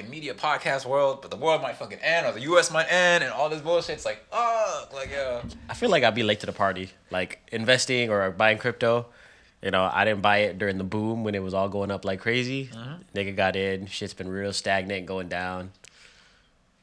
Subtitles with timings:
[0.00, 2.70] fucking media podcast world, but the world might fucking end or the U.S.
[2.70, 3.96] might end and all this bullshit.
[3.96, 5.42] It's like, oh, like yeah.
[5.68, 6.90] I feel like I'd be late to the party.
[7.10, 9.06] Like investing or buying crypto.
[9.62, 12.04] You know, I didn't buy it during the boom when it was all going up
[12.04, 12.70] like crazy.
[12.72, 13.18] Mm-hmm.
[13.18, 13.86] Nigga got in.
[13.86, 15.72] Shit's been real stagnant, going down.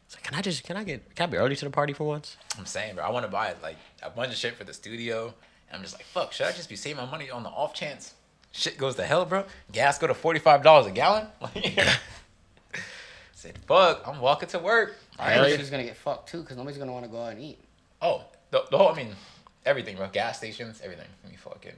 [0.06, 1.94] It's like, can I just can I get can I be early to the party
[1.94, 2.38] for once?
[2.58, 5.34] I'm saying, bro, I want to buy like a bunch of shit for the studio.
[5.70, 7.74] And I'm just like, fuck, should I just be saving my money on the off
[7.74, 8.14] chance
[8.52, 9.46] shit goes to hell, bro?
[9.72, 11.28] Gas go to forty five dollars a gallon.
[13.48, 14.96] Said, fuck, I'm walking to work.
[15.18, 17.42] I ain't Everybody's gonna get fucked too, because nobody's gonna want to go out and
[17.42, 17.58] eat.
[18.02, 19.16] Oh, the, the whole, I mean,
[19.66, 20.10] everything, bro.
[20.10, 21.08] Gas stations, everything.
[21.24, 21.72] Let me fucking.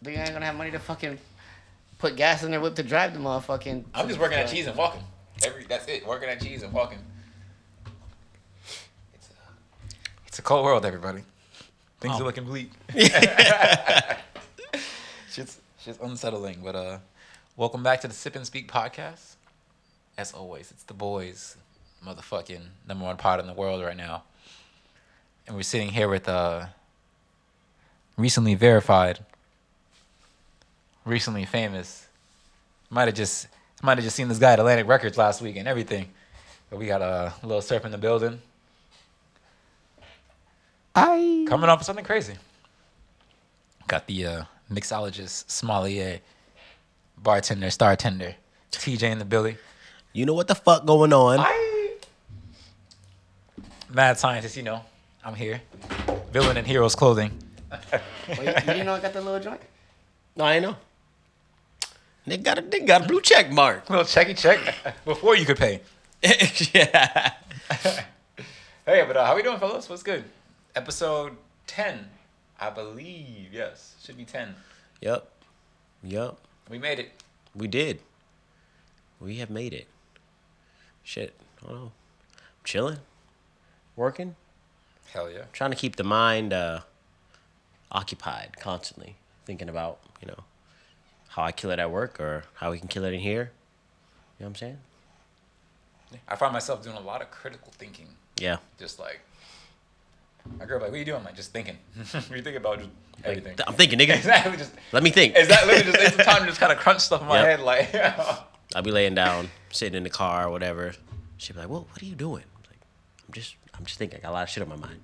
[0.00, 1.18] But you ain't gonna have money to fucking
[1.98, 3.84] put gas in their whip to drive the motherfucking.
[3.94, 5.02] I'm just working at cheese and walking.
[5.44, 6.06] Every that's it.
[6.06, 6.98] Working at cheese and walking.
[9.14, 9.32] It's a,
[10.28, 11.22] it's a cold world, everybody.
[12.00, 12.20] Things Oh.
[12.20, 12.70] are looking bleak.
[15.30, 16.98] shit's shit's unsettling, but uh,
[17.56, 19.36] welcome back to the Sip and Speak podcast.
[20.18, 21.56] As always, it's the boys,
[22.04, 24.24] motherfucking number one pod in the world right now,
[25.46, 26.66] and we're sitting here with uh,
[28.16, 29.20] recently verified,
[31.04, 32.06] recently famous.
[32.90, 33.48] Might have just
[33.82, 36.08] might have just seen this guy at Atlantic Records last week and everything.
[36.70, 38.40] But we got a little surf in the building.
[40.94, 41.44] I.
[41.48, 42.34] Coming up with something crazy.
[43.86, 46.20] Got the uh, mixologist, sommelier,
[47.16, 48.36] bartender, star tender,
[48.72, 49.56] TJ and the Billy.
[50.12, 51.40] You know what the fuck going on?
[51.40, 51.96] I...
[53.90, 54.82] Mad scientist, you know.
[55.24, 55.62] I'm here.
[56.32, 57.32] Villain in heroes clothing.
[58.28, 59.60] Wait, you didn't know I got the little joint?
[60.36, 60.76] No, I know.
[62.26, 63.88] They got a nigga got a blue check mark.
[63.90, 64.58] Little checky check
[65.04, 65.80] before you could pay.
[66.22, 67.32] yeah.
[68.86, 69.88] Hey, but uh, how we doing, fellas?
[69.88, 70.24] What's good?
[70.74, 71.36] Episode
[71.66, 72.08] 10,
[72.58, 73.52] I believe.
[73.52, 74.54] Yes, should be 10.
[75.02, 75.28] Yep.
[76.02, 76.38] Yep.
[76.70, 77.12] We made it.
[77.54, 78.00] We did.
[79.20, 79.86] We have made it.
[81.02, 81.34] Shit.
[81.62, 81.92] I don't know.
[82.36, 82.98] I'm Chilling.
[83.96, 84.36] Working.
[85.12, 85.44] Hell yeah.
[85.52, 86.80] Trying to keep the mind uh,
[87.92, 89.16] occupied constantly.
[89.46, 90.44] Thinking about, you know,
[91.28, 93.52] how I kill it at work or how we can kill it in here.
[94.38, 94.78] You know what I'm saying?
[96.28, 98.08] I find myself doing a lot of critical thinking.
[98.38, 98.56] Yeah.
[98.78, 99.20] Just like,
[100.58, 101.18] my girl, like, what are you doing?
[101.18, 101.76] I'm like, just thinking.
[101.96, 102.78] what are you thinking about?
[102.78, 102.90] Just
[103.24, 103.58] Like, everything.
[103.66, 104.16] I'm thinking, nigga.
[104.16, 104.56] exactly.
[104.56, 105.36] Just, Let me think.
[105.36, 107.36] is that literally just take some time to just kind of crunch stuff in my
[107.40, 107.46] Yep.
[107.46, 107.60] head?
[107.60, 107.94] Like,
[108.74, 110.92] I'll be laying down, sitting in the car or whatever.
[111.36, 112.80] She'll be like, "Well, what are you doing?" I'm like,
[113.26, 114.18] "I'm just, I'm just thinking.
[114.18, 115.00] I got a lot of shit on my mind."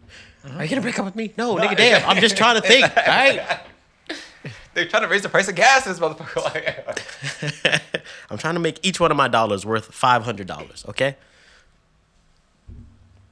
[0.56, 1.32] Are you gonna break up with me?
[1.36, 2.08] No, nigga, damn.
[2.08, 2.84] I'm just trying to think.
[2.84, 3.60] All right.
[4.74, 7.90] they're trying to raise the price of gas, this motherfucker.
[8.30, 10.84] I'm trying to make each one of my dollars worth five hundred dollars.
[10.88, 11.16] Okay.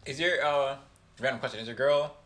[0.06, 0.76] is your, uh,
[1.21, 2.17] random question, is your girl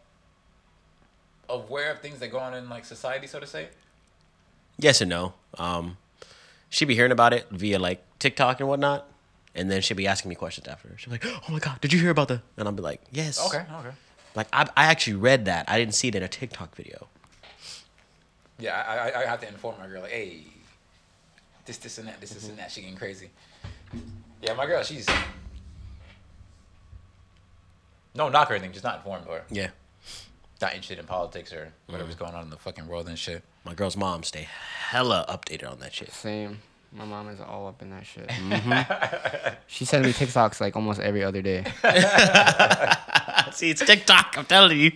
[1.49, 3.69] aware of things that go on in, like, society, so to say?
[4.79, 5.35] Yes and no.
[5.59, 5.97] Um,
[6.71, 9.07] she'd be hearing about it via like TikTok and whatnot,
[9.55, 10.89] and then she'll be asking me questions after.
[10.97, 13.01] She'll be like, "Oh my god, did you hear about the?" And I'll be like,
[13.13, 13.91] "Yes." Okay, okay.
[14.35, 15.69] Like I, I actually read that.
[15.69, 17.07] I didn't see it in a TikTok video.
[18.59, 20.45] Yeah, I, I, I have to inform my girl, like, hey,
[21.67, 22.71] this, this, and that, this, this, and that.
[22.71, 23.29] She getting crazy.
[24.41, 25.07] Yeah, my girl, she's
[28.15, 29.71] no knock or anything, just not informed or Yeah.
[30.61, 33.43] not interested in politics or whatever's going on in the fucking world and shit.
[33.65, 34.47] My girl's mom stay
[34.89, 36.13] hella updated on that shit.
[36.13, 36.61] Same.
[36.95, 38.29] My mom is all up in that shit.
[38.29, 39.55] Mm-hmm.
[39.67, 41.65] she sends me TikToks like almost every other day.
[43.53, 44.35] See, it's TikTok.
[44.37, 44.93] I'm telling you.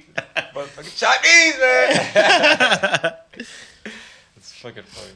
[0.54, 3.14] But fucking Chinese, man.
[4.36, 5.12] it's fucking funny.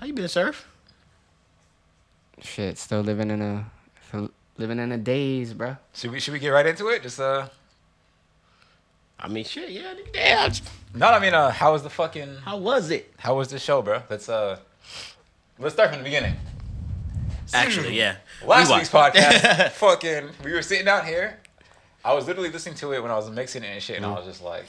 [0.00, 0.68] How you been, surf?
[2.40, 3.70] Shit, still living in a
[4.58, 5.78] living in a daze, bruh.
[5.94, 7.02] Should we should we get right into it?
[7.02, 7.48] Just uh,
[9.18, 9.70] I mean, shit.
[9.70, 9.94] Yeah.
[10.12, 10.52] Damn.
[10.94, 13.12] no, I mean uh, how was the fucking How was it?
[13.18, 14.02] how was the show, bro?
[14.10, 14.58] Let's uh,
[15.58, 16.34] let's start from the beginning.
[17.54, 18.16] Actually, yeah.
[18.46, 21.38] Last We week's podcast, fucking, we were sitting down here.
[22.04, 24.12] I was literally listening to it when I was mixing it and shit, and I
[24.12, 24.64] was just like,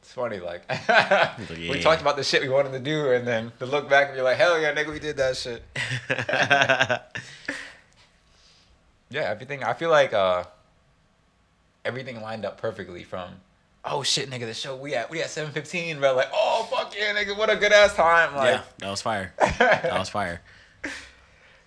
[0.00, 0.62] it's funny, like,
[1.50, 4.16] we talked about the shit we wanted to do, and then to look back and
[4.16, 5.64] be like, hell yeah, nigga, we did that shit.
[9.14, 9.62] Yeah, everything.
[9.62, 10.42] I feel like uh,
[11.84, 13.30] everything lined up perfectly from,
[13.84, 16.16] oh shit, nigga, the show we at we at seven fifteen, bro.
[16.16, 18.34] Like, oh fuck yeah, nigga, what a good ass time.
[18.34, 19.32] Like, yeah, that was fire.
[19.58, 20.40] That was fire.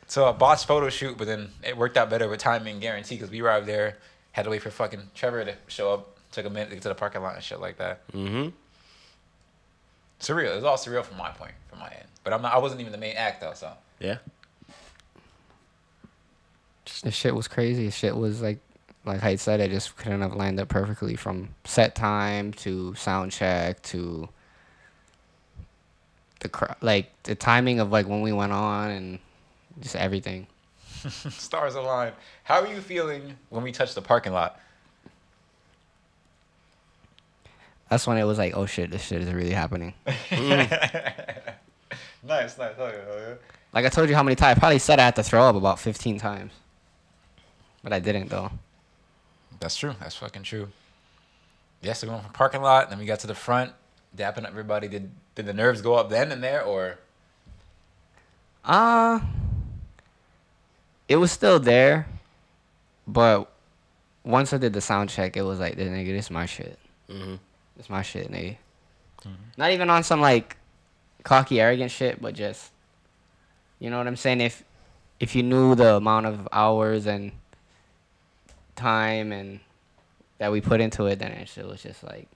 [0.07, 3.29] So a botched photo shoot, but then it worked out better with timing guarantee because
[3.29, 3.97] we arrived there,
[4.33, 6.89] had to wait for fucking Trevor to show up, took a minute to get to
[6.89, 8.05] the parking lot and shit like that.
[8.11, 8.49] Mm-hmm.
[10.19, 10.51] Surreal.
[10.51, 12.07] It was all surreal from my point, from my end.
[12.23, 12.53] But I'm not.
[12.53, 14.17] I wasn't even the main act though, so Yeah.
[17.03, 17.89] The shit was crazy.
[17.89, 18.59] Shit was like,
[19.05, 23.31] like Height said, it just couldn't have lined up perfectly from set time to sound
[23.31, 24.29] check to
[26.39, 29.19] the cr- like the timing of like when we went on and
[29.79, 30.47] just everything.
[31.29, 32.13] Stars align.
[32.43, 34.59] How are you feeling when we touched the parking lot?
[37.89, 39.93] That's when it was like, oh shit, this shit is really happening.
[42.27, 42.73] Nice, nice.
[42.77, 43.37] Oh, yeah, oh.
[43.73, 44.57] Like I told you how many times.
[44.57, 46.51] I probably said I had to throw up about 15 times.
[47.87, 48.51] But I didn't though.
[49.61, 49.95] That's true.
[50.01, 50.67] That's fucking true.
[51.81, 53.71] Yes, we went from parking lot, then we got to the front,
[54.13, 54.89] dapping up everybody.
[54.89, 56.99] Did did the nerves go up then and there, or
[58.65, 59.21] Uh
[61.07, 62.09] it was still there,
[63.07, 63.49] but
[64.25, 66.77] once I did the sound check, it was like, nigga, this is my shit.
[67.09, 67.35] Mm-hmm.
[67.77, 68.57] This my shit, nigga.
[69.55, 70.57] Not even on some like
[71.23, 72.69] cocky, arrogant shit, but just,
[73.79, 74.41] you know what I'm saying?
[74.41, 74.65] If
[75.21, 77.31] if you knew the amount of hours and
[78.77, 79.59] time and
[80.37, 82.27] that we put into it, then it was just like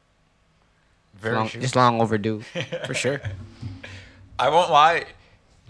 [1.15, 2.41] very long, just long overdue.
[2.85, 3.21] For sure.
[4.39, 5.05] I won't lie,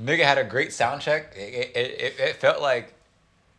[0.01, 1.33] nigga had a great sound check.
[1.35, 2.93] It, it, it, it felt like,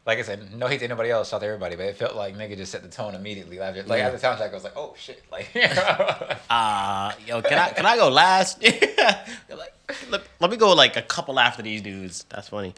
[0.07, 2.35] like I said, no hate to anybody else, shout to everybody, but it felt like
[2.37, 3.59] nigga just set the tone immediately.
[3.59, 4.07] Like, just- like Yeah.
[4.07, 5.49] after the sound check, I was like, oh shit, like.
[6.51, 8.63] Uh, yo, can I can I go last?
[9.49, 9.73] like,
[10.11, 12.25] let, let me go like a couple after these dudes.
[12.29, 12.75] That's funny.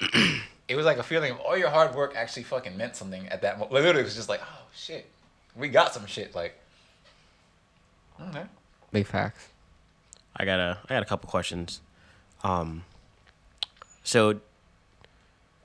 [0.68, 3.42] it was like a feeling of all your hard work actually fucking meant something at
[3.42, 3.72] that moment.
[3.72, 5.06] Literally, it was just like, oh shit,
[5.56, 6.34] we got some shit.
[6.34, 6.58] Like,
[8.20, 8.44] okay.
[8.92, 9.48] Big facts.
[10.36, 11.80] I got a I got a couple questions.
[12.44, 12.84] Um,
[14.02, 14.40] so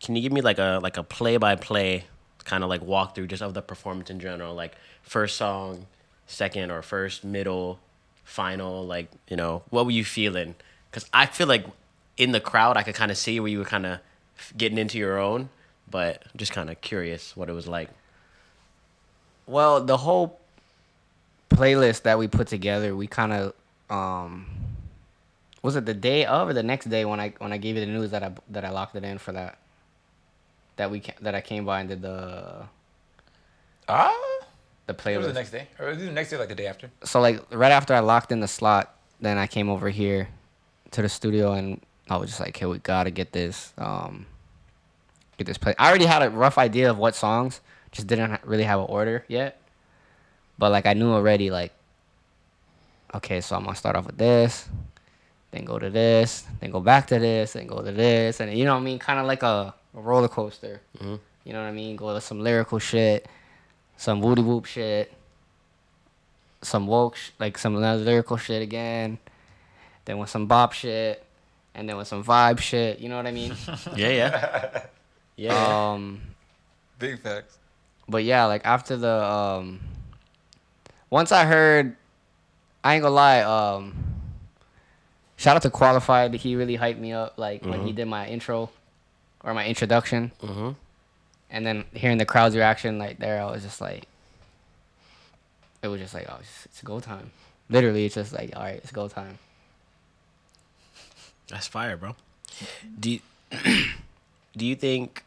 [0.02, 2.06] can you give me like a like a play by play
[2.44, 5.86] kind of like walkthrough just of the performance in general, like first song,
[6.28, 7.80] second or first, middle,
[8.24, 10.56] final, like you know what were you feeling?
[10.90, 11.66] Because I feel like
[12.18, 14.00] in the crowd I could kind of see where you were kind of
[14.58, 15.50] getting into your own,
[15.90, 17.90] but I'm just kind of curious what it was like.
[19.46, 20.40] Well, the whole
[21.50, 23.54] playlist that we put together, we kind of
[23.90, 24.48] um
[25.62, 27.82] was it the day of or the next day when I when I gave you
[27.86, 29.58] the news that I that I locked it in for that
[30.76, 32.64] that we ca- that I came by and did the
[33.90, 34.14] Ah,
[34.86, 35.28] the it was playlist.
[35.28, 36.90] the next day, or it the next day, like the day after.
[37.04, 40.28] so like right after I locked in the slot, then I came over here
[40.92, 44.26] to the studio and I was just like, "Hey, we gotta get this, um,
[45.38, 47.62] get this play." I already had a rough idea of what songs,
[47.92, 49.60] just didn't really have an order yet.
[50.58, 51.74] But like I knew already, like,
[53.14, 54.68] okay, so I'm gonna start off with this,
[55.52, 58.66] then go to this, then go back to this, then go to this, and you
[58.66, 60.82] know what I mean, kind of like a, a roller coaster.
[61.00, 61.20] Mhm.
[61.44, 61.96] You know what I mean?
[61.96, 63.28] Go to some lyrical shit,
[63.96, 65.14] some woody whoop shit,
[66.62, 69.18] some woke, sh- like some lyrical shit again,
[70.06, 71.24] then with some bop shit,
[71.78, 73.00] and then with some vibe shit.
[73.00, 73.56] You know what I mean?
[73.96, 74.82] Yeah, yeah,
[75.38, 75.92] yeah.
[75.92, 76.20] um,
[77.00, 77.58] Big facts.
[78.10, 79.80] but yeah, like after the um,
[81.10, 81.96] once I heard,
[82.84, 83.42] I ain't gonna lie.
[83.42, 83.94] Um,
[85.38, 86.34] shout out to Qualified.
[86.34, 87.36] He really hyped me up.
[87.38, 88.72] Like when he did my intro,
[89.44, 90.72] or my introduction, mm-hmm.
[91.52, 94.08] and then hearing the crowd's reaction like there, I was just like,
[95.84, 97.30] it was just like, oh, it's, it's go time.
[97.70, 99.38] Literally, it's just like, all right, it's go time.
[101.50, 102.16] That's fire, bro.
[103.00, 103.20] Do you,
[104.58, 105.24] do you think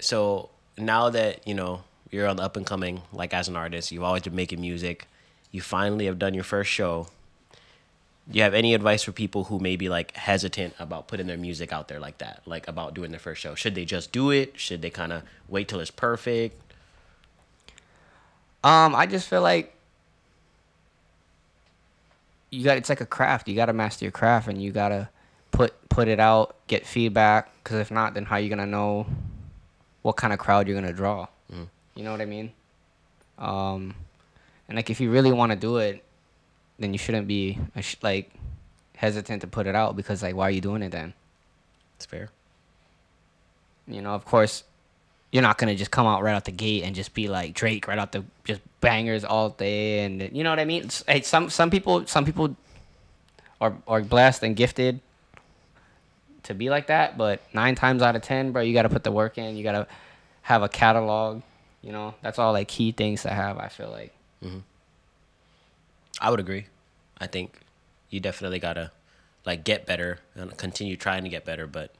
[0.00, 3.92] so now that, you know, you're on the up and coming like as an artist,
[3.92, 5.06] you've always been making music,
[5.50, 7.08] you finally have done your first show.
[8.30, 11.38] Do you have any advice for people who may be like hesitant about putting their
[11.38, 12.42] music out there like that?
[12.44, 13.54] Like about doing their first show?
[13.54, 14.58] Should they just do it?
[14.58, 16.60] Should they kind of wait till it's perfect?
[18.62, 19.74] Um, I just feel like
[22.50, 23.48] you got it's like a craft.
[23.48, 25.08] You got to master your craft, and you gotta
[25.50, 27.52] put put it out, get feedback.
[27.62, 29.06] Because if not, then how are you gonna know
[30.02, 31.26] what kind of crowd you're gonna draw?
[31.94, 32.52] You know what I mean?
[33.38, 33.94] Um,
[34.68, 36.04] and like if you really want to do it,
[36.78, 37.58] then you shouldn't be
[38.02, 38.30] like
[38.96, 41.12] hesitant to put it out because like why are you doing it then?
[41.96, 42.30] It's fair.
[43.86, 44.64] You know, of course,
[45.30, 47.86] you're not gonna just come out right out the gate and just be like Drake
[47.86, 50.88] right out the just bangers all day, and you know what I mean.
[51.22, 52.56] Some some people some people
[53.60, 55.00] are are blessed and gifted
[56.44, 59.12] to be like that, but nine times out of ten, bro, you gotta put the
[59.12, 59.56] work in.
[59.56, 59.86] You gotta
[60.42, 61.42] have a catalog.
[61.82, 63.58] You know, that's all like key things to have.
[63.58, 64.14] I feel like.
[64.42, 64.60] Mm-hmm.
[66.20, 66.66] I would agree.
[67.20, 67.60] I think
[68.10, 68.92] you definitely gotta
[69.44, 71.92] like get better and continue trying to get better, but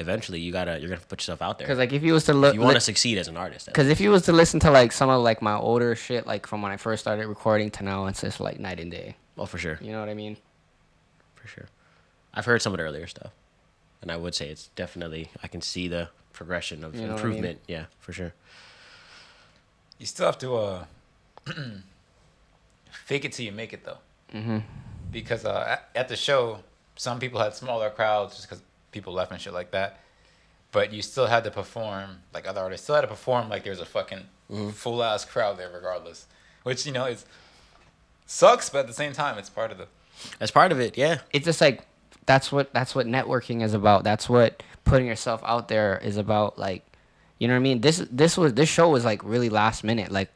[0.00, 1.68] eventually you gotta you're gonna put yourself out there.
[1.68, 3.66] Cause like if you was to look, you want to succeed as an artist.
[3.66, 6.46] Because if you was to listen to like some of like my older shit, like
[6.46, 9.16] from when I first started recording to now, it's just like night and day.
[9.38, 10.36] oh, for sure, You know what I mean?
[11.36, 11.68] for sure.
[12.34, 13.32] I've heard some of the earlier stuff,
[14.02, 17.20] and I would say it's definitely I can see the progression of You know what
[17.20, 17.32] I mean?
[17.32, 17.60] improvement.
[17.68, 18.32] Yeah, for sure.
[19.98, 20.84] You still have to uh,
[22.90, 23.98] fake it till you make it, though.
[24.34, 24.58] Mm-hmm.
[25.10, 26.60] because uh, at, at the show,
[26.94, 30.00] some people had smaller crowds just because people left and shit like that.
[30.72, 33.80] But you still had to perform like other artists still had to perform like there's
[33.80, 34.70] a fucking mm-hmm.
[34.70, 36.26] full ass crowd there regardless,
[36.62, 37.24] which you know is
[38.26, 39.86] sucks, but at the same time it's part of the
[40.38, 40.96] That's part of it.
[40.96, 41.18] Yeah.
[41.32, 41.84] it's just like
[42.26, 44.04] that's what that's what networking is about.
[44.04, 46.58] That's what putting yourself out there is about.
[46.58, 46.84] Like,
[47.38, 47.80] you know what I mean?
[47.80, 50.30] This this was this show was like really last minute, like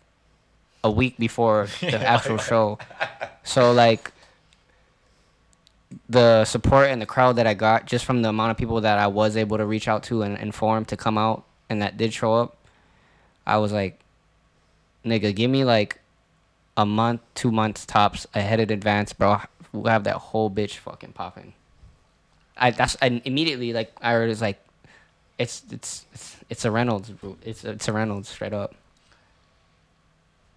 [0.82, 2.78] a week before the actual show.
[3.46, 4.10] So like
[6.08, 8.98] the support and the crowd that I got just from the amount of people that
[8.98, 12.12] I was able to reach out to and inform to come out and that did
[12.12, 12.56] show up,
[13.46, 14.00] I was like,
[15.04, 16.00] nigga, give me like
[16.76, 19.40] a month, two months tops ahead in advance, bro.
[19.72, 21.54] We'll have that whole bitch fucking popping.
[22.56, 24.60] I that's and immediately like I was like,
[25.38, 27.12] it's it's it's it's a Reynolds.
[27.42, 28.74] It's it's a Reynolds straight up.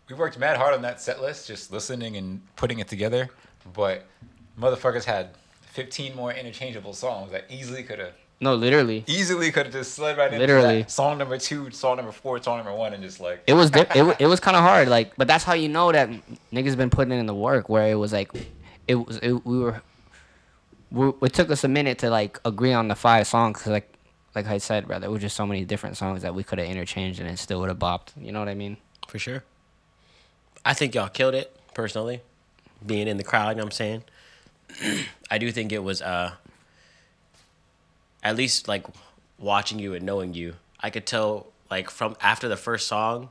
[0.09, 3.29] we worked mad hard on that set list, just listening and putting it together.
[3.73, 4.05] But
[4.59, 5.29] motherfuckers had
[5.71, 10.17] 15 more interchangeable songs that easily could have, No, literally, easily could have just slid
[10.17, 10.81] right into Literally.
[10.83, 10.91] that.
[10.91, 13.85] song number two, song number four, song number one, and just like it was di-
[13.95, 14.87] it, it was kind of hard.
[14.87, 16.09] Like, but that's how you know that
[16.51, 17.69] niggas been putting in the work.
[17.69, 18.31] Where it was like,
[18.87, 19.81] it was it, we were.
[20.89, 23.91] We, it took us a minute to like agree on the five songs because like
[24.35, 26.67] like I said, brother, it was just so many different songs that we could have
[26.69, 28.09] interchanged and it still would have bopped.
[28.19, 28.77] You know what I mean?
[29.07, 29.43] For sure.
[30.63, 32.21] I think y'all killed it, personally.
[32.85, 34.03] Being in the crowd, you know what I'm saying?
[35.31, 36.33] I do think it was uh
[38.23, 38.85] at least like
[39.39, 40.55] watching you and knowing you.
[40.79, 43.29] I could tell like from after the first song,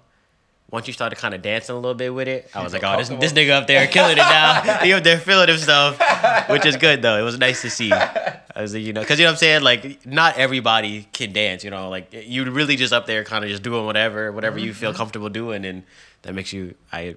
[0.71, 2.97] once you started kind of dancing a little bit with it, I was like, oh,
[2.97, 4.79] this, this nigga up there killing it now.
[4.83, 6.01] he up there feeling himself,
[6.49, 7.19] which is good though.
[7.19, 7.93] It was nice to see.
[7.93, 9.63] I was like, you know, because you know what I'm saying?
[9.63, 11.91] Like, not everybody can dance, you know?
[11.91, 15.29] Like, you really just up there kind of just doing whatever, whatever you feel comfortable
[15.29, 15.67] doing.
[15.67, 15.83] And
[16.23, 17.17] that makes you, I,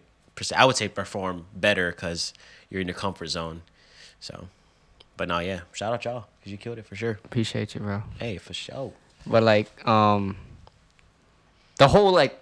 [0.54, 2.34] I would say, perform better because
[2.70, 3.62] you're in your comfort zone.
[4.20, 4.48] So,
[5.18, 7.20] but no, yeah, shout out y'all because you killed it for sure.
[7.26, 8.04] Appreciate you, bro.
[8.20, 8.94] Hey, for sure.
[9.26, 10.38] But like, um,
[11.78, 12.38] the whole like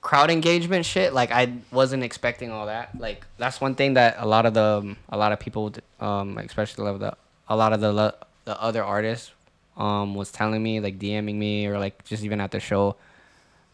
[0.00, 2.98] crowd engagement shit, like I wasn't expecting all that.
[2.98, 6.38] Like that's one thing that a lot of the um, a lot of people, um,
[6.38, 7.16] especially the
[7.48, 9.30] a lot of the the other artists,
[9.76, 12.96] um, was telling me like DMing me or like just even at the show,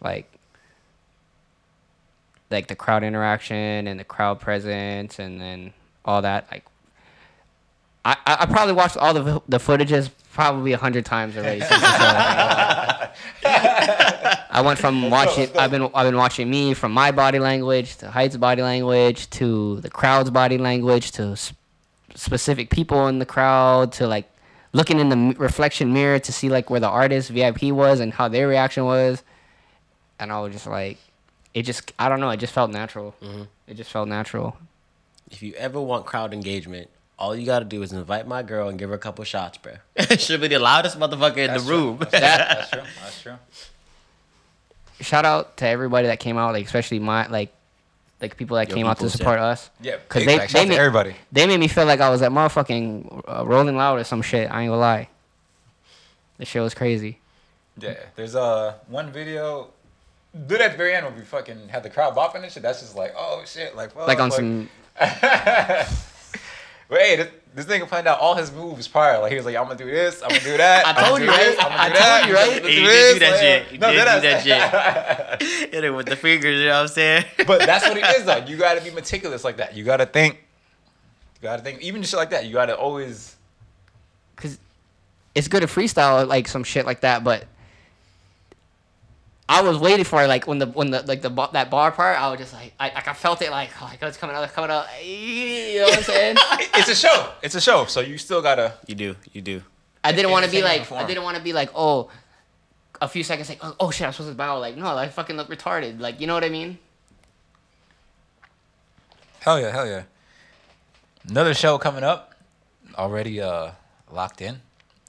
[0.01, 0.31] like.
[2.51, 6.65] Like the crowd interaction and the crowd presence and then all that like
[8.27, 11.61] I, I probably watched all the the footages probably a hundred times already.
[11.61, 11.71] Since.
[13.45, 15.49] I went from watching.
[15.57, 19.81] I've been I've been watching me from my body language to Height's body language to
[19.81, 21.53] the crowd's body language to s-
[22.15, 24.31] specific people in the crowd to like
[24.73, 28.29] looking in the reflection mirror to see like where the artist VIP was and how
[28.29, 29.23] their reaction was,
[30.19, 30.99] and I was just like,
[31.53, 32.31] it just I don't know.
[32.31, 33.15] It just felt natural.
[33.23, 33.43] Mm-hmm.
[33.67, 34.57] It just felt natural.
[35.31, 36.89] If you ever want crowd engagement,
[37.19, 39.75] all you gotta do is invite my girl and give her a couple shots, bro.
[40.19, 41.79] She'll be the loudest motherfucker in That's the true.
[41.79, 41.99] room.
[41.99, 42.83] That's, that's true.
[43.03, 43.35] That's true.
[45.01, 47.53] Shout out to everybody that came out, like especially my like
[48.21, 49.17] like people that Your came out to peoples, yeah.
[49.19, 49.71] support us.
[49.81, 51.15] Yeah, 'Cause big they- they Shout to made- everybody.
[51.31, 54.51] They made me feel like I was at motherfucking uh, Rolling Loud or some shit.
[54.51, 55.09] I ain't gonna lie.
[56.39, 57.19] The shit was crazy.
[57.81, 59.69] Yeah, there's uh one video.
[60.47, 62.81] Dude, at the very end when we fucking had the crowd bopping and shit, that's
[62.81, 64.69] just like, oh shit, like, fuck, Like on some.
[66.89, 69.21] but hey, this, this nigga planned out all his moves prior.
[69.21, 70.87] Like he was like, I'm gonna do this, I'm gonna do that.
[70.87, 71.57] I I'm gonna told you, right?
[71.59, 72.49] I'm gonna I do told that, you, right?
[72.65, 73.67] I'm He did this, do that like, shit.
[73.67, 74.45] He no, did do deadass.
[74.45, 75.43] that
[75.73, 77.25] Hit it with the fingers, you know what I'm saying?
[77.47, 78.45] but that's what it is, though.
[78.47, 79.75] You gotta be meticulous like that.
[79.77, 80.35] You gotta think.
[81.41, 81.81] You gotta think.
[81.83, 83.37] Even just shit like that, you gotta always.
[84.37, 84.59] Cause
[85.35, 87.45] it's good to freestyle like some shit like that, but
[89.51, 92.21] I was waiting for it, like when the when the like the that bar part.
[92.21, 94.37] I was just like I like I felt it like oh my god, it's coming
[94.37, 94.87] out, it's coming out.
[95.03, 96.37] You know what I'm saying?
[96.75, 97.33] It's a show.
[97.43, 97.87] It's a show.
[97.87, 98.75] So you still gotta.
[98.87, 99.63] You do, you do.
[100.05, 100.91] I didn't want to be like.
[100.93, 102.11] I didn't want to be like oh,
[103.01, 105.37] a few seconds like oh, oh shit I'm supposed to bow like no I fucking
[105.37, 106.79] look retarded like you know what I mean.
[109.41, 110.03] Hell yeah, hell yeah.
[111.29, 112.35] Another show coming up.
[112.97, 113.73] Already uh
[114.11, 114.61] locked in.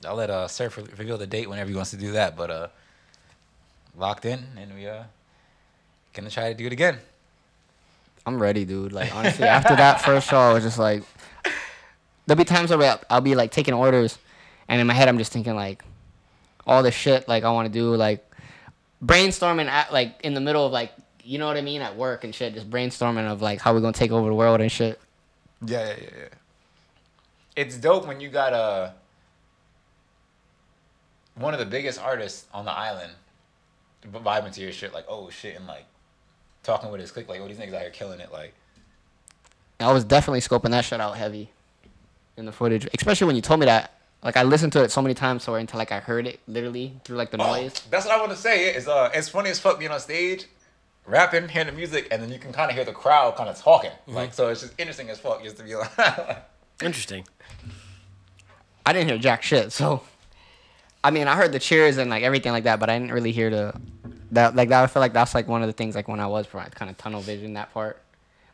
[0.06, 2.68] I'll let uh Surf reveal the date whenever he wants to do that, but uh
[3.98, 5.04] locked in and we uh
[6.14, 6.98] gonna try to do it again.
[8.26, 8.92] I'm ready, dude.
[8.92, 11.04] Like honestly, after that first show, I was just like,
[12.26, 14.18] there'll be times where I'll, I'll be like taking orders,
[14.68, 15.84] and in my head I'm just thinking like,
[16.68, 18.26] all the shit like I want to do, like
[19.04, 20.92] brainstorming at like in the middle of like
[21.24, 23.82] you know what I mean at work and shit, just brainstorming of like how we
[23.82, 25.00] gonna take over the world and shit.
[25.66, 26.26] Yeah, yeah, yeah, yeah.
[27.56, 28.92] It's dope when you got uh
[31.36, 33.14] one of the biggest artists on the island
[34.08, 35.86] vibing to your shit, like oh shit, and like
[36.64, 38.54] talking with his clique, like oh these niggas out here killing it, like
[39.80, 41.52] I was definitely scoping that shit out heavy.
[42.38, 43.94] in the footage, especially when you told me that.
[44.22, 46.94] Like I listened to it so many times, so until like I heard it literally
[47.06, 47.72] through like the noise.
[47.78, 48.76] Oh, that's what I want to say.
[48.76, 50.46] Is uh, it's funny as fuck being on stage,
[51.06, 53.58] rapping, hearing the music, and then you can kind of hear the crowd kind of
[53.58, 53.92] talking.
[54.08, 56.46] Like so, it's just interesting as fuck just to be like.
[56.84, 57.26] Interesting.
[58.86, 59.72] I didn't hear jack shit.
[59.72, 60.02] So,
[61.04, 63.32] I mean, I heard the cheers and like everything like that, but I didn't really
[63.32, 63.74] hear the
[64.32, 64.84] that like that.
[64.84, 66.98] I feel like that's like one of the things like when I was kind of
[66.98, 68.02] tunnel vision that part.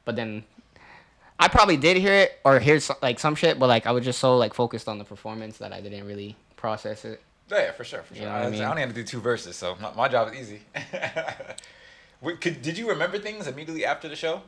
[0.05, 0.43] But then,
[1.39, 4.05] I probably did hear it or hear so, like some shit, but like I was
[4.05, 7.21] just so like focused on the performance that I didn't really process it.
[7.49, 8.23] yeah, for sure, for sure.
[8.23, 8.61] You know I, I mean?
[8.61, 10.61] I only have to do two verses, so my, my job is easy.
[12.21, 14.41] Wait, could, did you remember things immediately after the show?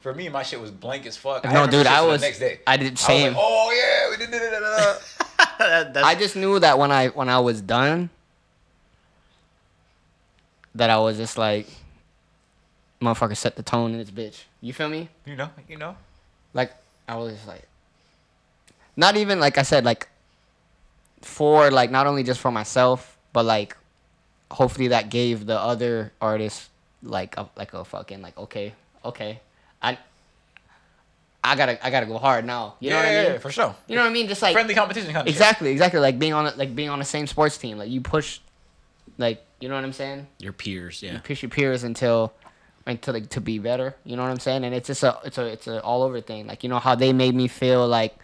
[0.00, 1.46] For me, my shit was blank as fuck.
[1.46, 2.60] I No, remember dude, I was- next day.
[2.66, 3.32] I did I was same.
[3.34, 4.98] like, oh yeah, we did da, da, da."
[5.94, 8.10] That- I just knew that when I when I was done,
[10.74, 11.66] that I was just like,
[13.00, 14.42] motherfucker, set the tone in this bitch.
[14.60, 15.08] You feel me?
[15.24, 15.96] You know, you know.
[16.52, 16.72] Like
[17.08, 17.66] I was just like,
[18.96, 20.08] not even like I said like,
[21.22, 23.76] for like not only just for myself, but like,
[24.50, 26.68] hopefully that gave the other artists
[27.02, 28.72] like a like a fucking like okay
[29.04, 29.40] okay,
[31.44, 31.52] I.
[31.52, 32.74] I gotta, I gotta go hard now.
[32.80, 33.32] You know yeah, what I yeah, mean?
[33.32, 33.76] yeah, for sure.
[33.86, 34.28] You know what I mean?
[34.28, 36.00] Just like Friendly competition kind of Exactly, exactly.
[36.00, 37.78] Like being on, like being on the same sports team.
[37.78, 38.40] Like you push,
[39.18, 40.26] like you know what I'm saying.
[40.38, 41.12] your peers, yeah.
[41.12, 42.32] You push your peers until,
[42.86, 43.94] until like to be better.
[44.04, 44.64] You know what I'm saying?
[44.64, 46.46] And it's just a, it's a, it's a all over thing.
[46.46, 48.16] Like you know how they made me feel like,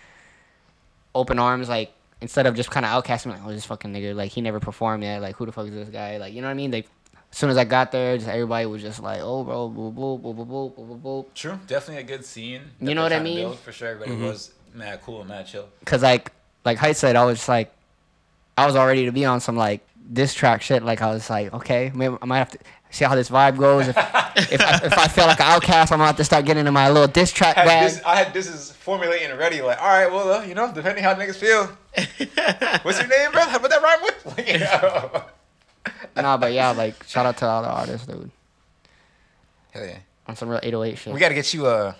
[1.14, 1.68] open arms.
[1.68, 4.60] Like instead of just kind of outcasting, like oh this fucking nigga, like he never
[4.60, 5.22] performed yet.
[5.22, 6.16] Like who the fuck is this guy?
[6.16, 6.70] Like you know what I mean?
[6.70, 6.84] They,
[7.30, 10.18] as soon as I got there, just everybody was just like, oh bro, boo boo
[10.18, 11.26] boo boo boo boo boo boo.
[11.34, 12.62] True, definitely a good scene.
[12.80, 13.36] You know what I mean?
[13.36, 15.68] build, for sure, everybody was mad cool and mad chill.
[15.84, 16.32] Cause like
[16.64, 17.72] like Height said, I was just like,
[18.58, 20.82] I was all ready to be on some like diss track shit.
[20.82, 22.58] Like I was like, okay, maybe I might have to
[22.90, 23.88] see how this vibe goes.
[23.88, 23.96] If
[24.52, 26.72] if, I, if I feel like an outcast, I'm gonna have to start getting into
[26.72, 27.90] my little diss track had bag.
[27.90, 29.62] this, I had this is formulating ready.
[29.62, 31.66] Like, all right, well, uh, you know, depending how niggas feel.
[32.82, 33.42] What's your name, bro?
[33.42, 34.16] How about that rhyme with?
[34.36, 35.24] Like, you know.
[36.16, 38.30] Nah, but yeah, like shout out to all the artists, dude,
[39.72, 39.98] Hell yeah.
[40.26, 41.12] on some real 808 shit.
[41.14, 41.96] We got to get you a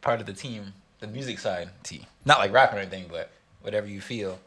[0.00, 2.06] part of the team, the music side T.
[2.24, 3.30] Not like rapping or anything, but
[3.62, 4.38] whatever you feel.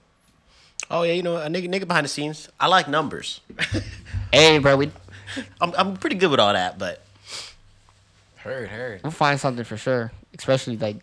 [0.90, 2.50] Oh yeah, you know, a nigga, nigga behind the scenes.
[2.60, 3.42] I like numbers.
[4.32, 4.92] hey, bro, we
[5.62, 7.04] I'm, I'm pretty good with all that, but
[8.38, 9.04] Heard, heard.
[9.04, 10.12] we'll find something for sure.
[10.38, 10.96] Especially like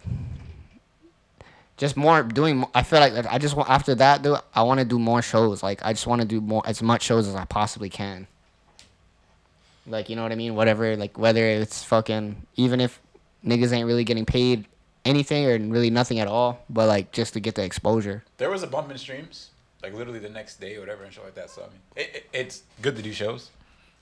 [1.77, 2.59] just more doing.
[2.59, 4.39] mo- I feel like, like I just want after that, dude.
[4.55, 5.62] I want to do more shows.
[5.62, 8.27] Like I just want to do more as much shows as I possibly can.
[9.87, 10.55] Like you know what I mean?
[10.55, 13.01] Whatever, like whether it's fucking even if
[13.45, 14.65] niggas ain't really getting paid
[15.05, 18.25] anything or really nothing at all, but like just to get the exposure.
[18.39, 19.51] There was a bump in streams,
[19.83, 21.51] like literally the next day or whatever, and shit like that.
[21.51, 23.51] So, I mean, it, it, it's good to do shows,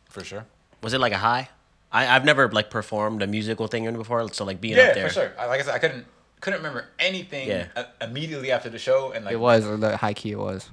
[0.08, 0.46] for sure.
[0.82, 1.50] was it like a high?
[1.92, 5.08] I, I've never like performed a musical thing before, so like being Yeah, up there.
[5.08, 5.32] for sure.
[5.38, 6.06] I, like I said, I couldn't
[6.44, 7.66] couldn't remember anything Yeah.
[7.74, 10.32] uh, immediately after the show, and like It was the high key.
[10.32, 10.68] It was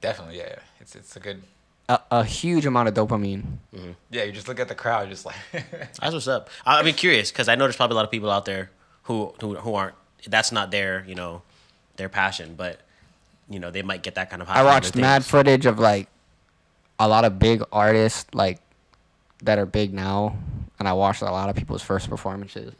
[0.00, 0.58] definitely, yeah, yeah.
[0.80, 1.42] It's it's a good.
[1.88, 3.44] a, a huge amount of dopamine.
[4.10, 5.36] Yeah, you just look at the crowd, just like.
[5.52, 6.50] That's what's up.
[6.66, 8.70] I, I mean, curious because I know there's probably a lot of people out there
[9.04, 9.94] who who who aren't.
[10.26, 11.42] That's not their you know,
[11.96, 12.80] their passion, but
[13.48, 14.54] you know they might get that kind of high.
[14.54, 16.08] I from other watched mad footage of like
[16.98, 18.58] a lot of big artists like
[19.44, 20.36] that are big now,
[20.80, 22.74] and I watched a lot of people's first performances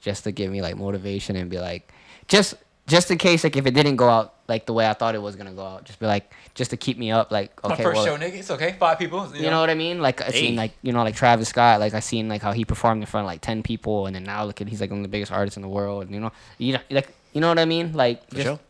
[0.00, 1.92] just to give me like motivation and be like,
[2.28, 2.54] just
[2.86, 5.22] just in case like if it didn't go out like the way I thought it
[5.22, 7.30] was gonna go out, just be like just to keep me up.
[7.30, 8.34] Like okay, My okay, first well, show, nigga.
[8.34, 8.74] It's okay.
[8.78, 9.30] Five people.
[9.36, 10.00] you know what I mean?
[10.02, 12.64] Like I seen like you know like Travis Scott, like I seen like how he
[12.64, 15.00] performed in front of like ten people, and then now look at he's like one
[15.00, 16.04] of the biggest artists in the world.
[16.04, 17.92] And, you know, you know like you know what I mean?
[17.92, 18.60] Like For just sure.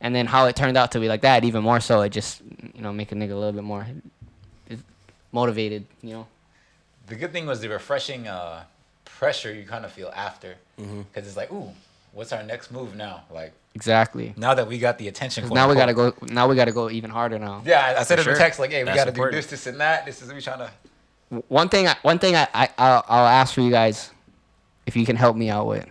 [0.00, 2.40] and then how it turned out to be like that, even more so, it just
[2.74, 3.84] you know make a nigga a little bit more
[5.32, 5.86] motivated.
[6.02, 6.26] You know,
[7.06, 8.64] The good thing was the refreshing uh,
[9.18, 11.18] pressure you kind of feel after, because Mm-hmm.
[11.18, 11.70] it's like, ooh,
[12.12, 13.24] what's our next move now?
[13.30, 14.32] Like exactly.
[14.36, 16.14] now that we got the attention now we gotta go.
[16.22, 17.62] Now we gotta go even harder now.
[17.64, 19.46] Yeah, I, I said For in text like, hey, we That's got to do this,
[19.46, 20.06] this, and that.
[20.06, 20.70] This is we trying to.
[21.48, 21.88] One thing.
[21.88, 22.36] I, one thing.
[22.36, 24.10] I, I I'll, I'll ask for you guys,
[24.86, 25.86] if you can help me out with.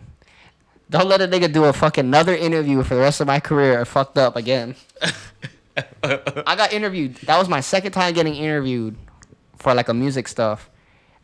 [0.90, 3.80] Don't let a nigga do a fucking another interview for the rest of my career
[3.80, 4.76] or fucked up again.
[6.04, 7.16] I got interviewed.
[7.28, 8.96] That was my second time getting interviewed
[9.58, 10.70] for like a music stuff,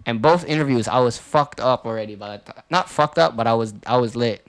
[0.06, 2.16] and both interviews I was fucked up already.
[2.16, 4.46] But not fucked up, but I was I was lit.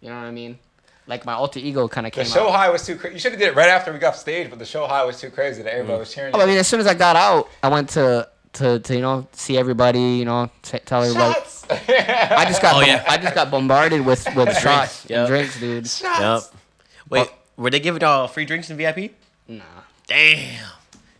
[0.00, 0.58] You know what I mean?
[1.06, 2.24] Like my alter ego kind of came.
[2.24, 2.56] The came show out.
[2.56, 3.14] high was too crazy.
[3.14, 5.04] You should have did it right after we got off stage, but the show high
[5.04, 6.00] was too crazy that everybody mm.
[6.00, 6.34] was cheering.
[6.34, 9.00] Oh, I mean, as soon as I got out, I went to to, to you
[9.00, 10.00] know see everybody.
[10.00, 11.34] You know, t- tell everybody.
[11.34, 11.66] Shots.
[11.70, 13.04] I just got Oh, bom- yeah.
[13.08, 15.18] I just got bombarded with with shots Yep.
[15.18, 15.84] and drinks, dude.
[15.84, 15.86] Yep.
[15.86, 16.50] Shots.
[17.08, 19.14] Wait, were they giving y'all free drinks in VIP?
[19.48, 19.64] Nah.
[20.06, 20.64] Damn.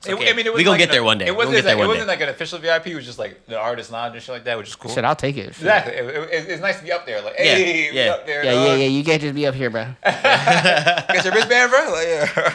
[0.04, 0.30] It, okay.
[0.30, 1.26] I mean, it was We gonna like get an- there one day.
[1.26, 2.12] It wasn't, gonna get there like, one it wasn't day.
[2.12, 2.86] like an official VIP.
[2.88, 4.90] It was just like the artist lounge and shit like that, which is cool.
[4.90, 5.48] Shit, I'll take it.
[5.48, 5.94] Exactly.
[5.94, 7.22] It, it- it's nice to be up there.
[7.22, 8.10] Like, Yeah, hey, we yeah.
[8.12, 8.44] up there.
[8.44, 8.66] Yeah, dog.
[8.66, 8.86] yeah, yeah.
[8.88, 9.86] You can't just be up here, bro.
[10.04, 11.92] Get your wristband, bro.
[11.92, 12.54] Like, yeah.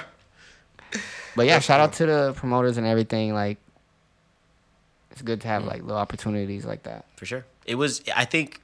[1.36, 3.33] But yeah, shout out to the promoters and everything.
[3.33, 3.60] Like,
[5.12, 5.67] it's good to have mm.
[5.67, 7.05] like little opportunities like that.
[7.15, 7.45] for sure.
[7.65, 8.03] It was.
[8.15, 8.62] I think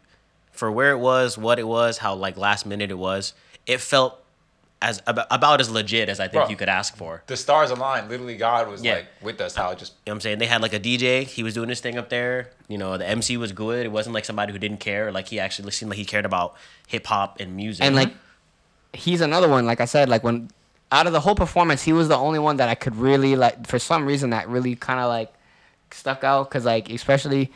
[0.51, 3.33] for where it was, what it was, how like last minute it was,
[3.65, 4.22] it felt
[4.83, 6.49] as about, about as legit as I think Bro.
[6.49, 7.23] you could ask for.
[7.27, 8.09] The stars aligned.
[8.09, 8.95] Literally, God was Yeah.
[8.95, 9.55] like with us.
[9.55, 10.39] How it just You know what I'm saying?
[10.39, 11.23] They had like a DJ.
[11.23, 12.49] He was doing his thing up there.
[12.67, 13.85] You know, the MC was good.
[13.85, 15.11] It wasn't like somebody who didn't care.
[15.11, 16.55] Like he actually seemed like he cared about
[16.87, 17.85] hip hop and music.
[17.85, 18.97] And like, mm-hmm.
[18.97, 19.65] he's another one.
[19.65, 20.51] Like I said, like when
[20.91, 23.65] out of the whole performance, he was the only one that I could really like.
[23.65, 25.33] For some reason, that really kind of like
[25.91, 26.51] stuck out.
[26.51, 27.51] Cause like especially.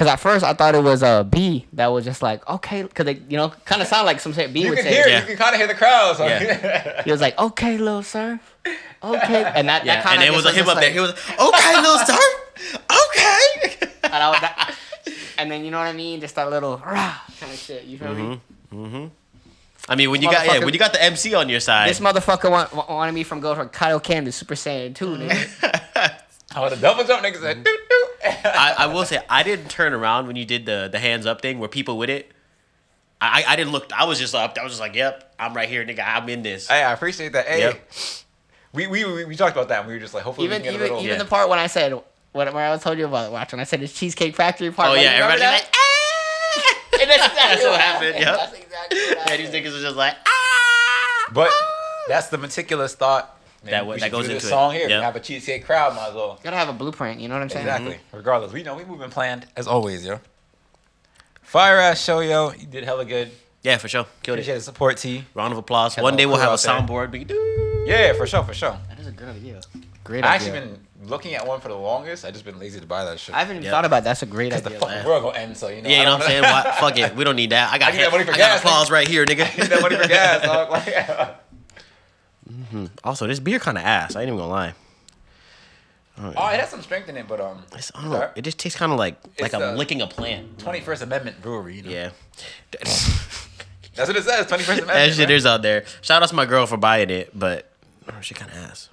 [0.00, 3.04] Cause at first I thought it was a B that was just like okay, cause
[3.04, 4.94] they you know kind of sound like some shit B you would can say.
[4.94, 5.06] hear.
[5.06, 5.20] Yeah.
[5.20, 6.16] You can kind of hear the crowd.
[6.16, 6.24] So.
[6.24, 7.02] Yeah.
[7.04, 8.40] He was like okay, little sir,
[9.04, 10.90] okay, and that yeah, that kind and of it was him up there.
[10.90, 12.16] He was okay, little sir.
[12.88, 13.88] Okay.
[14.04, 14.74] and, I was, that,
[15.36, 17.84] and then you know what I mean, just that little rah kind of shit.
[17.84, 18.40] You feel me?
[18.72, 19.10] Mhm.
[19.86, 22.00] I mean, when you got yeah, when you got the MC on your side, This
[22.00, 26.20] motherfucker want, wanted me from go from Kaioken to Super Saiyan 2, nigga.
[26.54, 28.06] I would have double jump niggas said doo doo.
[28.44, 31.40] I, I will say I didn't turn around when you did the the hands up
[31.42, 32.32] thing where people with it.
[33.20, 33.92] I I didn't look.
[33.92, 34.56] I was just up.
[34.58, 36.02] I was just like, yep, I'm right here, nigga.
[36.06, 36.68] I'm in this.
[36.68, 37.46] Hey, I appreciate that.
[37.46, 37.90] Hey, Yep.
[38.72, 39.80] we, we we we talked about that.
[39.80, 41.04] and We were just like, hopefully even we can get even, a little.
[41.04, 41.22] even Yeah.
[41.22, 41.92] the part when I said,
[42.32, 44.88] what, where I was told you about watch, when I said the Cheesecake Factory part.
[44.88, 45.64] Oh like, yeah, you remember everybody's that?
[45.64, 46.76] like, ah!
[47.00, 48.14] And that's exactly That's what happened.
[48.18, 48.36] Yep.
[48.36, 49.40] That's exactly what Yeah, happened.
[49.40, 51.30] these niggas was just like, ah.
[51.32, 51.50] But
[52.08, 53.36] that's the meticulous thought.
[53.62, 54.50] Man, That wa- we that should goes do this into it.
[54.56, 54.88] song here.
[54.88, 54.98] Yep.
[55.00, 56.38] We have a cheesecake crowd, might as well.
[56.42, 57.66] Gotta have a blueprint, you know what I'm saying?
[57.66, 57.94] Exactly.
[57.94, 58.16] Mm-hmm.
[58.16, 60.20] Regardless, we know we moving planned as always, yo.
[61.42, 62.52] Fire ass show, yo.
[62.52, 63.30] You did hella good.
[63.62, 64.06] Yeah, for sure.
[64.22, 64.58] Killed Appreciate it.
[64.58, 65.24] the support, T.
[65.34, 65.94] Round of applause.
[65.94, 67.10] Had One day we'll have a soundboard.
[67.12, 67.84] We do.
[67.86, 68.78] Yeah, for sure, for sure.
[68.88, 69.60] That is a good idea.
[70.04, 70.30] Great idea.
[70.30, 70.48] I idea.
[70.54, 70.60] actually
[71.00, 72.24] been looking at one for the longest.
[72.24, 73.34] I just been lazy to buy that shit.
[73.34, 73.72] I haven't even Yep.
[73.72, 74.10] thought about that.
[74.10, 74.80] That's a great Because the idea.
[74.80, 75.06] fucking yeah.
[75.06, 75.88] world gonna end, so you know.
[75.90, 76.42] Yeah, you know what I'm saying?
[76.44, 76.74] What?
[76.76, 77.14] Fuck it.
[77.16, 77.70] We don't need that.
[77.72, 79.48] I got, I need that money for I got gas, applause right here, Need that
[79.52, 79.82] nigga.
[79.82, 81.34] money for gas, dog.
[82.72, 84.16] Like, also, this beer kind of ass.
[84.16, 84.74] I ain't even gonna lie.
[86.18, 88.30] oh, it has some strength in it, but um, It's, I don't know.
[88.36, 90.58] It just tastes kind of like like I'm uh, licking a plant.
[90.58, 91.76] 21st Amendment brewery.
[91.76, 91.90] You know?
[91.90, 92.10] Yeah.
[93.94, 94.46] That's what it says.
[94.46, 94.86] 21st Amendment.
[94.88, 95.36] that shit man.
[95.36, 95.84] is out there.
[96.02, 97.70] Shout out to my girl for buying it, but
[98.08, 98.88] oh, she kind of ass.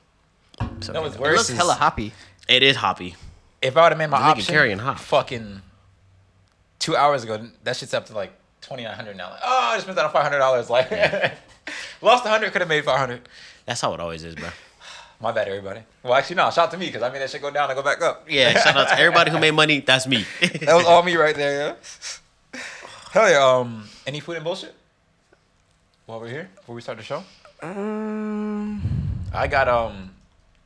[0.82, 2.14] So, No, it's It looks hella hoppy.
[2.48, 3.16] it is hoppy.
[3.62, 5.00] If I would have made my The nigga option, carrying hop.
[5.00, 5.62] fucking
[6.80, 9.30] two hours ago, that shit's up to like twenty nine hundred now.
[9.32, 10.70] Like, oh, I just spent out five hundred dollars.
[10.70, 10.90] Like,
[12.02, 13.28] lost a hundred, could have made five hundred.
[13.66, 14.50] That's how it always is, bro.
[15.22, 15.82] My bad, everybody.
[16.04, 16.44] Well, actually, no.
[16.52, 18.26] Shout out to me because I made that shit go down and go back up.
[18.30, 19.80] Yeah, shout out to everybody who made money.
[19.80, 20.26] That's me.
[20.42, 21.76] that was all me right there.
[22.54, 22.60] Yeah.
[23.12, 23.44] Hell yeah.
[23.44, 24.76] Um, any food and bullshit?
[26.06, 27.24] While we're here, before we start the show,
[27.62, 28.82] Um,
[29.34, 30.12] I got um,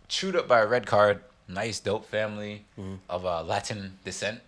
[0.07, 1.21] chewed up by a red card.
[1.47, 2.63] Nice, dope family
[3.09, 4.41] of uh, Latin descent.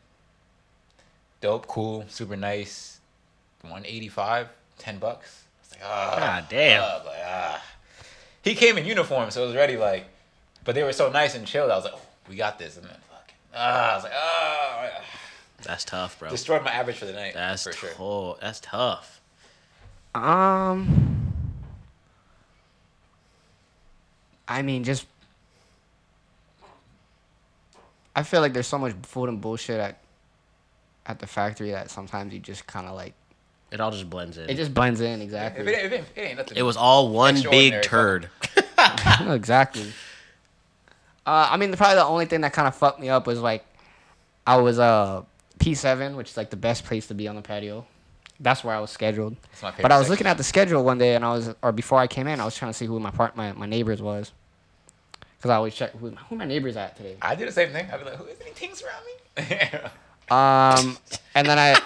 [1.42, 3.00] Dope, cool, super nice.
[3.62, 5.43] 185, 10 bucks.
[5.86, 6.82] I was ah, God damn.
[6.84, 7.64] ah, like, ah.
[8.44, 10.06] He came in uniform, so it was ready like,
[10.64, 11.72] but they were so nice and chilled.
[11.72, 12.78] I was like, oh, we got this.
[12.78, 15.04] And then fucking, ah, I was like, ah, ah.
[15.64, 16.30] That's tough, bro.
[16.30, 17.34] destroyed my average for the night.
[17.34, 18.38] That's for sure.
[18.42, 19.22] That's tough.
[20.14, 21.34] um,
[24.48, 25.06] I mean, just
[28.16, 30.00] I feel like there's so much food and bullshit at
[31.06, 33.14] at the factory that sometimes you just kind of like
[33.74, 34.50] It all just blends in.
[34.50, 35.74] it just blends in If it, exactly.
[35.74, 36.58] if it, it ain't nothing.
[36.58, 38.30] It was all one big turd.
[39.22, 39.92] exactly.
[41.26, 43.66] Uh, I mean, probably the only thing that kind of fucked me up was like,
[44.46, 45.24] I was uh
[45.60, 47.86] P7, which is like the best place to be on the patio.
[48.40, 49.38] That's where I was scheduled.
[49.62, 50.12] my favorite But I was section.
[50.14, 52.46] looking at the schedule one day, and I was, or before I came in, I
[52.46, 54.32] was trying to see who my part, my, my neighbors was,
[55.38, 57.16] because I always check who, who my neighbors at today.
[57.22, 57.88] I did the same thing.
[57.92, 59.80] I'd be like, who is any things around me?
[60.32, 60.98] Um,
[61.36, 61.80] and then I.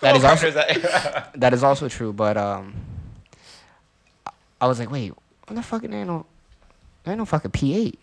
[0.00, 0.50] that is also
[1.34, 1.52] that.
[1.52, 2.74] is also true, but um,
[4.60, 5.12] I was like, wait,
[5.46, 5.82] what the fuck?
[5.82, 6.26] There ain't no,
[7.04, 7.98] there ain't no fucking P eight.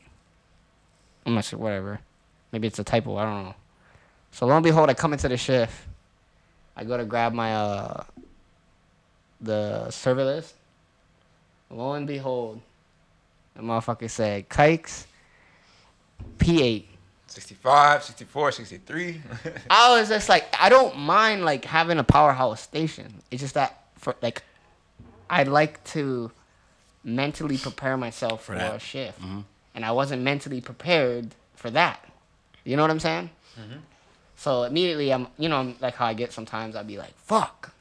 [1.26, 1.60] I'm not sure.
[1.60, 2.00] Whatever.
[2.52, 3.18] Maybe it's a typo.
[3.18, 3.56] I don't know.
[4.32, 5.74] So lo and behold, I come into the shift.
[6.76, 8.04] I go to grab my uh
[9.42, 10.56] the server list.
[11.70, 12.62] Lo and behold,
[13.56, 15.08] the motherfucker said kikes
[16.38, 16.90] P eight.
[17.38, 19.22] 65, 64, 63.
[19.70, 23.14] I was just like, I don't mind like having a powerhouse station.
[23.30, 24.42] It's just that for like,
[25.30, 26.32] I like to
[27.04, 28.76] mentally prepare myself for, that.
[28.76, 29.42] a shift, mm-hmm.
[29.76, 32.04] and I wasn't mentally prepared for that.
[32.64, 33.30] You know what I'm saying?
[33.60, 33.78] Mm-hmm.
[34.38, 36.76] So immediately, I'm you know like how I get sometimes.
[36.76, 37.72] I'd be like, fuck.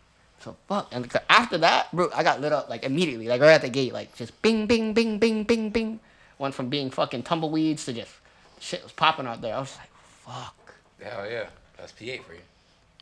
[0.41, 3.63] So fuck, and after that, bro, I got lit up like immediately, like right at
[3.63, 5.99] the gate, like just bing, bing, bing, bing, bing, bing.
[6.37, 8.13] went from being fucking tumbleweeds to just
[8.61, 9.55] shit was popping out there.
[9.55, 9.91] I was like,
[10.25, 10.75] fuck.
[11.03, 12.41] Hell yeah, that's P8 for you.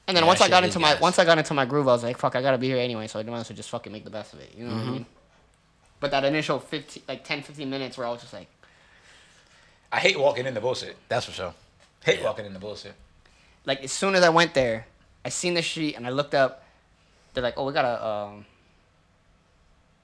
[0.06, 1.00] And then Yeah, once that I got into did my gas.
[1.00, 3.06] once I got into my groove, I was like, fuck, I gotta be here anyway,
[3.06, 4.52] so I might as well just fucking make the best of it.
[4.56, 4.80] You know Mm-hmm.
[4.80, 5.06] what I mean?
[6.00, 8.48] But that initial 15, like 10, 15 minutes where I was just like,
[9.90, 10.96] I hate walking in the bullshit.
[11.08, 11.54] That's for sure.
[12.04, 12.94] Hate walking in the bullshit.
[13.64, 14.86] like as soon as I went there,
[15.24, 16.64] I seen the sheet and I looked up.
[17.32, 18.44] They're like, "Oh, we got a um,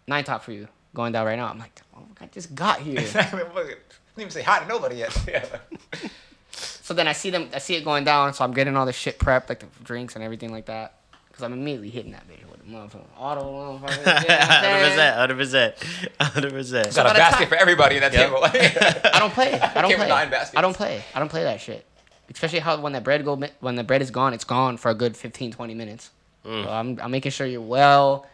[0.07, 3.01] nine top for you going down right now." I'm like, "Oh, I just got here."
[4.21, 4.21] Exactly.
[4.21, 4.21] Fuck it.
[4.21, 5.17] Didn't even say hi to nobody yet.
[5.29, 6.09] Yeah.
[6.53, 8.35] so then I see them, I see it going down.
[8.35, 10.95] So I'm getting all the shit prepped, like the drinks and everything like that,
[11.29, 13.79] because I'm immediately hitting that bitch with a motherfucker auto.
[13.79, 15.75] Motherfucker, you know what I'm Hundred percent, hundred percent,
[16.21, 16.95] hundred percent.
[16.95, 18.27] Got by a the basket time- for everybody in that Yep.
[18.27, 18.41] table.
[19.15, 19.53] I don't play.
[19.61, 20.09] I don't Came with play.
[20.09, 20.57] nine baskets.
[20.59, 21.05] I don't play.
[21.15, 21.87] I don't play that shit.
[22.29, 24.95] Especially how when the bread go when the bread is gone, it's gone for a
[24.95, 26.11] good 15, 20 minutes.
[26.45, 26.65] Mm.
[26.65, 28.27] So I'm I'm making sure you're well.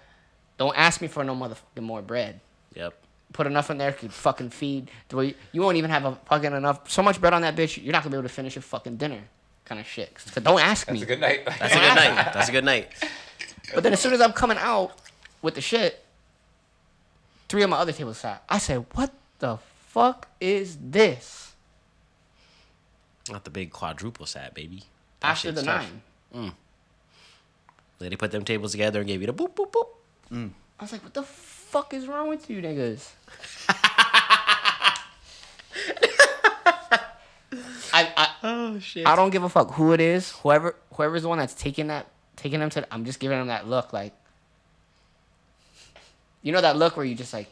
[0.59, 2.41] Don't ask me for no motherfucking more bread.
[2.75, 2.95] Yep.
[3.33, 4.91] Put enough in there to fucking feed.
[5.09, 7.83] The you won't even have a fucking enough so much bread on that bitch.
[7.83, 9.21] You're not gonna be able to finish your fucking dinner,
[9.65, 10.13] kind of shit.
[10.33, 11.01] So don't ask me.
[11.01, 11.45] That's a good night.
[11.45, 12.33] That's a good night.
[12.33, 12.89] That's a good night.
[13.75, 14.93] But then as soon as I'm coming out
[15.43, 16.05] with the shit,
[17.49, 18.43] three of my other tables sat.
[18.49, 19.59] I said, "What the
[19.89, 21.55] fuck is this?"
[23.29, 24.85] Not the big quadruple sat, baby.
[25.21, 25.91] That After the tough.
[26.33, 26.53] nine.
[26.53, 26.55] Mm.
[27.99, 29.89] They put them tables together and gave you the boop boop boop.
[30.31, 30.51] Mm.
[30.79, 31.56] I was like, what the fuck
[31.93, 33.11] is wrong with you niggas?
[37.93, 39.07] I, I Oh shit.
[39.07, 40.33] I don't give a fuck who it is.
[40.43, 43.67] Whoever whoever's the one that's taking that taking them to I'm just giving them that
[43.67, 44.13] look like
[46.43, 47.49] You know that look where you just like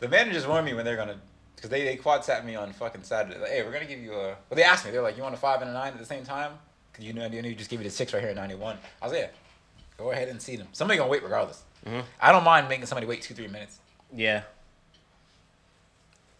[0.00, 1.16] The managers warned me when they're gonna,
[1.56, 3.40] because they, they quad sat me on fucking Saturday.
[3.40, 4.26] Like, hey, we're gonna give you a.
[4.26, 4.90] Well, they asked me.
[4.90, 6.52] They're like, you want a five and a nine at the same time?
[6.92, 8.54] Cause you know, you know, you just give you the six right here at ninety
[8.54, 8.76] one.
[9.00, 9.28] I was like, yeah.
[9.96, 10.66] Go ahead and see them.
[10.72, 11.62] Somebody gonna wait regardless.
[12.20, 13.78] I don't mind making somebody wait two three minutes.
[14.14, 14.42] Yeah.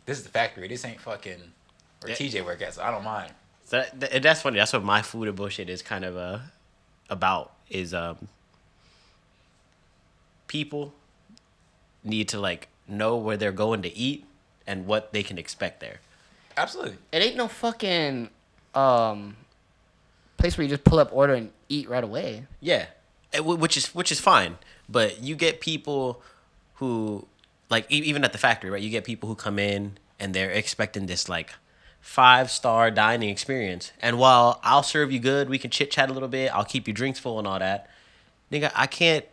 [0.06, 0.68] This is the factory.
[0.68, 1.40] This ain't fucking
[2.02, 2.14] or Yeah.
[2.14, 2.74] TJ work at.
[2.74, 3.32] So I don't mind.
[3.64, 4.58] So that, th- that's funny.
[4.58, 6.38] That's what my food and bullshit is kind of uh,
[7.10, 7.52] about.
[7.70, 8.28] Is um,
[10.46, 10.94] people
[12.02, 14.24] need to like know where they're going to eat
[14.66, 16.00] and what they can expect there.
[16.56, 16.96] Absolutely.
[17.10, 18.30] it ain't no fucking
[18.74, 19.36] um
[20.36, 22.46] place where you just pull up order and eat right away.
[22.60, 22.86] Yeah,
[23.34, 24.58] wh- which is which is fine.
[24.88, 26.22] But you get people
[26.76, 27.26] who
[27.70, 28.82] like e- even at the factory, right?
[28.82, 31.54] You get people who come in and they're expecting this like
[32.00, 33.92] five star dining experience.
[34.00, 36.54] And while I'll serve you good, we can chit chat a little bit.
[36.54, 37.88] I'll keep your drinks full and all that.
[38.52, 39.24] Nigga, I can't.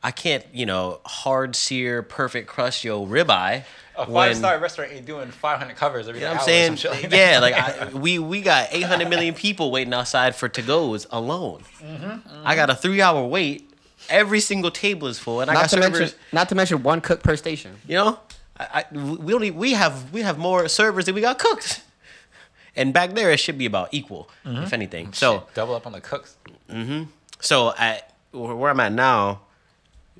[0.00, 3.64] I can't, you know, hard sear, perfect crust yo ribeye.
[3.96, 6.76] A five star restaurant ain't doing five hundred covers every you know hour what I'm
[6.76, 6.92] saying?
[7.02, 7.54] like yeah, like
[7.94, 11.64] I, we we got 800 million people waiting outside for to goes alone.
[11.82, 13.68] Mm-hmm, I got a three hour wait.
[14.08, 15.98] Every single table is full, and I Not got to servers.
[16.00, 17.76] mention not to mention one cook per station.
[17.86, 18.20] You know,
[18.58, 21.82] I, I we only we have we have more servers than we got cooks.
[22.76, 24.62] And back there, it should be about equal, Mm-hmm.
[24.62, 25.12] if anything.
[25.12, 26.36] So Shit, double up on the cooks.
[27.40, 29.40] so at where I'm at now,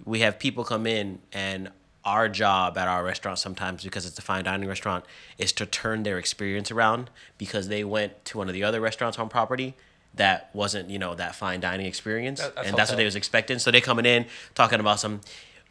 [0.04, 1.70] we have people come in, and
[2.04, 5.04] our job at our restaurant sometimes, because it's a fine dining restaurant,
[5.36, 9.18] is to turn their experience around because they went to one of the other restaurants
[9.18, 9.74] on property
[10.14, 13.16] that wasn't, you know, that fine dining experience, That- that's and that's what they was
[13.16, 13.58] expecting.
[13.58, 15.20] So they coming in talking about some.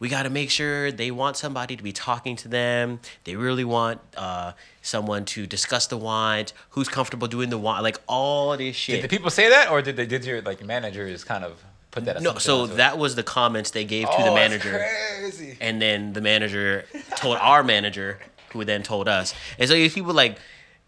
[0.00, 3.00] We got to make sure they want somebody to be talking to them.
[3.24, 6.54] They really want uh, someone to discuss the wines.
[6.70, 7.82] Who's comfortable doing the wine?
[7.82, 9.02] Like all this shit.
[9.02, 12.04] Did the people say that, or did they did your like managers kind of put
[12.04, 12.22] that?
[12.22, 12.76] No, so it?
[12.76, 14.86] that was the comments they gave to Oh, the that's manager,
[15.18, 15.58] Crazy.
[15.60, 16.84] and then the manager
[17.16, 18.20] told our manager,
[18.52, 19.34] who then told us.
[19.58, 20.38] And so these people like,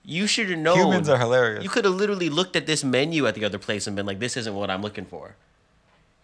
[0.05, 0.79] you should have known.
[0.79, 1.63] Humans are hilarious.
[1.63, 4.19] You could have literally looked at this menu at the other place and been like,
[4.19, 5.37] "This isn't what I'm looking for."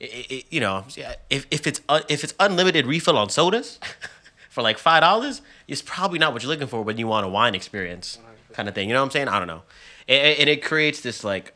[0.01, 0.85] It, it- you know,
[1.31, 3.79] if if it's un, if it's unlimited refill on sodas
[4.51, 7.29] for like five dollars, it's probably not what you're looking for when you want a
[7.29, 8.19] wine experience
[8.53, 8.89] kind of thing.
[8.89, 9.29] You know what I'm saying?
[9.29, 9.63] I don't know,
[10.09, 11.55] and, and it creates this like,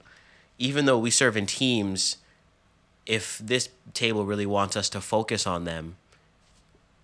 [0.59, 2.19] even though we serve in teams,
[3.07, 5.97] if this table really wants us to focus on them,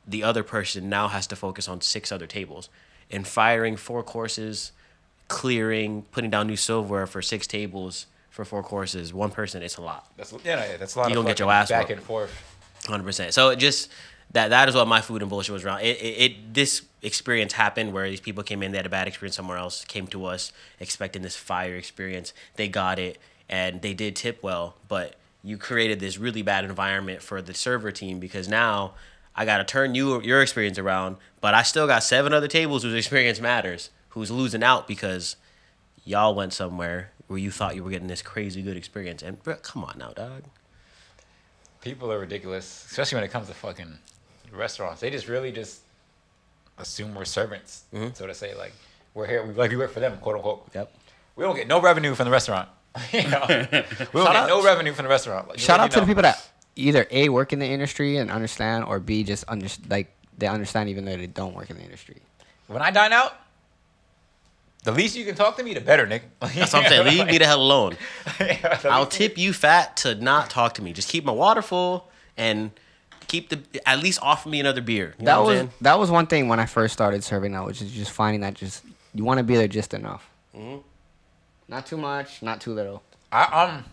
[0.07, 2.68] the other person now has to focus on six other tables.
[3.11, 4.72] And firing four courses,
[5.28, 9.82] clearing, putting down new silverware for six tables for four courses, one person, it's a
[9.82, 10.10] lot.
[10.16, 12.30] That's yeah, yeah, that's a lot You gonna get your ass back and forth.
[12.86, 13.32] Hundred percent.
[13.32, 13.90] So it just
[14.32, 15.80] that that is what my food and bullshit was around.
[15.80, 19.08] It, it, it this experience happened where these people came in, they had a bad
[19.08, 22.34] experience somewhere else, came to us expecting this fire experience.
[22.56, 27.22] They got it and they did tip well, but you created this really bad environment
[27.22, 28.94] for the server team because now
[29.34, 32.82] I got to turn you your experience around, but I still got seven other tables
[32.82, 35.37] whose experience matters, who's losing out because
[36.07, 39.22] y'all went somewhere where you thought you were getting this crazy good experience.
[39.22, 40.44] And bro, come on now, dog.
[41.83, 43.98] People are ridiculous, especially when it comes to fucking
[44.55, 45.02] restaurants.
[45.02, 45.83] They just really just
[46.79, 48.14] assume we're servants, mm-hmm.
[48.14, 48.55] so to say.
[48.55, 48.72] Like
[49.12, 50.66] we're here, we like we work for them, quote unquote.
[50.74, 50.90] Yep.
[51.37, 52.70] We don't get no revenue from the restaurant.
[53.12, 55.48] you know, we don't Shout get out- no revenue from the restaurant.
[55.48, 58.85] Like, Shout out to the people that either a work in the industry and understand,
[58.85, 62.22] or b just under like they understand even though they don't work in the industry.
[62.66, 63.35] When I dine out,
[64.87, 66.22] the least you can talk to me, the better, Nick.
[66.40, 67.07] That's what I'm saying.
[67.07, 67.96] Leave me the hell alone.
[68.85, 70.92] I'll tip you fat to not talk to me.
[70.94, 72.70] Just keep my water full and
[73.27, 75.14] keep the at least offer me another beer.
[75.18, 75.70] You that what was saying?
[75.83, 78.55] that was one thing when I first started serving out, which is just finding that
[78.55, 80.31] just you want to be there just enough.
[80.57, 80.79] Mm-hmm.
[81.68, 83.03] Not too much, not too little.
[83.33, 83.85] I, I'm.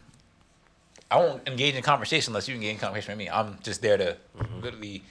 [1.10, 3.30] I won't engage in conversation unless you engage in conversation with me.
[3.30, 4.62] I'm just there to Mm-hmm.
[4.62, 5.04] literally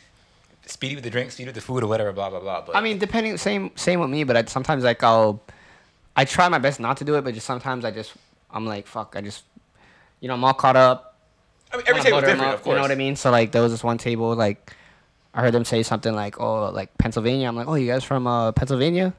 [0.66, 2.12] speed with the drink, speed with the food, or whatever.
[2.12, 2.62] Blah blah blah.
[2.66, 5.42] But I mean, depending, same same with me, but I, sometimes like I'll,
[6.16, 8.12] I try my best not to do it, but just sometimes I just
[8.51, 9.44] I'm like fuck, I just,
[10.20, 11.16] you know, I'm all caught up.
[11.72, 12.72] I mean, every wanna table's different, up, of course.
[12.72, 13.16] You know what I mean?
[13.16, 14.72] So like there was this one table like,
[15.33, 17.48] I heard them say something like, oh, like Pennsylvania.
[17.48, 19.14] I'm like, oh, you guys from uh, Pennsylvania?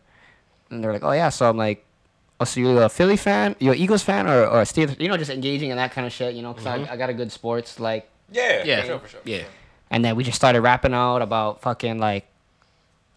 [0.70, 1.30] And they're like, oh yeah.
[1.30, 1.84] So I'm like,
[2.40, 3.56] oh, so you a Philly fan?
[3.60, 5.00] You a Eagles fan or or a Steelers?
[5.00, 6.36] You know, just engaging in that kind of shit.
[6.36, 8.82] You know, because I, I got a good sports like Yeah, Yeah.
[8.82, 9.22] for sure, for sure.
[9.26, 9.44] Yeah.
[9.90, 12.28] and then we just started rapping out about fucking like,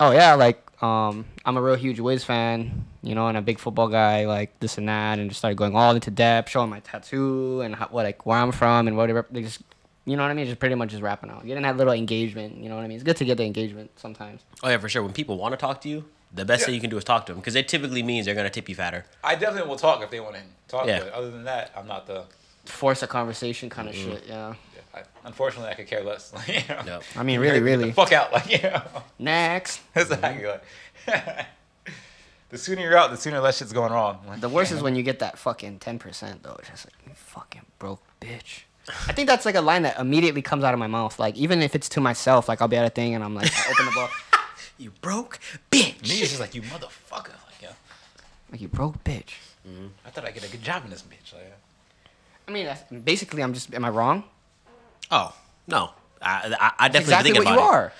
[0.00, 3.58] oh yeah, like um, I'm a real huge Wiz fan, you know, and a big
[3.58, 6.80] football guy, like this and that, and just started going all into depth, showing my
[6.80, 9.26] tattoo and how, what like where I'm from and whatever.
[9.30, 9.62] They just,
[10.04, 12.56] you know what I mean, just pretty much just rapping out, getting that little engagement.
[12.56, 12.96] You know what I mean?
[12.96, 14.42] It's good to get the engagement sometimes.
[14.62, 15.02] Oh yeah, for sure.
[15.02, 16.66] When people want to talk to you, the best Yeah.
[16.66, 18.68] thing you can do is talk to them because it typically means they're gonna tip
[18.68, 19.04] you fatter.
[19.22, 20.86] I definitely will talk if they want to talk.
[20.86, 20.98] Yeah.
[21.00, 22.24] But other than that, I'm not the.
[22.66, 24.24] Force a conversation kind of shit.
[24.26, 24.54] Yeah.
[24.74, 26.32] Yeah, I, unfortunately, I could care less.
[26.48, 27.02] You know, Yep.
[27.16, 27.84] I mean, really, Get really.
[27.90, 28.82] the fuck out, like you know.
[29.20, 29.80] Next.
[29.94, 30.46] Exactly.
[31.06, 31.46] Like,
[32.48, 34.20] the sooner you're out, the sooner less shit's going wrong.
[34.26, 36.56] Like, The worst is when you get that fucking ten percent though.
[36.58, 38.62] It's just like you fucking broke bitch.
[39.08, 41.18] I think that's like a line that immediately comes out of my mouth.
[41.18, 43.50] Like even if it's to myself, like I'll be at a thing and I'm like,
[43.52, 44.10] I open the book,
[44.78, 45.38] You broke,
[45.70, 46.02] bitch.
[46.02, 47.28] Me is just like you motherfucker.
[47.28, 47.72] Like, yeah.
[48.52, 49.34] like you broke bitch.
[49.66, 49.86] Mm-hmm.
[50.04, 51.32] I thought I get a good job in this bitch.
[51.32, 51.52] Like,
[52.46, 53.74] I mean, that's, basically, I'm just.
[53.74, 54.24] Am I wrong?
[55.10, 55.34] Oh
[55.66, 57.72] no, I I, I definitely exactly think what about you it.
[57.72, 57.92] are.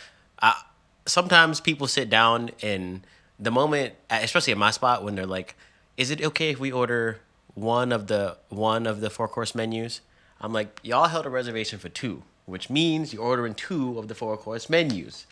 [0.43, 0.63] I,
[1.07, 3.07] sometimes people sit down and
[3.38, 5.57] the moment, especially at my spot, when they're like,
[5.96, 7.20] "Is it okay if we order
[7.55, 10.01] one of the one of the four course menus?"
[10.40, 14.14] I'm like, "Y'all held a reservation for two, which means you're ordering two of the
[14.14, 15.27] four course menus.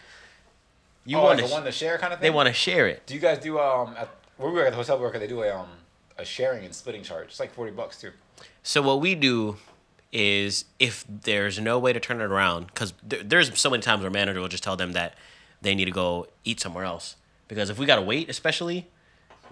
[1.06, 1.52] You oh, want like to?
[1.52, 2.30] one to share kind of thing.
[2.30, 3.06] they want to share it.
[3.06, 5.18] Do you guys do um at where we were at the hotel worker?
[5.18, 5.68] They do a um
[6.18, 7.28] a sharing and splitting charge.
[7.28, 8.12] It's like forty bucks too.
[8.62, 9.56] So what we do
[10.12, 14.02] is if there's no way to turn it around, because there, there's so many times
[14.02, 15.14] where manager will just tell them that
[15.60, 17.16] they need to go eat somewhere else.
[17.48, 18.87] Because if we gotta wait, especially,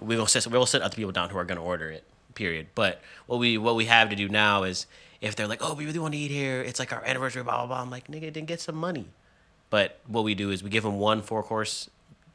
[0.01, 2.05] we will sit we'll sit other people down who are gonna order it.
[2.35, 2.69] Period.
[2.75, 4.87] But what we what we have to do now is
[5.21, 7.59] if they're like, oh, we really want to eat here, it's like our anniversary, blah
[7.59, 7.81] blah blah.
[7.83, 9.07] I'm like, nigga, then get some money.
[9.71, 11.89] But what we do is we give them one four course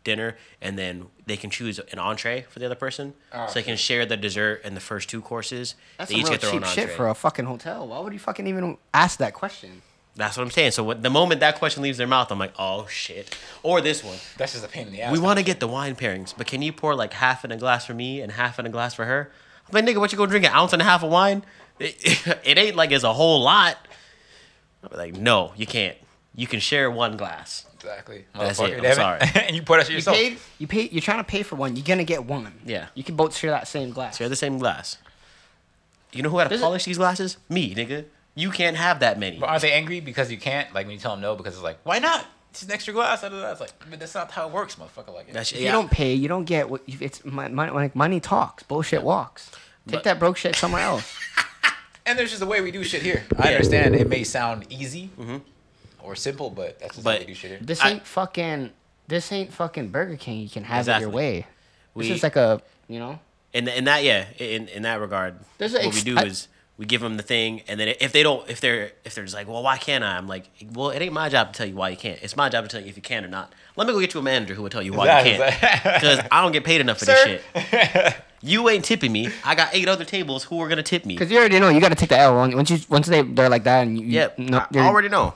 [0.03, 3.63] dinner, and then they can choose an entree for the other person, Oh, so they
[3.63, 5.75] can share the dessert and the first two courses.
[5.97, 7.87] That's they some each real get their cheap own shit for a fucking hotel.
[7.87, 9.81] Why would you fucking even ask that question?
[10.17, 10.71] That's what I'm saying.
[10.71, 13.37] So what, the moment that question leaves their mouth, I'm like, oh shit.
[13.63, 14.17] Or this one.
[14.37, 15.13] That's just a pain in the ass.
[15.13, 17.57] We want to get the wine pairings, but can you pour like half in a
[17.57, 19.31] glass for me and half in a glass for her?
[19.67, 21.43] I'm like, nigga, what you gonna drink an ounce and a half of wine?
[21.79, 21.95] It,
[22.43, 23.77] it ain't like it's a whole lot.
[24.83, 25.97] I'm like, no, you can't.
[26.35, 27.65] You can share one glass.
[27.75, 28.25] exactly.
[28.33, 29.19] That's Motherfucker, it, I'm sorry.
[29.47, 30.15] and you pour that shit You yourself.
[30.17, 30.37] paid.
[30.59, 30.91] You paid.
[30.93, 31.75] You're trying to pay for one.
[31.75, 32.53] You're gonna get one.
[32.65, 32.87] Yeah.
[32.95, 34.17] You can both share that same glass.
[34.17, 34.97] Share the same glass.
[36.13, 37.37] You know who had to Does it- polish these glasses?
[37.49, 38.05] Me, nigga.
[38.37, 39.39] You can't have that many.
[39.39, 40.73] But aren't they angry because you can't?
[40.73, 42.25] Like when you tell them no, because it's like, why not?
[42.51, 43.21] It's an extra glass.
[43.21, 43.51] da, da, da.
[43.51, 45.13] It's like, but that's not how it works, motherfucker.
[45.13, 45.69] Like, That shit- If yeah.
[45.71, 46.87] you don't pay, you don't get what.
[46.87, 47.53] you- It's money.
[47.71, 48.63] Like money talks.
[48.63, 49.49] Bullshit walks.
[49.87, 51.11] Take But- that broke shit somewhere else.
[52.05, 53.25] and there's just a way we do shit here.
[53.37, 53.55] I Yeah.
[53.57, 55.37] understand it may sound easy mm-hmm.
[56.01, 57.59] or simple, but that's just how But- we do shit here.
[57.61, 58.71] This I- ain't fucking.
[59.07, 60.41] This ain't fucking Burger King.
[60.41, 61.01] You can have it Exactly.
[61.03, 61.37] your way.
[61.95, 62.61] This We- is like a.
[62.87, 63.19] You know.
[63.53, 66.23] in in that yeah in in that regard There's a what ex- we do I-
[66.23, 66.47] is
[66.77, 69.35] we give them the thing and then if they don't if they're if they're just
[69.35, 70.15] like well why can't i?
[70.17, 72.19] I'm like well it ain't my job to tell you why you can't.
[72.21, 73.51] It's my job to tell you if you can or not.
[73.75, 76.19] Let me go get you a manager who will tell you why you can't because
[76.31, 77.39] i don't get paid enough for Sir?
[77.53, 78.15] this shit.
[78.43, 79.29] You ain't tipping me.
[79.43, 80.43] I got eight other tables.
[80.43, 81.15] Who are gonna tip me?
[81.15, 81.69] Because you already know.
[81.69, 82.35] You got to take the L.
[82.35, 84.05] Once once you once they they're like that and you.
[84.05, 84.37] yep.
[84.37, 85.33] No, i you're- already know.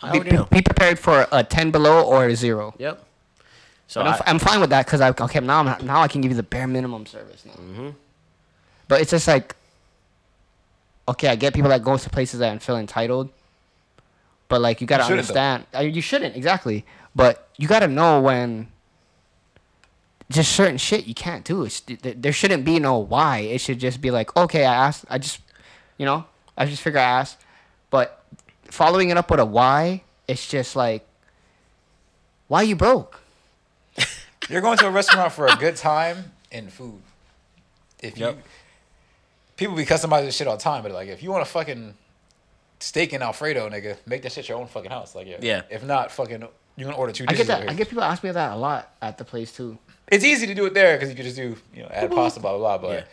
[0.00, 0.44] I be, already know.
[0.44, 2.72] be prepared for a ten below or a zero.
[2.78, 3.02] yep.
[3.88, 6.00] So But I'm, I, f- I'm fine with that because I okay now I'm now
[6.00, 7.54] I can give you the bare minimum service now.
[7.54, 7.88] Mm-hmm.
[8.86, 9.56] But it's just like,
[11.08, 13.30] okay, I get people that go to places and feel entitled,
[14.48, 15.66] but like you gotta You understand.
[15.72, 16.84] I you shouldn't exactly,
[17.14, 18.68] but you gotta know when.
[20.30, 21.64] Just certain shit you can't do.
[21.64, 23.40] It's, th- th- there shouldn't be no why.
[23.40, 25.04] It should just be like, okay, I asked.
[25.10, 25.40] I just,
[25.98, 26.24] you know,
[26.56, 27.36] I just figure I asked,
[27.90, 28.24] but
[28.70, 31.06] following it up with a why, it's just like,
[32.48, 33.20] why you broke?
[34.48, 37.02] You're going to a restaurant for a good time and food.
[38.00, 38.38] If you Yep.
[39.56, 41.94] People be customizing shit all the time, but like if you want a fucking
[42.80, 45.14] steak and Alfredo, nigga, make that shit your own fucking house.
[45.14, 45.38] Like yeah.
[45.40, 45.62] Yeah.
[45.70, 46.40] If not, fucking
[46.76, 47.46] you're gonna order two I dishes.
[47.46, 47.62] get that.
[47.62, 49.78] over I get people ask me that a lot at the place too.
[50.08, 52.40] It's easy to do it there because you can just do you know add pasta,
[52.40, 52.88] blah blah blah.
[52.88, 53.08] But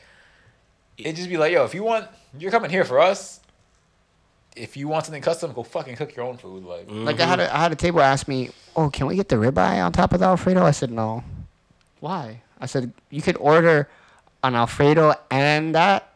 [0.97, 1.09] Yeah.
[1.09, 3.39] it just be like, yo, if you want, you're coming here for us.
[4.53, 6.65] If you want something custom, go fucking cook your own food.
[6.65, 9.29] Like, Like I had a I had a table ask me, "Oh, can we get
[9.29, 11.23] the ribeye on top of the Alfredo?" I said, "No."
[12.01, 12.41] Why?
[12.59, 13.87] I said you could order
[14.43, 16.10] an Alfredo and that,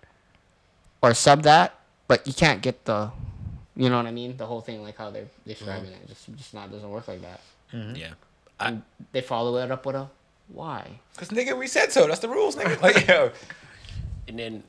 [1.06, 3.12] or sub that, but you can't get the,
[3.76, 4.38] you know what I mean?
[4.38, 6.04] The whole thing, like how they're describing mm-hmm.
[6.04, 7.42] it, just just not doesn't work like that.
[7.74, 7.96] Mm-hmm.
[7.96, 8.14] Yeah.
[8.60, 8.82] I, And
[9.12, 10.10] they follow it up with a,
[10.48, 11.00] why?
[11.18, 12.08] cause nigga, we said so.
[12.08, 12.82] That's the rules, nigga.
[12.82, 13.32] Like, yo,
[14.28, 14.64] and then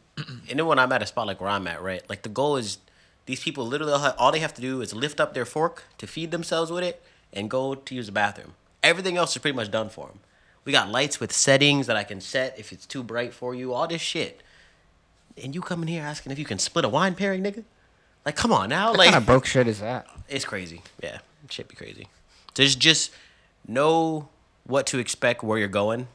[0.49, 2.09] and then when I'm at a spot like where I'm at, right?
[2.09, 2.79] Like the goal is
[3.27, 5.85] these people literally all, ha- all they have to do is lift up their fork
[5.99, 8.55] to feed themselves with it and go to use the bathroom.
[8.83, 10.21] Everything else is pretty much done for them.
[10.65, 13.73] We got lights with settings that I can set if it's too bright for you,
[13.73, 14.43] all this shit.
[15.43, 17.65] And you coming here asking if you can split a wine pairing, nigga?
[18.25, 18.89] Like, come on now.
[18.91, 20.07] What Like, kind of broke shit is that?
[20.29, 20.83] it's crazy.
[21.03, 21.19] Yeah,
[21.51, 22.09] shit be crazy.
[22.55, 23.13] Just just
[23.69, 24.29] know
[24.65, 26.09] what to expect where you're going,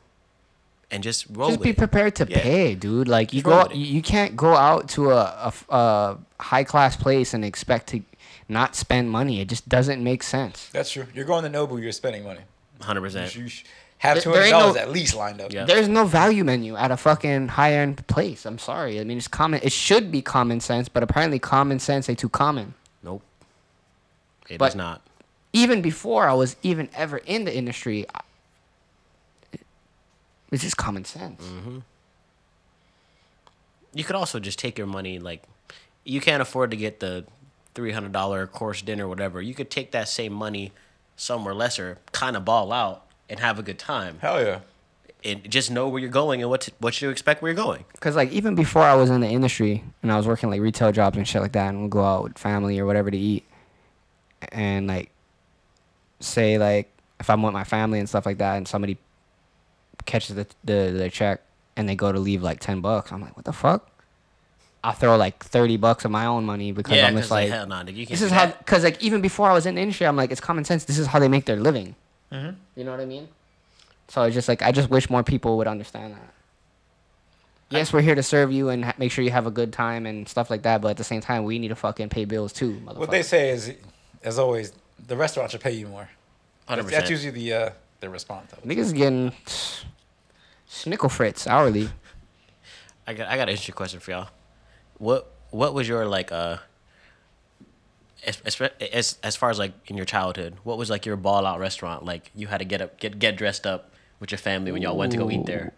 [0.90, 1.78] and just roll Just with be it.
[1.78, 2.42] prepared to Yeah.
[2.42, 3.08] pay, dude.
[3.08, 6.96] Like you Just go, with you you can't go out to a a high class
[6.98, 8.02] place and expect to
[8.50, 9.40] not spend money.
[9.40, 10.68] It just doesn't make sense.
[10.74, 11.06] that's true.
[11.14, 11.82] You're going to Nobu.
[11.82, 12.42] You're spending money.
[12.82, 13.64] Hundred You percent.
[14.02, 15.52] Should- you should have There- two there hundred dollars no- at least lined up.
[15.54, 15.66] Yeah.
[15.66, 18.46] There's no value menu at a fucking high end place.
[18.46, 19.00] I'm sorry.
[19.00, 19.60] I mean, it's common.
[19.64, 22.74] It should be common sense, but apparently, common sense ain't too common.
[23.04, 23.22] Nope.
[24.50, 25.02] It But- is not.
[25.54, 28.22] Even before I was even ever in the industry, I-
[30.52, 31.42] it's just common sense.
[31.44, 31.80] Mm-hmm.
[33.94, 35.44] You could also just take your money like
[36.06, 37.26] you can't afford to get the
[37.76, 39.42] three hundred dollar course dinner, whatever.
[39.42, 40.72] You could take that same money
[41.18, 44.60] somewhere lesser, kind of ball out, and have a good time, Hell yeah.
[45.24, 47.86] and just know where you're going and what to, what you expect where you're going.
[48.00, 50.92] Cause like even before I was in the industry and I was working like retail
[50.92, 53.44] jobs and shit like that, and we'd go out with family or whatever to eat,
[54.52, 55.10] and like
[56.20, 58.98] say like if I'm with my family and stuff like that, and somebody
[60.06, 61.42] catches the the, the check
[61.78, 63.88] and they go to leave like ten bucks, I'm like, what the fuck?
[64.84, 67.58] I'll throw like thirty bucks of my own money because Yeah, I'm just like, like,
[67.58, 68.10] hell no, nigga, you can't.
[68.10, 70.32] this do is how because like even before I was in the industry, I'm like,
[70.32, 70.86] it's common sense.
[70.86, 71.96] This is how they make their living.
[72.32, 72.56] Mhm.
[72.76, 73.28] You know what I mean?
[74.08, 76.34] So it's just like I just wish more people would understand that.
[77.70, 80.06] Yes, we're here to serve you and ha- make sure you have a good time
[80.06, 80.82] and stuff like that.
[80.82, 82.98] But at the same time, we need to fucking pay bills too, motherfucker.
[82.98, 83.72] What they say is,
[84.24, 84.74] as always,
[85.08, 86.10] the restaurant should pay you more.
[86.68, 87.70] Hundred That's, that's usually the uh,
[88.02, 88.52] the response.
[88.54, 88.64] of.
[88.64, 89.32] Niggas getting
[90.70, 91.90] snickle fritz hourly.
[93.08, 94.28] I got I got an interesting question for y'all.
[94.98, 96.58] What what was your like uh
[98.26, 98.60] as, as
[98.94, 102.06] as as far as like in your childhood, what was like your ball out restaurant?
[102.06, 104.96] Like you had to get up get get dressed up with your family when y'all
[104.98, 105.74] went to go eat there.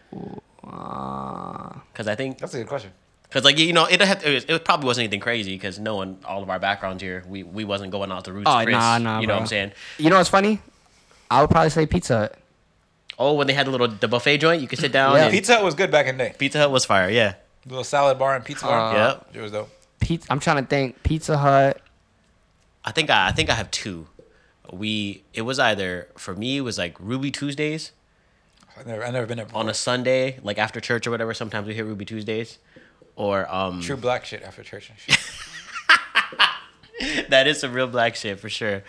[0.64, 2.92] Uh, Because I think That's a good question.
[3.24, 6.18] because like you know it had, it, was, it probably wasn't anything crazy because knowing
[6.26, 8.74] all of our backgrounds here, we we wasn't going out to Ruth's Oh, Chris.
[8.74, 9.42] nah, nah, you know what.
[9.42, 9.72] I'm saying?
[9.98, 10.60] you know what's funny?
[11.30, 12.40] I would probably say Pizza Hut.
[13.20, 15.16] Oh, when they had the little the buffet joint, you could sit down.
[15.16, 15.24] Yeah.
[15.26, 16.36] and- Pizza Hut was good back in the day.
[16.38, 17.10] Pizza Hut was fire.
[17.10, 17.36] Yeah.
[17.68, 18.94] little salad bar and pizza bar.
[18.96, 19.28] Uh, Yep.
[19.36, 19.70] It was dope.
[20.00, 20.28] Pizza.
[20.32, 21.02] I'm trying to think.
[21.04, 21.80] Pizza Hut.
[22.86, 24.08] I think I, I think I have two.
[24.72, 27.92] We it was either for me it was like Ruby Tuesdays
[28.78, 29.46] I never, I never been there.
[29.46, 29.62] Before.
[29.62, 31.34] on a Sunday like after church or whatever.
[31.34, 32.58] Sometimes we hit Ruby Tuesdays,
[33.16, 35.20] or um true black shit after church and shit.
[37.30, 38.84] that is some real black shit for sure.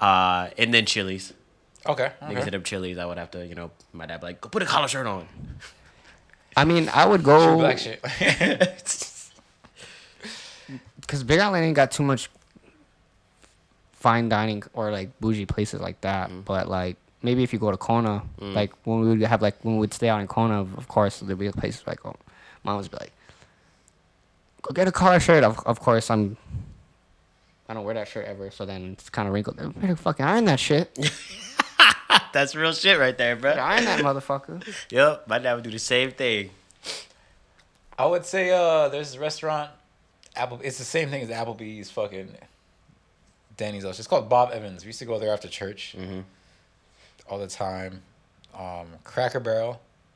[0.00, 1.34] Uh, and then Chili's.
[1.86, 2.12] Okay.
[2.22, 2.44] Niggas okay.
[2.44, 2.98] hit up Chili's.
[2.98, 5.06] I would have to you know my dad be like go put a collar shirt
[5.06, 5.26] on.
[6.56, 8.02] I mean, I would go True go black shit.
[11.00, 12.30] because Big Island ain't got too much
[13.98, 16.30] fine dining or like bougie places like that.
[16.30, 16.44] Mm.
[16.44, 19.74] But like maybe if you go to Kona, like when we would have like when
[19.74, 22.14] we would stay out in Kona, of course there'd be places like oh,
[22.64, 23.12] mom would be like,
[24.62, 25.44] go get a collar shirt.
[25.44, 26.36] Of of course I'm.
[27.70, 29.60] I don't wear that shirt ever, so then it's kind of wrinkled.
[29.60, 30.98] I better fucking iron that shit.
[32.32, 33.50] That's real shit right there, bro.
[33.50, 34.66] Better iron that motherfucker.
[34.90, 36.50] Yep, my dad would do the same thing.
[37.98, 39.70] I would say uh, there's a restaurant,
[40.34, 40.60] Apple.
[40.62, 42.36] It's the same thing as Applebee's fucking
[43.58, 43.84] Denny's.
[43.84, 43.98] House.
[43.98, 44.84] It's called Bob Evans.
[44.84, 46.20] We used to go there after church Mm-hmm.
[47.28, 48.02] all the time.
[48.58, 49.72] Um, Cracker Barrel.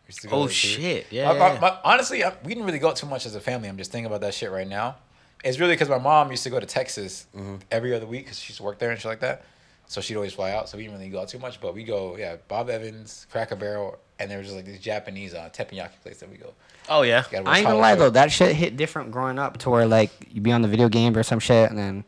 [0.06, 0.52] We used to go Oh there too.
[0.54, 1.26] shit, yeah.
[1.32, 3.40] My- yeah, my- my- honestly, I, we didn't really go out too much as a
[3.40, 3.68] family.
[3.68, 4.96] I'm just thinking about that shit right now.
[5.44, 7.56] It's really because my mom used to go to Texas Mm-hmm.
[7.70, 9.44] every other week because she used to work there and shit like that.
[9.86, 10.68] So she'd always fly out.
[10.68, 11.60] So we didn't really go out too much.
[11.60, 15.34] But we go, yeah, Bob Evans, Cracker Barrel, and there was just like this Japanese
[15.34, 16.52] uh, teppanyaki place that we go.
[16.88, 17.24] oh yeah.
[17.32, 20.42] I ain't gonna lie though, that shit hit different growing up to where like you'd
[20.44, 22.04] be on the video game or some shit and then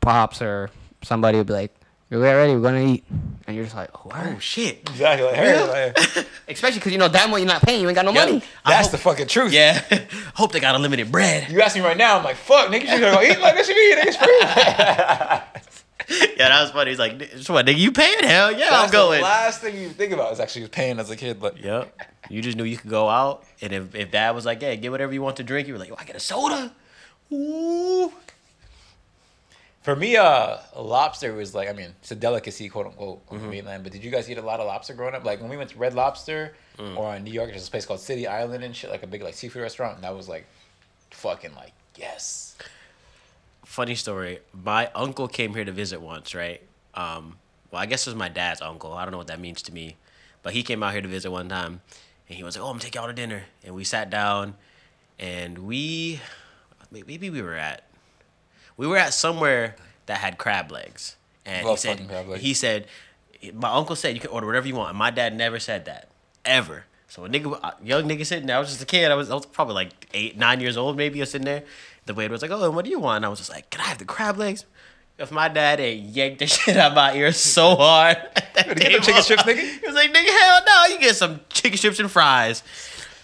[0.00, 0.70] pops or
[1.02, 1.74] somebody would be like,
[2.10, 2.54] You're get ready.
[2.54, 3.04] We're gonna eat,
[3.46, 4.80] and you're just like, oh, Oh shit.
[4.90, 5.26] Exactly.
[5.26, 7.80] Like, hey, like, Especially because you know damn well you're not paying.
[7.82, 8.28] You ain't got no Yep.
[8.28, 8.42] money.
[8.66, 9.52] That's hope- the fucking truth.
[9.52, 9.80] Yeah.
[10.34, 11.50] Hope they got unlimited bread.
[11.50, 13.68] You ask me right now, I'm like, fuck, nigga, you gonna go eat like this?
[13.68, 14.38] You mean nigga's free?
[16.36, 16.90] yeah, that was funny.
[16.90, 17.12] He's like,
[17.48, 18.24] what, nigga, you paying?
[18.24, 19.18] Hell yeah, That's I'm going.
[19.20, 21.94] The last thing you think about is actually paying as a kid, but Yep.
[22.30, 24.92] You just knew you could go out, and if, if dad was like, "Yeah, get
[24.92, 26.72] whatever you want to drink," you were like, "Oh, I get a soda."
[27.32, 28.12] Ooh.
[29.82, 33.46] For me, uh, lobster was like, I mean, it's a delicacy, quote unquote, on Mm-hmm.
[33.46, 33.82] the mainland.
[33.82, 35.24] But did you guys eat a lot of lobster growing up?
[35.24, 36.96] Like when we went to Red Lobster Mm.
[36.96, 39.22] or in New York, there's this place called City Island and shit, like a big
[39.22, 39.96] like seafood restaurant.
[39.96, 40.46] And that was like,
[41.10, 42.56] fucking like, yes.
[43.64, 44.40] Funny story.
[44.52, 46.62] My uncle came here to visit once, right?
[46.94, 47.36] Um,
[47.70, 48.92] well, I guess it was my dad's uncle.
[48.94, 49.96] I don't know what that means to me,
[50.42, 51.80] but he came out here to visit one time,
[52.28, 54.54] and he was like, "Oh, I'm gonna take y'all to dinner," and we sat down,
[55.18, 56.20] and we,
[56.90, 57.84] maybe we were at,
[58.80, 59.76] we were at somewhere
[60.06, 62.42] that had crab legs, and he said, fucking crab legs.
[62.42, 62.86] he said,
[63.52, 66.08] my uncle said you can order whatever you want, and my dad never said that
[66.46, 66.86] ever.
[67.06, 69.10] So a nigga, a young nigga sitting there, I was just a kid.
[69.10, 71.20] I was, I was probably like eight, nine years old, maybe.
[71.20, 71.64] I was sitting there.
[72.06, 73.68] The waiter was like, "Oh, and what do you want?" And I was just like,
[73.68, 74.64] "Can I have the crab legs?"
[75.18, 78.68] If my dad had yanked the shit out of my ear so hard, at that
[78.68, 79.80] Did he get the table, chicken strips, nigga?
[79.80, 80.94] He was like, "Nigga, hell no!
[80.94, 82.62] You get some chicken strips and fries."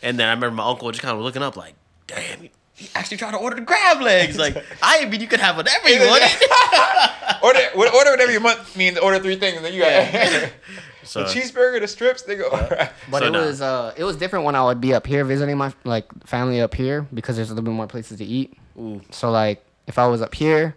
[0.02, 1.74] And then I remember my uncle just kind of looking up, like,
[2.06, 5.40] "Damn, he, he actually tried to order the crab legs." Like, I mean, you could
[5.40, 6.30] have whatever you wanted.
[7.42, 8.76] order, what- order whatever you want.
[8.76, 10.50] Means order three things, and then you got
[11.04, 12.22] So, the cheeseburger, the strips.
[12.22, 12.50] They go.
[13.10, 13.44] But So it nah.
[13.46, 16.60] was uh it was different when I would be up here visiting my like family
[16.60, 18.56] up here because there's a little bit more places to eat.
[18.78, 19.00] Ooh.
[19.10, 20.76] So like if I was up here,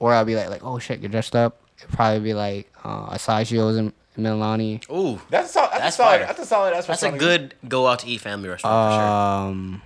[0.00, 1.60] or I'd be like like oh shit get dressed up.
[1.78, 4.82] It'd probably be like uh, Assaggio's and Mililani.
[4.90, 5.70] ooh, That's a solid.
[5.72, 6.08] That's, That's a solid.
[6.18, 6.26] fire.
[6.26, 6.74] That's a solid.
[6.74, 9.80] That's, that's a good go out to eat family restaurant for sure.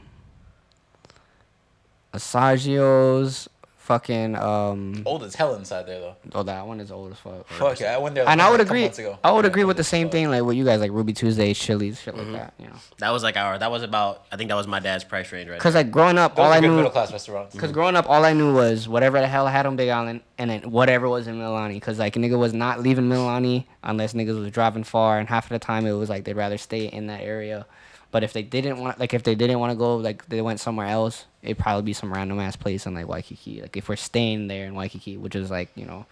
[2.13, 5.03] Assaggio's fucking um.
[5.05, 6.17] Old as hell inside there though.
[6.35, 7.47] Oh, that one is old as fuck.
[7.49, 8.29] Fuck yeah, I went there.
[8.29, 8.85] And I would a agree.
[9.25, 10.13] I would Yeah, agree with the same fuck.
[10.13, 12.55] thing like what you guys like Ruby Tuesday, Chili's, shit like that.
[12.59, 13.59] You know, That was like our.
[13.59, 14.25] That was about.
[14.31, 16.53] I think that was my dad's price range right because like growing up, Those all
[16.53, 16.75] I knew.
[16.77, 17.55] middle class restaurants.
[17.55, 20.21] Because growing up, all I knew was whatever the hell I had on Big Island,
[20.39, 21.75] and then whatever was in Mililani.
[21.75, 25.51] Because like nigga was not leaving Mililani unless niggas was driving far, and half of
[25.51, 27.67] the time it was like they'd rather stay in that area.
[28.13, 30.59] But if they didn't want, like if they didn't want to go, like they went
[30.61, 33.62] somewhere else, it'd probably be some random ass place in like Waikiki.
[33.62, 36.07] Like if we're staying there in Waikiki, which is like you know,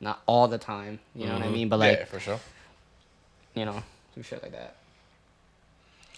[0.00, 0.98] not all the time.
[1.14, 1.68] You know what I mean?
[1.68, 2.40] But like yeah, for sure.
[3.54, 3.82] you know,
[4.14, 4.76] some shit like that.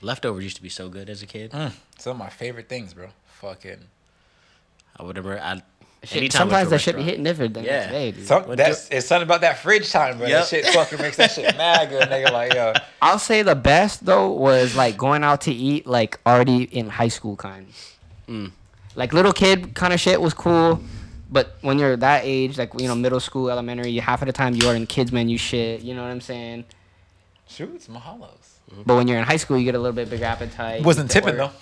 [0.01, 1.53] Leftovers used to be so good as a kid.
[1.53, 3.09] Mm, some of my favorite things, bro.
[3.41, 3.79] Fucking.
[4.97, 5.41] I would remember.
[5.43, 5.63] I,
[6.05, 7.71] Shit, I sometimes to a that shit be restaurant- hitting different than Yeah.
[7.79, 8.27] next day, dude.
[8.27, 10.27] Some, that's it's something about that fridge time, bro.
[10.27, 10.41] Yep.
[10.41, 12.33] That shit fucking makes that shit mad good, nigga.
[12.33, 16.65] Like yo, I'll say the best though was like going out to eat like already
[16.65, 17.69] in high school kind.
[18.29, 18.53] Mm.
[18.95, 20.81] Like little kid kind of shit was cool,
[21.31, 24.33] but when you're that age, like you know middle school, elementary, you half of the
[24.33, 25.81] time you are in kids menu shit.
[25.83, 26.65] You know what I'm saying?
[27.49, 28.29] shoots, mahalos.
[28.87, 30.83] But when you're in high school, you get a little bit bigger appetite.
[30.83, 31.53] Wasn't tipping order-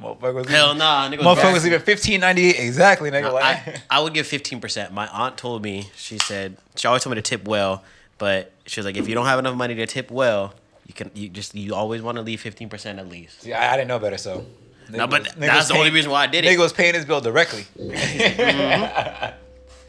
[0.00, 0.04] though.
[0.14, 1.24] Motherfucker was Hell leaving- nah, nigga.
[1.24, 3.22] was Motherfucker was even fifteen ninety eight exactly, nigga.
[3.22, 4.92] No, like, I, I would give fifteen percent.
[4.92, 5.90] My aunt told me.
[5.96, 7.82] She said she always told me to tip well,
[8.16, 10.54] but she was like, if you don't have enough money to tip well,
[10.86, 13.42] you can you just you always want to leave fifteen percent at least.
[13.42, 14.46] See, I, I didn't know better, so.
[14.90, 16.48] No, but was- that's was the only reason why I did it.
[16.48, 16.58] Nigga it.
[16.60, 17.64] was paying his bill directly.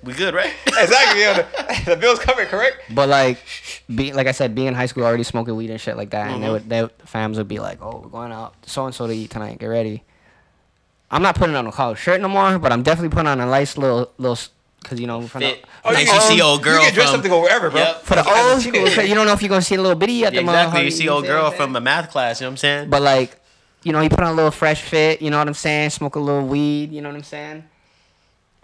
[0.01, 0.53] We good, right?
[0.65, 1.19] exactly.
[1.21, 1.41] Yeah,
[1.85, 2.77] the, the bill's covered, correct?
[2.91, 3.37] But like,
[3.93, 6.31] being like I said, being in high school, already smoking weed and shit like that,
[6.31, 6.51] and they Mhm.
[6.53, 9.29] would, they, fams would be like, "Oh, we're going out so and so to eat
[9.29, 9.59] tonight.
[9.59, 10.03] Get ready."
[11.11, 13.45] I'm not putting on a collar shirt no more, but I'm definitely putting on a
[13.45, 14.37] nice little little,
[14.85, 15.63] cause you know from Fit.
[15.63, 17.41] the, Oh, Nice you, you see old girl You get dressed from- up to go
[17.41, 17.81] wherever, bro.
[17.81, 18.01] Yep.
[18.03, 19.03] for the Like, as a old school.
[19.05, 20.79] You don't know if you're gonna see a little bitty at Yeah, the exactly.
[20.79, 22.39] motherfucker, You see know old girl from a math class.
[22.39, 22.89] You know what I'm saying?
[22.89, 23.35] But like,
[23.83, 25.21] you know, he put on a little fresh fit.
[25.21, 25.91] You know what I'm saying?
[25.91, 26.91] Smoke a little weed.
[26.91, 27.63] You know what I'm saying?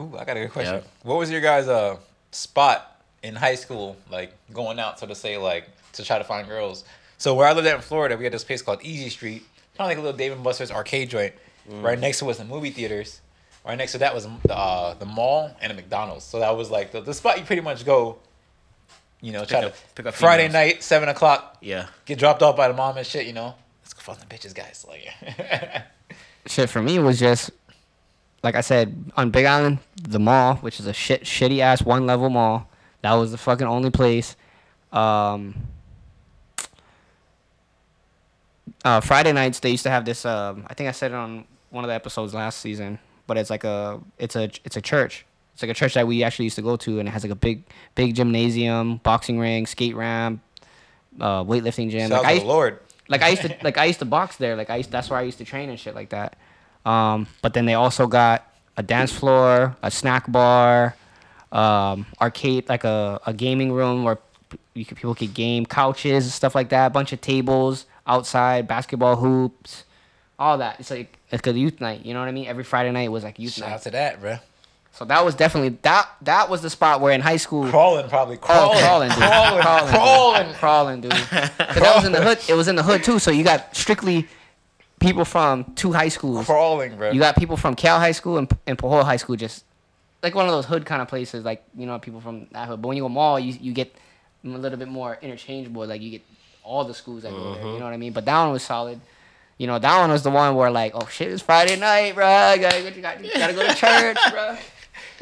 [0.01, 0.75] Ooh, I got a good question.
[0.75, 0.87] Yep.
[1.03, 1.97] What was your guys' uh
[2.31, 6.47] spot in high school, like going out, so to say, like to try to find
[6.47, 6.83] girls?
[7.17, 9.43] So where I lived at in Florida, we had this place called Easy Street,
[9.77, 11.33] kind of like a little Dave and Buster's arcade joint.
[11.69, 11.81] Mm.
[11.81, 13.21] Right next to was the movie theaters.
[13.65, 16.23] Right next to that was the uh, the mall and a McDonald's.
[16.23, 18.17] So that was like the, the spot you pretty much go.
[19.21, 20.73] You know, try up- to pick up Friday females.
[20.73, 21.87] night, seven o'clock, yeah.
[22.05, 23.25] get dropped off by the mom and shit.
[23.25, 23.64] You know, let's go
[24.05, 24.85] fuck them bitches, guys.
[24.87, 25.83] Like,
[26.45, 27.49] Shit for me was just,
[28.43, 32.05] like I said, on Big Island, the mall, which is a shit shitty ass one
[32.05, 32.69] level mall.
[33.01, 34.35] That was the fucking only place.
[34.91, 35.55] Um,
[38.83, 40.23] uh, Friday nights they used to have this.
[40.23, 43.49] Um, I think I said it on one of the episodes last season, but it's
[43.49, 45.25] like a it's a it's a church.
[45.53, 47.31] It's like a church that we actually used to go to, and it has like
[47.31, 47.63] a big
[47.95, 50.41] big gymnasium, boxing ring, skate ramp,
[51.19, 52.11] uh, weightlifting gym.
[52.11, 52.79] Like out I Lord.
[53.07, 54.55] Like I used to like I used to box there.
[54.55, 56.35] Like I used that's where I used to train and shit like that.
[56.85, 60.95] Um, but then they also got a dance floor, a snack bar,
[61.51, 64.19] um, arcade, like a, a gaming room where
[64.73, 68.67] you could, people could game, couches and stuff like that, a bunch of tables outside,
[68.67, 69.83] basketball hoops,
[70.37, 70.79] all that.
[70.79, 72.05] It's like it's a youth night.
[72.05, 72.47] You know what I mean?
[72.47, 73.75] Every Friday night was like youth Shout night.
[73.75, 74.37] out to that, bro.
[74.95, 76.07] So that was definitely that.
[76.21, 77.69] That was the spot where in high school.
[77.69, 79.17] Crawling, probably Oh, crawling, crawling, dude.
[79.17, 81.01] crawling, crawling, crawling.
[81.01, 81.11] dude.
[81.11, 81.57] crawling, dude.
[81.57, 82.39] 'Cause that was in the hood.
[82.47, 83.19] It was in the hood too.
[83.19, 84.27] So you got strictly
[85.01, 86.45] people from two high schools.
[86.45, 87.11] crawling, bro.
[87.11, 89.65] You got people from Cal High School and, and Pajol High School, just
[90.23, 92.81] like one of those hood kind of places, like you know people from that hood.
[92.81, 93.93] But when you go mall, you you get
[94.45, 95.85] a little bit more interchangeable.
[95.85, 96.21] Like you get
[96.63, 97.61] all the schools that go there.
[97.61, 97.79] You mm-hmm.
[97.79, 98.13] know what I mean?
[98.13, 99.01] But that one was solid.
[99.57, 102.25] You know, that one was the one where like, oh shit, it's Friday night, bro.
[102.25, 104.57] I gotta go, you gotta, you gotta go to church, bro.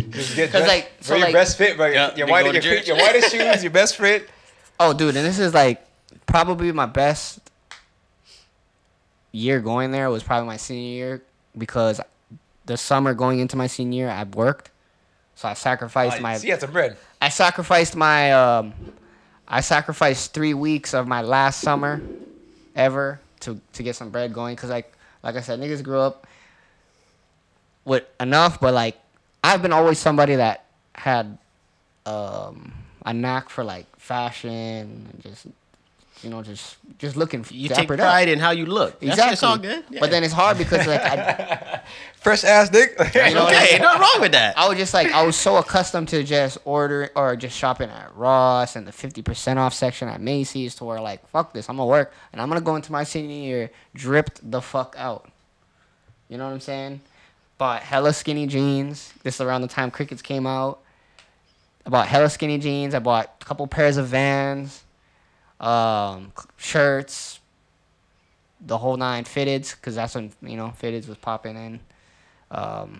[0.09, 1.87] Just get 'Cause, dressed, like, bro, so, your like- best fit, bro.
[1.87, 2.87] Yeah, your they white, your, church.
[2.87, 4.29] your whitest shoes, your best fit.
[4.79, 5.85] Oh, dude, and this is like
[6.25, 7.39] probably my best
[9.31, 11.21] year going there was probably my senior year
[11.57, 12.01] because
[12.65, 14.71] the summer going into my senior year I worked,
[15.35, 16.97] so I sacrificed my See, you had some bread.
[17.21, 18.73] I sacrificed my um
[19.47, 22.01] I sacrificed three weeks of my last summer
[22.75, 24.91] ever to to get some bread going because like
[25.21, 26.25] like I said niggas grew up
[27.85, 28.97] with enough but like
[29.43, 30.65] I've been always somebody that
[30.95, 31.37] had
[32.05, 32.73] um
[33.05, 35.47] a knack for like fashion and just
[36.21, 38.05] you know just just looking You take dappered up.
[38.07, 38.99] pride in how you look.
[38.99, 39.33] That's, Exactly.
[39.33, 39.83] It's all good.
[39.89, 39.99] Yeah.
[39.99, 41.81] But then it's hard because like I,
[42.21, 42.95] Fresh ass dick.
[43.15, 43.81] You know what I okay, mean?
[43.81, 44.57] nothing wrong with that.
[44.57, 48.15] I was just like I was so accustomed to just ordering or just shopping at
[48.15, 51.75] Ross and the fifty percent off section at Macy's to where like fuck this, I'm
[51.75, 55.29] gonna work and I'm gonna go into my senior year dripped the fuck out.
[56.29, 57.01] You know what I'm saying?
[57.63, 59.13] Bought hella skinny jeans.
[59.23, 60.81] This is around the time crickets came out.
[61.85, 62.93] I bought hella skinny jeans.
[62.93, 64.83] I bought a couple pairs of Vans,
[65.61, 67.39] um, shirts,
[68.59, 71.79] the whole nine fitteds because that's when you know fitteds was popping in.
[72.51, 72.99] Um,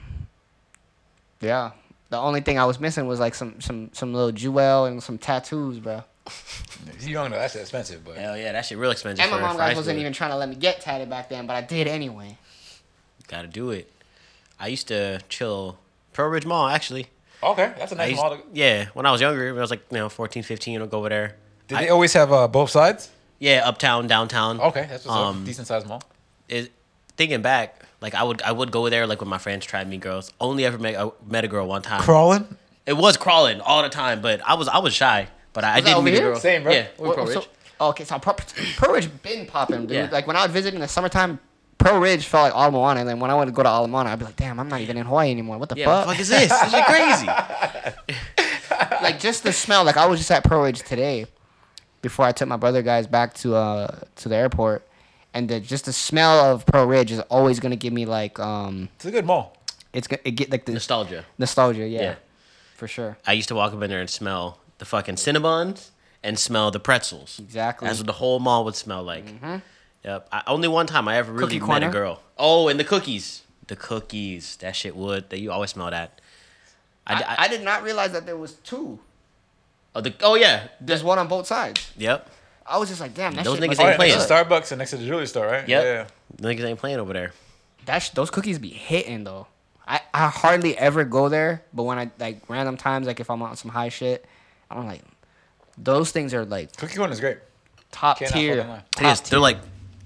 [1.42, 1.72] yeah.
[2.10, 5.18] The only thing I was missing was like some some some little jewel and some
[5.18, 6.06] tattoos, bro.
[7.02, 9.24] you don't know that's expensive, but Hell yeah, that shit real expensive.
[9.24, 11.48] And my mom for guys wasn't even trying to let me get tatted back then,
[11.48, 12.38] but I did anyway.
[13.28, 13.90] Gotta do it.
[14.60, 15.78] I used to chill
[16.14, 17.08] Pearl Ridge Mall actually.
[17.42, 18.40] okay, that's a I nice used, model.
[18.54, 21.00] yeah, when I was younger, when I was like you know 14, 15, I'd go
[21.00, 21.36] over there.
[21.68, 23.10] Did I- they always have uh, both sides?
[23.40, 24.62] Yeah, uptown, downtown.
[24.62, 25.46] Okay, that's what's Um, up.
[25.46, 26.02] Decent sized mall.
[26.48, 26.70] Is
[27.18, 29.98] thinking back, like I would I would go there like when my friends tried me
[29.98, 30.32] girls.
[30.40, 32.02] Only ever met, I met a girl one time.
[32.02, 32.58] Crawling.
[32.86, 35.28] It was crawling all the time, but I was I was shy.
[35.52, 36.32] But I, I that did over meet a here?
[36.32, 36.40] girl.
[36.40, 36.72] Same, bro.
[36.72, 38.38] Yeah, we're Pearl Well, so- okay, so Pearl,
[38.78, 39.92] Pearl Ridge been popping, dude.
[39.92, 40.10] Yeah.
[40.12, 41.40] Like when I would visit in the summertime,
[41.84, 43.88] Pearl Ridge felt like Ala Moana, and then when I went to go to Ala
[43.88, 45.58] Moana, I'd be like, damn, I'm not even in Hawaii anymore.
[45.58, 46.12] What the Yeah, what the fuck?
[46.16, 46.50] fuck is this?
[46.50, 47.28] This is crazy.
[49.02, 49.84] like just the smell.
[49.84, 51.26] Like I was just at Pearl Ridge today,
[52.02, 54.88] before I took my brother guys back to uh to the airport,
[55.34, 58.90] and the, just the smell of Pearl Ridge is always gonna give me like um
[58.96, 59.58] It's a good mall.
[59.94, 61.26] it's gonna it get like the Nostalgia.
[61.38, 61.88] nostalgia.
[61.88, 62.16] Yeah, Yeah.
[62.76, 63.18] for sure.
[63.28, 65.90] I used to walk up in there and smell the fucking Cinnabons
[66.24, 67.40] and smell the pretzels.
[67.40, 67.88] Exactly.
[67.88, 69.26] That's what the whole mall would smell like.
[70.06, 70.28] Yep.
[70.32, 71.90] I, only one time I ever really Cookie met corner?
[71.90, 72.22] a girl.
[72.38, 73.42] Oh, and the cookies.
[73.68, 74.58] The cookies.
[74.58, 75.30] That shit would.
[75.30, 76.20] That you always smell that.
[77.08, 79.00] I, I, I, I did not realize that there was two.
[79.96, 80.68] oh, the, oh yeah.
[80.82, 81.92] There's one on both sides.
[81.98, 82.30] Yep.
[82.66, 84.18] I was just like, damn, that Those shit niggas must ain't yeah, be playing.
[84.20, 84.28] good.
[84.28, 85.68] to Starbucks and next to the jewelry store, right?
[85.68, 85.84] Yep.
[85.84, 86.08] Yeah.
[86.38, 87.34] The niggas ain't playing over there.
[87.86, 89.48] That sh- those cookies be hitting though.
[89.86, 93.42] I, I hardly ever go there, but when I like random times, like if I'm
[93.42, 94.26] on some high shit,
[94.72, 95.02] I'm like,
[95.78, 97.40] those things are like Cookie corner is great.
[97.92, 98.56] top Cannot tier.
[98.64, 98.78] lie.
[98.78, 99.20] It Top is.
[99.22, 99.30] tier.
[99.32, 99.58] They're like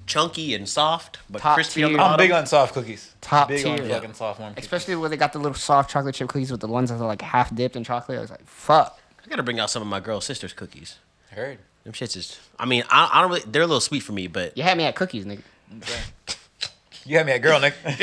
[0.08, 2.04] chunky and soft, but Top crispy on the tier.
[2.04, 2.24] I'm bottom.
[2.24, 3.14] big on soft cookies.
[3.22, 3.90] Top big on tier.
[3.90, 4.54] fucking soft one.
[4.58, 7.06] Especially where they got the little soft chocolate chip cookies with the ones that are
[7.06, 8.18] like half dipped in chocolate.
[8.18, 9.00] I was like, fuck.
[9.24, 10.96] I gotta bring out some of my girl sister's cookies.
[11.32, 11.60] Heard.
[11.84, 12.40] Them shits is.
[12.58, 13.44] I mean, I, I don't really.
[13.46, 15.42] They're a little sweet for me, but You had me at cookies, nigga.
[17.06, 17.74] You had me a girl, Nick.
[17.86, 17.96] But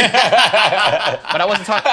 [1.40, 1.90] I wasn't talking.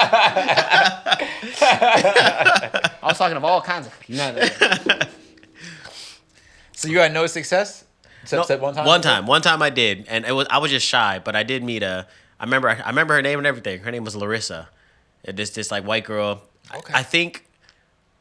[1.62, 4.16] I was talking of all kinds of cookies.
[4.16, 5.08] None of them.
[6.72, 7.84] so you had no success?
[8.22, 8.86] Except, No, one time?
[8.86, 11.42] One time, one time I did, and it was I was just shy, but I
[11.42, 12.06] did meet a.
[12.40, 13.80] I remember I remember her name and everything.
[13.80, 14.68] Her name was Larissa.
[15.26, 16.42] Uh, This this like white girl.
[16.70, 16.94] I- Okay.
[16.94, 17.44] I, think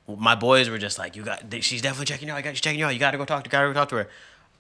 [0.08, 1.44] my boys were just like, you got.
[1.62, 2.38] She's definitely checking you out.
[2.38, 2.94] I got you checking you out.
[2.94, 3.50] You got to go talk to.
[3.50, 4.10] Got to go talk to her.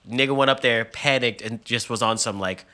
[0.10, 2.66] Nigga went up there, panicked, and just was on some like,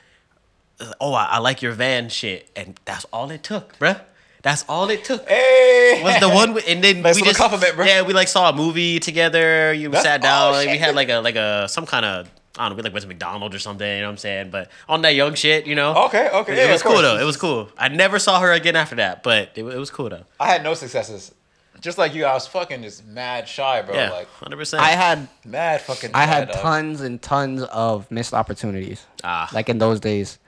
[1.00, 4.00] oh, I, I like your van shit, and that's all it took, bruh.
[4.42, 5.28] That's all it took.
[5.28, 6.00] Hey!
[6.04, 7.84] was the one, with, and then Nice we just compliment, bro.
[7.84, 9.72] yeah, we like saw a movie together.
[9.72, 12.68] You That's- sat down, like, we had like a like a some kind of I
[12.68, 13.86] don't know, we like went to McDonald's or something.
[13.88, 14.50] You know what I'm saying?
[14.50, 15.94] But on that young shit, you know.
[16.06, 17.02] Okay, okay, It, was cool course.
[17.02, 17.18] though.
[17.18, 17.68] It was cool.
[17.78, 20.24] I never saw her again after that, but it, it was cool though.
[20.40, 21.34] I had no successes.
[21.80, 23.94] Just like you, I was fucking just mad shy, bro.
[23.94, 24.82] yeah, Like, hundred percent.
[24.82, 26.60] I had mad fucking I shy, had dog.
[26.60, 29.06] tons and tons of missed opportunities.
[29.22, 29.48] Ah.
[29.52, 30.38] Like in those days.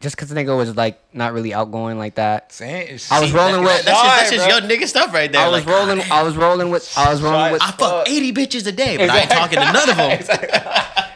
[0.00, 2.52] Just because the nigga was like not really outgoing like that.
[2.52, 4.56] Saying I was rolling with- That's just, that's just bro.
[4.58, 5.42] young nigga stuff right there.
[5.42, 6.00] I was like, rolling.
[6.10, 6.92] ah, I was rolling with.
[6.96, 7.62] I was rolling with.
[7.62, 10.18] I fuck 80 bitches a day, but I ain't talking to none of them.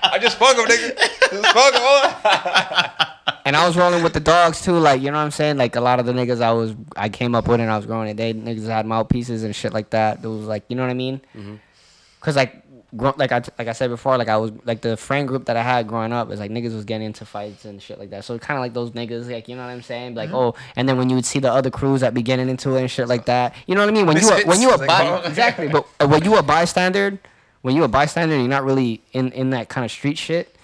[0.02, 0.96] I just fuck him, nigga.
[1.30, 2.90] Just fuck him.
[3.46, 5.58] And I was rolling with the dogs too, like you know what I'm saying.
[5.58, 7.84] Like a lot of the niggas I was, I came up with, and I was
[7.84, 8.16] growing it.
[8.16, 10.24] They niggas had mouthpieces and shit like that.
[10.24, 11.20] It was like, you know what I mean?
[11.36, 11.56] Mm-hmm.
[12.20, 12.63] Cause like,
[12.96, 15.56] gro- like I like I said before, like I was like the friend group that
[15.56, 18.24] I had growing up is like niggas was getting into fights and shit like that.
[18.24, 20.14] So kind of like those niggas, like you know what I'm saying?
[20.14, 20.36] Like Mm-hmm.
[20.36, 22.80] oh, and then when you would see the other crews that be getting into it
[22.80, 24.06] and shit like that, you know what I mean?
[24.06, 25.22] When you a, when you a like, oh.
[25.26, 27.18] exactly, but uh, when you a bystander,
[27.62, 30.54] when you a bystander, you're not really in in that kind of street shit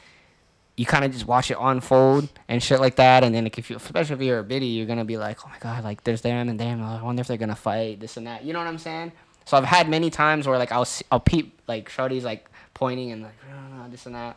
[0.80, 3.22] you kind of just watch it unfold and shit like that.
[3.22, 5.50] And then like, if you, especially if you're a biddy, you're gonna be like, oh
[5.50, 6.82] my god, like there's them and them.
[6.82, 8.44] I wonder if they're gonna fight this and that.
[8.44, 9.12] You know what I'm saying?
[9.50, 13.10] So I've had many times where like I'll see, I'll peep like shorty's like pointing
[13.10, 14.36] and like "Oh, this and that,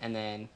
[0.00, 0.48] and then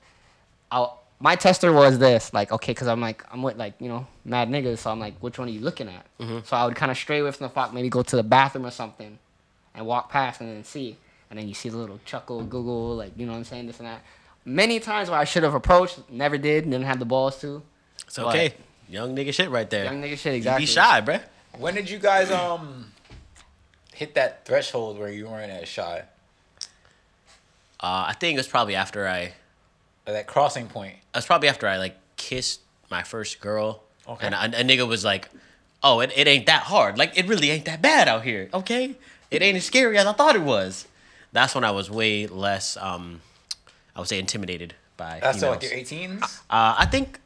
[0.73, 4.09] I'll my tester was this like okay because I'm like I'm with like you know
[4.25, 6.05] mad niggas so I'm like which one are you looking at?
[6.45, 8.67] So I would kind of stray away from the fuck maybe go to the bathroom
[8.67, 9.21] or something,
[9.73, 10.97] and walk past and then see,
[11.31, 13.79] and then you see the little chuckle Google like you know what I'm saying this
[13.79, 14.03] and that.
[14.45, 17.63] Many times where I should have approached, never did, didn't have the balls to.
[18.05, 18.55] It's okay.
[18.89, 19.85] Young nigga shit right there.
[19.85, 20.63] Young nigga shit You exactly.
[20.65, 21.23] Be shy, bruh.
[21.57, 22.92] When did you guys um
[23.93, 26.03] hit that threshold where you weren't as shy?
[27.81, 29.33] Uh, I think it was probably after I.
[30.07, 30.95] Or that crossing point.
[30.95, 33.83] It was probably after I like kissed my first girl.
[34.09, 34.27] Okay.
[34.27, 35.29] And a, a nigga was like,
[35.83, 36.99] "Oh, it, it ain't that hard.
[36.99, 38.49] Like it really ain't that bad out here.
[38.53, 38.97] Okay,
[39.31, 40.87] it ain't as scary as I thought it was."
[41.33, 43.23] That's when I was way less, um,
[43.97, 45.19] I would say, intimidated by.
[45.23, 45.63] That's females.
[45.63, 46.23] like your 18s.
[46.51, 47.19] Uh, I think,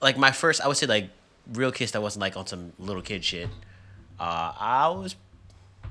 [0.00, 1.10] like my first, I would say like
[1.52, 3.48] real kiss that wasn't like on some little kid shit.
[4.18, 5.16] Uh, I was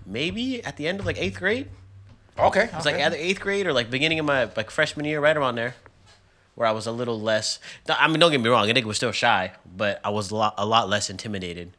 [0.06, 1.68] maybe at the end of like eighth grade.
[2.40, 2.64] Okay.
[2.66, 5.36] It was like either eighth grade or like beginning of my like freshman year, right
[5.36, 5.76] around there,
[6.56, 7.60] where I was a little less.
[7.90, 10.36] I mean, don't get me wrong, a nigga was still shy, but I was a
[10.36, 11.72] lot a lot less intimidated.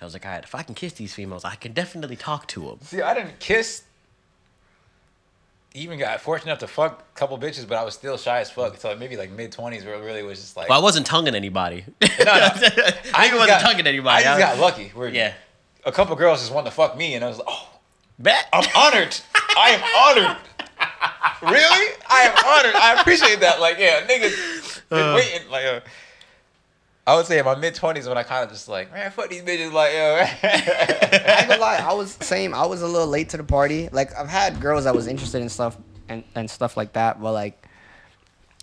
[0.00, 2.46] I was like, all right, if I can kiss these females, I can definitely talk
[2.48, 2.78] to them.
[2.82, 3.82] See, I didn't kiss.
[5.74, 8.50] Even got fortunate enough to fuck a couple bitches, but I was still shy as
[8.50, 8.76] fuck.
[8.78, 10.68] So maybe like mid twenties, where it really was just like.
[10.68, 11.84] Well, I wasn't tonguing anybody.
[12.02, 12.24] no, no.
[12.24, 14.24] I just wasn't got- tonguing anybody.
[14.24, 14.92] I just I- got lucky.
[15.14, 15.34] Yeah,
[15.88, 17.68] a couple girls just wanted to fuck me, and I was like, oh,
[18.18, 18.46] bet.
[18.52, 19.16] I'm honored.
[19.34, 20.36] I am honored.
[21.42, 21.94] really?
[22.08, 22.74] I am honored.
[22.74, 23.60] I appreciate that.
[23.60, 25.50] Like, yeah, niggas been waiting.
[25.50, 25.80] Like, uh,
[27.06, 29.30] I would say in my mid twenties when I kind of just like, man, fuck
[29.30, 29.72] these bitches.
[29.72, 32.52] Like, yo, I ain't gonna lie, I was same.
[32.52, 33.88] I was a little late to the party.
[33.90, 35.78] Like I've had girls that was interested in stuff
[36.10, 37.66] and, and stuff like that, but like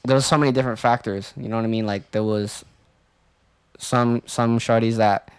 [0.03, 1.33] there was so many different factors.
[1.35, 1.87] You know what I mean?
[1.87, 2.63] Like there was
[3.79, 5.31] some some shorties that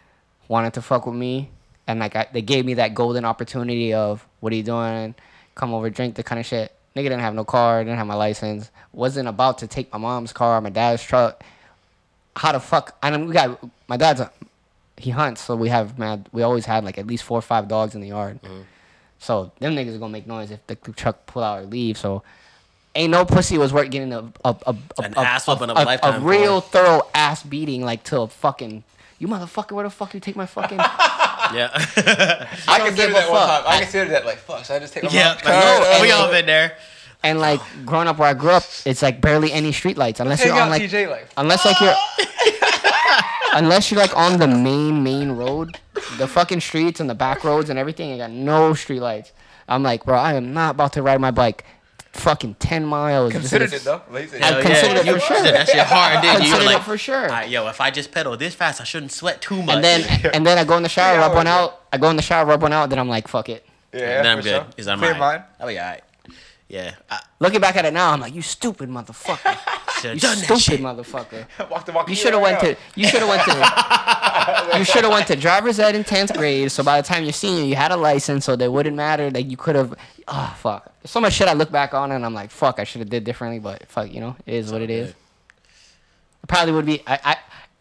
[0.48, 1.50] wanted to fuck with me,
[1.86, 5.14] and like I, they gave me that golden opportunity of what are you doing?
[5.54, 6.72] Come over, drink the kind of shit.
[6.94, 10.32] Nigga didn't have no car, didn't have my license, wasn't about to take my mom's
[10.32, 11.42] car, my dad's truck.
[12.34, 12.96] How the fuck?
[13.02, 13.58] I mean, we got
[13.88, 14.30] my dad's a,
[14.96, 16.28] he hunts, so we have mad.
[16.32, 18.40] We always had like at least four or five dogs in the yard.
[18.42, 18.62] Mm-hmm.
[19.18, 21.98] So them niggas are gonna make noise if the truck pull out or leave.
[21.98, 22.22] So
[22.94, 25.86] ain't no pussy was worth getting a a a, a, a, ass whooping a, of
[25.86, 28.84] a a, real thorough ass beating like to a fucking
[29.18, 29.72] you motherfucker.
[29.72, 30.78] Where the fuck you take my fucking?
[31.54, 31.68] Yeah,
[32.66, 33.64] I don't considered that one fuck.
[33.64, 33.72] time.
[33.72, 34.64] I considered that like, fuck.
[34.64, 35.28] Should I just take my yeah.
[35.28, 35.80] mom's Like, car?
[35.80, 36.76] no, Uh, we all been there.
[37.22, 40.40] and like growing up where I grew up, it's like barely any street lights unless
[40.40, 41.08] Hang you're on out, like TJ.
[41.08, 41.94] Like, unless like you're
[43.52, 45.78] unless you're like on the main main road,
[46.18, 48.12] the fucking streets and the back roads and everything.
[48.12, 49.32] I got no street lights.
[49.68, 51.64] I'm like, bro, I am not about to ride my bike,
[52.16, 53.32] fucking ten miles.
[53.32, 54.02] just in considered it though.
[54.10, 55.36] Like, you said, I Hell considered it You for sure.
[55.44, 56.46] said That shit hard, didn't you?
[56.48, 57.22] You were Considered it like, for sure.
[57.24, 59.76] "All right, yo, if I just pedal this fast, I shouldn't sweat too much.
[59.76, 61.80] And then and then I go in the shower, Three rub one hours, out.
[61.92, 62.90] I go in the shower, rub one out.
[62.90, 63.64] Then I'm like, fuck it.
[63.92, 64.50] yeah, then I'm good.
[64.50, 64.66] sure.
[64.76, 65.40] Is I'm Clear alright.
[65.40, 65.44] mind.
[65.60, 66.02] I'll be alright.
[66.68, 69.58] Yeah, I Looking back at it now, I'm like, you stupid motherfucker.
[70.02, 71.46] You have done that stupid motherfucker.
[71.70, 72.08] Walk the walk.
[72.08, 72.76] You should have went to.
[72.94, 74.78] You should have went to.
[74.78, 76.70] you should have went to driver's ed in tenth grade.
[76.70, 79.30] So by the time you're senior, you had a license, so that wouldn't matter.
[79.30, 79.92] Like you could have.
[79.92, 79.96] Oh
[80.28, 80.92] ah, fuck.
[81.00, 83.08] There's so much shit I look back on, and I'm like, fuck, I should have
[83.08, 83.58] did differently.
[83.58, 85.14] But fuck, you know, it is what it is.
[86.46, 87.02] probably would be.
[87.06, 87.18] I.
[87.24, 87.36] I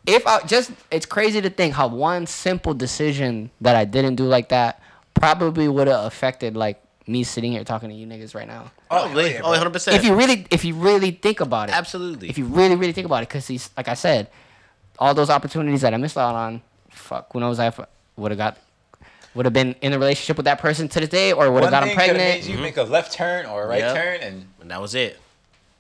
[0.08, 4.24] if I just, it's crazy to think how one simple decision that I didn't do
[4.24, 4.82] like that
[5.16, 8.72] probably would have affected like me sitting here talking to you niggas right now.
[8.90, 9.34] Oh, Probably.
[9.34, 9.94] yeah, Oh, 100%.
[9.94, 12.30] If you really, if you really think about it, Absolutely.
[12.30, 14.30] if you really, really think about it, because he's like I said,
[14.98, 17.86] all those opportunities that I missed out on, fuck, who knows if I
[18.18, 18.58] would have got,
[19.36, 21.72] would have been in a relationship with that person to this day, or would have
[21.72, 22.18] One got him pregnant.
[22.18, 23.96] made you make a left turn or a right Yep.
[23.96, 25.20] turn, and and that was it.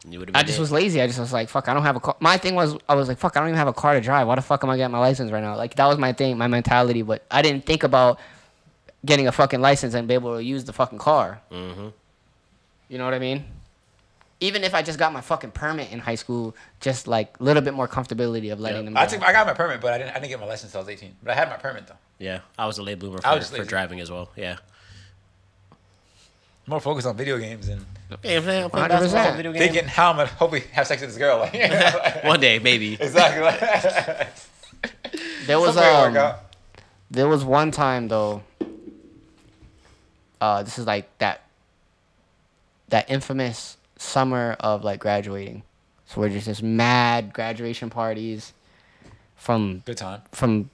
[0.07, 1.01] You I just was lazy.
[1.01, 2.15] I just was like, fuck, I don't have a car.
[2.19, 4.27] My thing was, I was like, fuck, I don't even have a car to drive.
[4.27, 5.55] Why the fuck am I getting my license right now?
[5.57, 7.01] Like that was my thing, my mentality.
[7.01, 8.19] But I didn't think about
[9.05, 11.39] getting a fucking license and be able to use the fucking car.
[11.51, 11.87] hmm
[12.89, 13.45] You know what I mean?
[14.41, 17.61] even if I just got my fucking permit in high school, just like a little
[17.61, 18.85] bit more comfortability of letting Yeah.
[18.85, 18.97] them.
[18.97, 20.81] I took I got my permit, but I didn't I didn't get my license until
[20.81, 21.15] I was 18.
[21.23, 21.95] But I had my permit though.
[22.19, 24.29] Yeah, I was a late bloomer I for, was for driving as well.
[24.35, 24.57] Yeah.
[26.67, 27.85] More focused on video games and
[28.23, 28.89] Yeah, I'm playing, I'm playing 100%.
[28.89, 29.65] basketball, video games.
[29.65, 31.39] thinking how I'm gonna hopefully have sex with this girl.
[31.39, 32.95] Like, One day, maybe.
[32.95, 33.41] exactly.
[35.45, 36.39] there was Something will work um,
[37.09, 38.43] there was one time though.
[40.41, 41.41] Uh, this is like that.
[42.89, 45.63] That infamous summer of like graduating,
[46.05, 48.53] so we're just this mad graduation parties,
[49.35, 50.21] from Good time.
[50.31, 50.69] from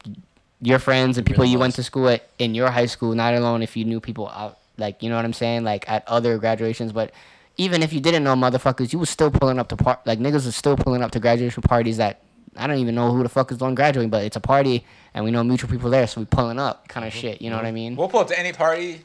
[0.62, 3.34] your friends and people really you went to school at in your high school, not
[3.34, 6.38] alone if you knew people out like you know what I'm saying, like at other
[6.38, 7.12] graduations, but
[7.57, 10.45] even if you didn't know motherfuckers, you was still pulling up to part like niggas
[10.45, 12.22] was still pulling up to graduation parties that
[12.57, 15.24] I don't even know who the fuck is doing graduating, but it's a party and
[15.24, 17.41] we know mutual people there, so we pulling up kind of shit.
[17.41, 17.95] You know what I mean?
[17.95, 19.01] We'll pull up to any party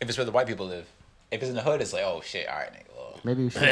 [0.00, 0.86] if it's where the white people live.
[1.30, 2.96] If it's in the hood, it's like, oh shit, all right, nigga.
[2.96, 3.62] Well, Maybe we should.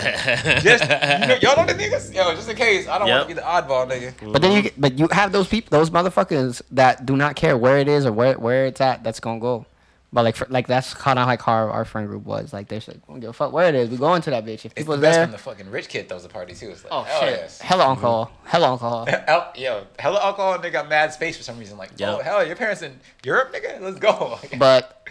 [0.62, 0.82] just
[1.22, 2.88] you know, y'all know the niggas, yo, just in case.
[2.88, 3.16] I don't Yep.
[3.16, 4.32] want to be the oddball nigga.
[4.32, 7.78] But then you but you have those people, those motherfuckers that do not care where
[7.78, 9.04] it is or where where it's at.
[9.04, 9.66] That's gonna go.
[10.12, 12.52] But like for, like that's kind of like how our, our friend group was.
[12.52, 13.88] Like they're just like, we don't give a fuck where it is.
[13.88, 14.64] We going to that bitch.
[14.64, 15.24] If It's people's the best there.
[15.24, 16.70] when the fucking rich kid throws a party too.
[16.70, 17.30] It's like, Oh hell shit!
[17.40, 17.60] yes.
[17.60, 18.30] Hella alcohol.
[18.44, 19.06] Hella alcohol.
[19.28, 21.76] Hell, yo, hella alcohol and they got mad space for some reason.
[21.78, 22.14] Like, Yeah.
[22.14, 23.80] oh hell, your parents in Europe, nigga.
[23.80, 24.38] Let's go.
[24.58, 25.08] but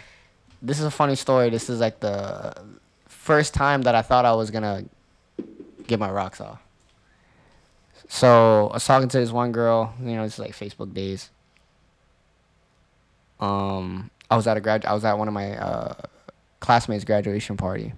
[0.64, 1.50] this is a funny story.
[1.50, 2.54] This is like the
[3.06, 4.84] first time that I thought I was gonna
[5.86, 6.60] get my rocks off.
[8.08, 9.94] So I was talking to this one girl.
[10.00, 11.30] You know, it's like Facebook days.
[13.40, 14.84] Um, I was at a grad.
[14.86, 15.94] I was at one of my uh,
[16.60, 17.92] classmates' graduation party.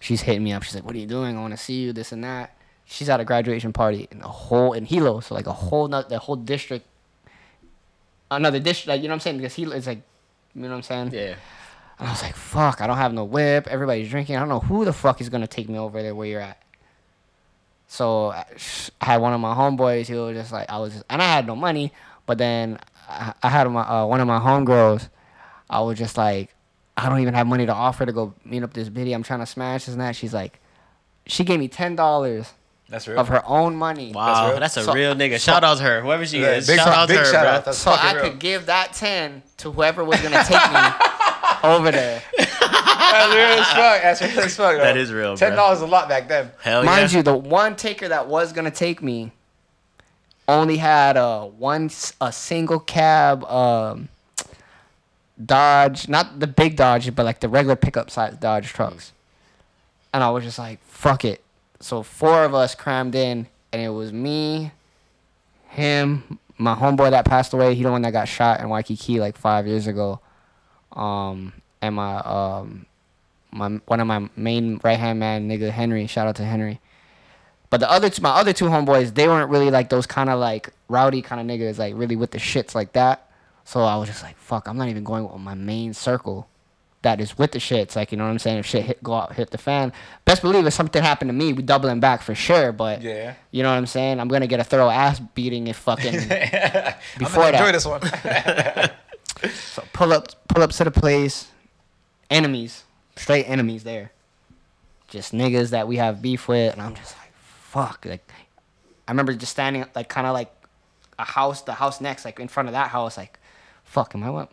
[0.00, 0.64] She's hitting me up.
[0.64, 1.36] She's like, "What are you doing?
[1.36, 1.92] I want to see you.
[1.92, 5.46] This and that." She's at a graduation party in the whole in Hilo, so like
[5.46, 6.86] a whole not the whole district.
[8.30, 9.36] Another district, like you know what I'm saying?
[9.36, 10.02] Because Hilo is like,
[10.54, 11.12] you know what I'm saying?
[11.12, 11.34] Yeah.
[11.98, 13.66] And I was like, fuck, I don't have no whip.
[13.66, 14.36] Everybody's drinking.
[14.36, 16.40] I don't know who the fuck is going to take me over there where you're
[16.40, 16.62] at.
[17.88, 18.44] So I
[19.00, 20.06] I had one of my homeboys.
[20.06, 21.92] He was just like, I was just, and I had no money.
[22.26, 22.78] But then
[23.08, 25.08] I, I had my uh, one of my homegirls.
[25.70, 26.54] I was just like,
[26.96, 29.12] I don't even have money to offer to go meet up this biddy.
[29.12, 30.14] I'm trying to smash this and that.
[30.16, 30.60] She's like,
[31.26, 32.52] she gave me ten dollars
[32.90, 33.18] That's real.
[33.18, 34.12] of her own money.
[34.12, 34.60] Wow, real?
[34.60, 35.40] that's, a So- real nigga.
[35.42, 36.66] Shout out to her, whoever she Yeah, is.
[36.66, 37.40] big shout shout- out to her, bro.
[37.70, 37.74] out.
[37.74, 38.22] So I real.
[38.24, 40.78] could give that ten to whoever was gonna take me
[41.64, 42.22] over there.
[42.38, 44.02] That's real as fuck.
[44.02, 44.76] That's real as fuck.
[44.76, 45.00] That though.
[45.00, 45.56] is real, Ten bro.
[45.56, 46.50] dollars a lot back then.
[46.62, 47.18] Hell Mind yeah.
[47.18, 49.32] you, the one taker that was gonna take me
[50.46, 54.08] only had a one s- a single cab um,
[55.44, 59.12] Dodge, not the big Dodge, but like the regular pickup size Dodge trucks.
[60.12, 61.42] And I was just like, fuck it.
[61.80, 64.72] So four of us crammed in, and it was me,
[65.68, 67.74] him, my homeboy that passed away.
[67.74, 70.20] He the one that got shot in Waikiki like five years ago.
[70.98, 72.86] Um, and my um,
[73.52, 76.06] my one of my main right hand man nigga Henry.
[76.06, 76.80] Shout out to Henry.
[77.70, 80.38] But the other two, my other two homeboys, they weren't really like those kind of
[80.40, 83.30] like rowdy kind of niggas, like really with the shits like that.
[83.64, 86.48] So I was just like, fuck, I'm not even going with my main circle
[87.02, 87.94] that is with the shits.
[87.94, 88.58] Like, you know what I'm saying?
[88.58, 89.92] If shit hit, go out, hit the fan,
[90.24, 92.72] best believe if something happened to me, we doubling back for sure.
[92.72, 93.34] But Yeah.
[93.50, 94.18] you know what I'm saying?
[94.18, 96.12] I'm gonna get a thorough ass beating if fucking
[97.18, 97.72] Before I'm gonna that.
[97.72, 98.00] this one.
[99.52, 101.48] So pull up, pull up to the place.
[102.30, 102.84] Enemies,
[103.16, 104.12] straight enemies there.
[105.08, 108.04] Just niggas that we have beef with, and I'm just like, fuck.
[108.04, 108.30] Like,
[109.06, 110.52] I remember just standing like kind of like
[111.18, 113.38] a house, the house next, like in front of that house, like,
[113.84, 114.50] fuck, am I what?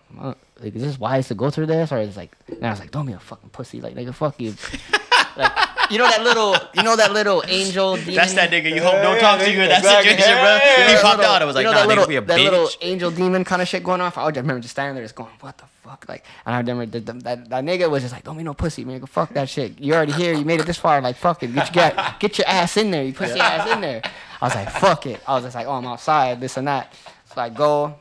[0.60, 2.32] Like, is this wise to go through this, or is like?
[2.48, 4.56] And I was like, don't be a fucking pussy, like nigga, fuck you.
[5.38, 5.52] like,
[5.92, 7.96] you know that little, you know that little angel.
[7.96, 8.16] Demon?
[8.16, 10.12] That's that nigga you hope don't talk to you in that exactly.
[10.12, 10.44] situation, bro.
[10.44, 11.42] Yeah, yeah, he popped little- out.
[11.42, 12.44] I was like, you know nah, that nigga, little, be a that bitch.
[12.44, 14.18] little angel demon kind of shit going off.
[14.18, 17.00] I remember just standing there, just going, "What the fuck?" Like, and I remember the,
[17.00, 19.06] the, that that nigga was just like, "Don't be no pussy, man.
[19.06, 19.80] Fuck that shit.
[19.80, 20.34] You already here.
[20.34, 21.02] You made it this far.
[21.02, 21.54] Like, fuck it.
[21.54, 23.04] Get your get, get your ass in there.
[23.04, 24.02] You pussy ass in there."
[24.42, 26.40] I was like, "Fuck it." I was just like, "Oh, I'm outside.
[26.40, 26.94] This and that."
[27.34, 27.96] So I go,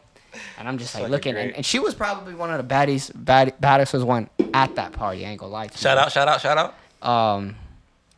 [0.59, 3.11] and I'm just like Fucking looking, and, and she was probably one of the baddies,
[3.15, 5.27] bad, baddest was one at that party.
[5.27, 6.03] I ain't gonna lie to shout you.
[6.03, 6.75] out, shout out, shout out.
[7.05, 7.57] Um,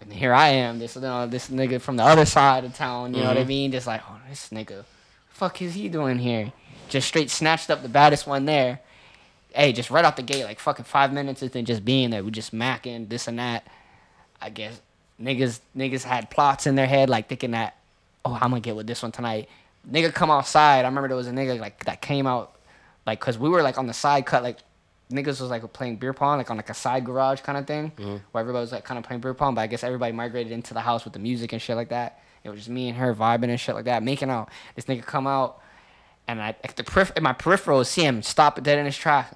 [0.01, 3.15] and here I am, this you know, this nigga from the other side of town.
[3.15, 3.73] You know what I mean?
[3.73, 4.85] Just like, oh, this nigga,
[5.29, 6.53] fuck is he doing here?
[6.89, 8.81] Just straight snatched up the baddest one there.
[9.53, 12.31] Hey, just right out the gate, like fucking five minutes into just being there, we
[12.31, 13.67] just macking this and that.
[14.41, 14.81] I guess
[15.21, 17.77] niggas niggas had plots in their head, like thinking that,
[18.25, 19.49] oh, I'm gonna get with this one tonight.
[19.91, 20.85] Nigga come outside.
[20.85, 22.55] I remember there was a nigga like that came out,
[23.07, 24.59] like, cause we were like on the side cut, like
[25.11, 27.93] niggas was like playing beer pong, like on like a side garage kind of thing,
[27.97, 28.17] mm-hmm.
[28.33, 29.55] where everybody was like kind of playing beer pong.
[29.55, 32.21] But I guess everybody migrated into the house with the music and shit like that.
[32.45, 34.49] It was just me and her vibing and shit like that, making out.
[34.75, 35.61] This nigga come out,
[36.29, 39.33] and I at the perif- in my peripheral see him stop dead in his track,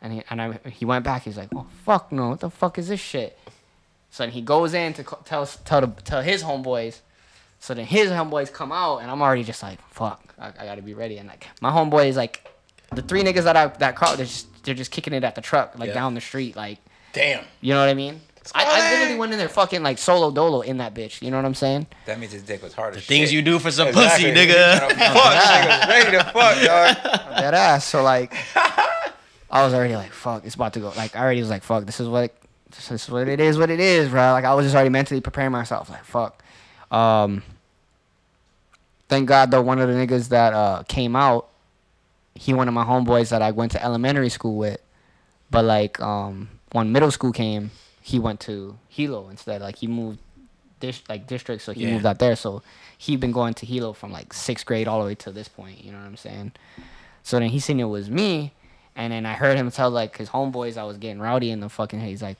[0.00, 1.22] and he and I he went back.
[1.22, 3.38] He's like, oh fuck no, what the fuck is this shit?
[4.10, 7.00] So then he goes in to tell tell the, tell his homeboys.
[7.58, 10.82] So then his homeboys come out, and I'm already just like, fuck, I, I gotta
[10.82, 11.18] be ready.
[11.18, 12.46] And like my homeboy is like,
[12.92, 15.40] the three niggas that I that caught, they're just they're just kicking it at the
[15.40, 15.94] truck, like Yeah.
[15.94, 16.78] down the street, like
[17.12, 17.44] Damn.
[17.60, 18.20] you know what I mean.
[18.54, 21.22] I, I literally went in there fucking like solo dolo in that bitch.
[21.22, 21.86] You know what I'm saying?
[22.04, 23.36] That means his dick was hard as Things shit.
[23.36, 24.32] you do for some Exactly.
[24.32, 24.78] pussy, nigga.
[24.80, 26.96] Fuck, niggas ready to fuck, dog.
[27.40, 27.86] That ass.
[27.86, 28.34] So like,
[29.50, 30.92] I was already like, fuck, it's about to go.
[30.94, 32.34] Like I already was like, fuck, this is what
[32.70, 34.32] this is what it is, what it is, bro.
[34.32, 35.88] Like I was just already mentally preparing myself.
[35.88, 36.42] Like fuck.
[36.90, 37.42] Um.
[39.08, 41.48] Thank God though, one of the niggas that uh came out,
[42.34, 44.80] he one of my homeboys that I went to elementary school with,
[45.50, 47.70] but like um when middle school came,
[48.00, 49.60] he went to Hilo instead.
[49.62, 50.18] Like he moved.
[50.80, 51.92] Dis- like district, so he Yeah.
[51.92, 52.36] moved out there.
[52.36, 52.62] So
[52.98, 55.82] he been going to Hilo from like sixth grade all the way to this point.
[55.82, 56.52] You know what I'm saying?
[57.22, 58.52] So then he seen it was me,
[58.94, 61.68] and then I heard him tell like his homeboys I was getting rowdy in the
[61.70, 62.00] fucking.
[62.00, 62.36] He's like,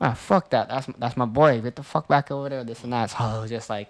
[0.00, 0.68] ah, fuck that.
[0.68, 1.60] That's that's my boy.
[1.60, 2.62] Get the fuck back over there.
[2.62, 3.10] This and that.
[3.10, 3.88] So I was just like,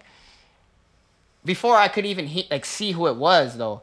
[1.45, 3.81] before I could even he- like see who it was though,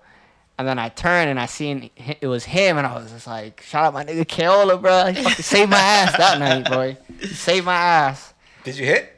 [0.60, 3.26] and then I turned and I seen hi- it was him, and I was just
[3.26, 5.06] like, shout out my nigga Keola, bro.
[5.12, 6.96] He fucking saved my ass that night, boy.
[7.18, 8.34] He saved my ass.
[8.64, 9.16] Did you hit?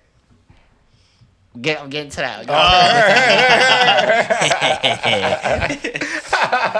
[1.60, 2.46] Get I'm getting to that.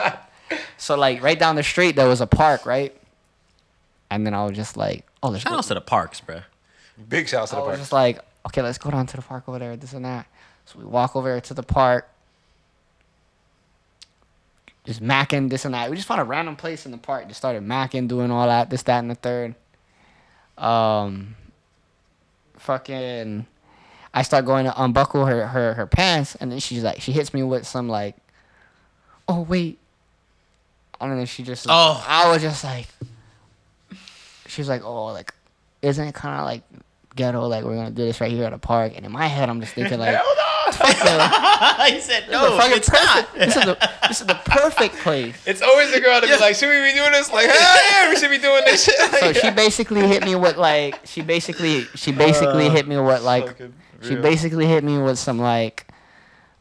[0.09, 0.19] Oh!
[0.79, 2.95] So like right down the street there was a park, right?
[4.11, 6.41] And then I was just like, oh, let's Shout out to the parks, bro.
[7.09, 7.79] Big shout out to the I the was park.
[7.81, 10.27] just like, okay, let's go down to the park over there, this and that.
[10.67, 12.09] So we walk over to the park,
[14.85, 15.91] just macking this and that.
[15.91, 18.71] We just found a random place in the park, just started macking, doing all that,
[18.71, 19.55] this, that, and the third.
[20.59, 21.37] Um,
[22.57, 23.47] fucking,
[24.13, 27.33] I start going to unbuckle her her her pants, and then she's like, she hits
[27.33, 28.17] me with some like,
[29.29, 29.79] oh wait,
[31.01, 32.05] and then she just, Oh.
[32.07, 32.87] I was just like,
[34.47, 35.33] she's like, oh, like,
[35.81, 36.63] isn't it kind of like
[37.17, 37.47] ghetto?
[37.47, 39.61] Like we're gonna do this right here at a park, and in my head, I'm
[39.61, 40.21] just thinking like,
[41.95, 43.35] he said, no, the it's perfect.
[43.35, 43.35] not.
[43.35, 45.35] This is the this is the perfect place.
[45.47, 47.33] It's always the girl to be like, should we be doing this?
[47.33, 49.11] Like, hell yeah, we should be doing this shit.
[49.21, 53.61] So she basically hit me with like she basically she basically hit me with like
[54.03, 55.87] she basically hit me with some like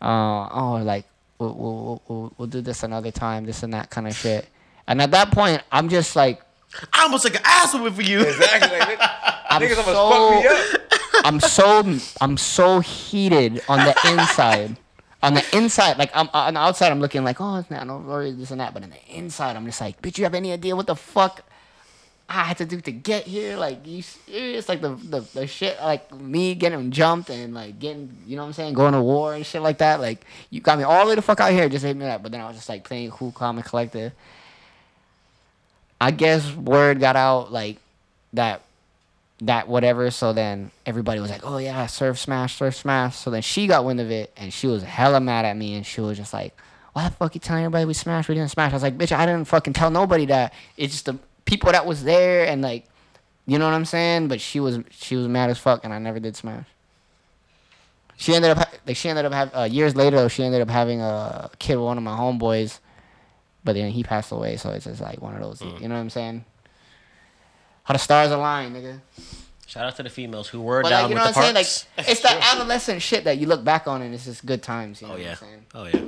[0.02, 1.06] uh oh like
[1.38, 4.48] we'll we'll, we'll, we'll, we'll do this another time this and that kind of shit.
[4.88, 6.42] And at that point, I'm just like
[6.94, 8.22] I almost like an ass whipping for you.
[8.22, 8.78] Exactly.
[8.92, 9.00] Like,
[9.50, 10.81] I'm niggas so almost fucked me up.
[11.24, 11.84] I'm so
[12.20, 14.78] I'm so heated on the inside.
[15.24, 17.98] On the inside, like I'm on the outside, I'm looking like, oh, it's not no
[17.98, 18.74] worries, this and that.
[18.74, 21.44] But on the inside, I'm just like, bitch, you have any idea what the fuck
[22.28, 23.56] I had to do to get here?
[23.56, 24.68] Like, you serious?
[24.68, 28.48] Like the the, the shit, like me getting jumped and like getting, you know what
[28.48, 30.00] I'm saying, going to war and shit like that.
[30.02, 32.24] Like, you got me all the way the fuck out here, just hit me that.
[32.24, 34.14] But then I was just like playing cool, calm, and collected.
[36.00, 37.78] I guess word got out like
[38.34, 38.64] that
[39.42, 40.12] that whatever.
[40.12, 43.86] So then everybody was like, "Oh yeah, surf smash, surf smash." So then she got
[43.86, 46.56] wind of it, and she was hella mad at me, and she was just like,
[46.94, 48.30] "Why the fuck you telling everybody we smashed?
[48.30, 50.54] We didn't smash." I was like, "Bitch, I didn't fucking tell nobody that.
[50.78, 52.86] It's just the people that was there, and like,
[53.48, 56.00] you know what I'm saying." But she was she was mad as fuck, and I
[56.00, 56.68] never did smash.
[58.18, 60.18] She ended up like she ended up have uh, years later.
[60.18, 62.78] though, She ended up having a kid with one of my homeboys,
[63.64, 64.58] but then he passed away.
[64.58, 65.60] So it's just like one of those.
[65.62, 66.46] You know what I'm saying?
[67.84, 69.00] How the stars align, nigga.
[69.68, 71.54] Shout out to the females who were But down like, you know with what I'm
[71.56, 71.88] the saying?
[71.98, 75.02] Like, it's that adolescent shit that you look back on and it's just good times.
[75.02, 75.32] You know oh what yeah.
[75.32, 75.66] I'm saying?
[75.74, 76.02] Oh yeah.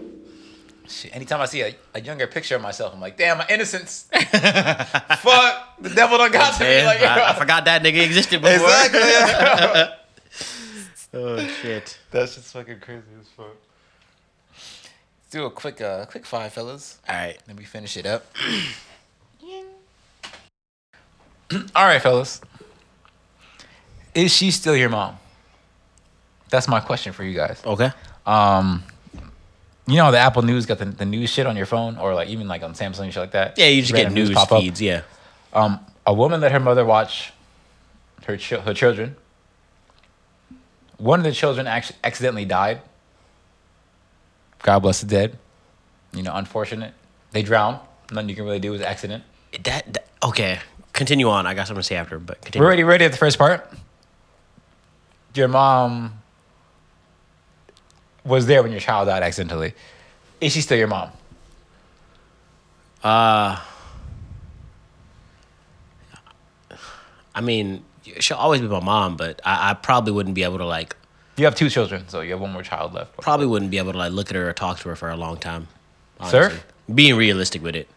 [0.89, 4.09] Shit, anytime I see a, a younger picture of myself, I'm like, damn, my innocence.
[4.11, 6.85] Fuck, the devil done got to me.
[6.85, 8.67] Like, I, I forgot that nigga existed before.
[8.67, 9.01] Exactly.
[11.13, 11.97] oh shit.
[12.11, 13.55] That's just fucking crazy as fuck.
[14.51, 16.99] Let's do a quick, uh, quick five, fellas.
[17.07, 17.37] All right.
[17.47, 18.25] let me finish it up.
[21.75, 22.41] All right, fellas.
[24.15, 25.17] Is she still your mom?
[26.49, 27.61] That's my question for you guys.
[27.65, 27.91] Okay.
[28.25, 28.83] Um,
[29.87, 32.29] you know the Apple News got the, the news shit on your phone, or like
[32.29, 33.57] even like on Samsung and shit like that.
[33.57, 34.81] Yeah, you just get Random news feeds.
[34.81, 35.01] Yeah.
[35.51, 37.33] Um, a woman let her mother watch
[38.25, 39.15] her ch- her children.
[40.97, 42.81] One of the children actually accidentally died.
[44.61, 45.37] God bless the dead.
[46.13, 46.93] You know, unfortunate.
[47.31, 47.79] They drowned.
[48.11, 48.71] Nothing you can really do.
[48.71, 49.23] Was accident.
[49.63, 50.59] That, that okay.
[50.93, 51.45] Continue on.
[51.47, 52.65] I got something to say after, but We're continue.
[52.65, 53.67] already ready at the first part.
[55.33, 56.21] Your mom
[58.23, 59.73] was there when your child died accidentally.
[60.39, 61.09] Is she still your mom?
[63.03, 63.59] Uh,
[67.35, 67.83] I mean,
[68.19, 70.95] she'll always be my mom, but I, I probably wouldn't be able to like,
[71.37, 73.17] You have two children, so you have one more child left.
[73.17, 75.17] probably wouldn't be able to like look at her or talk to her for a
[75.17, 75.67] long time.
[76.29, 76.57] Sir?
[76.93, 77.87] Being realistic with it.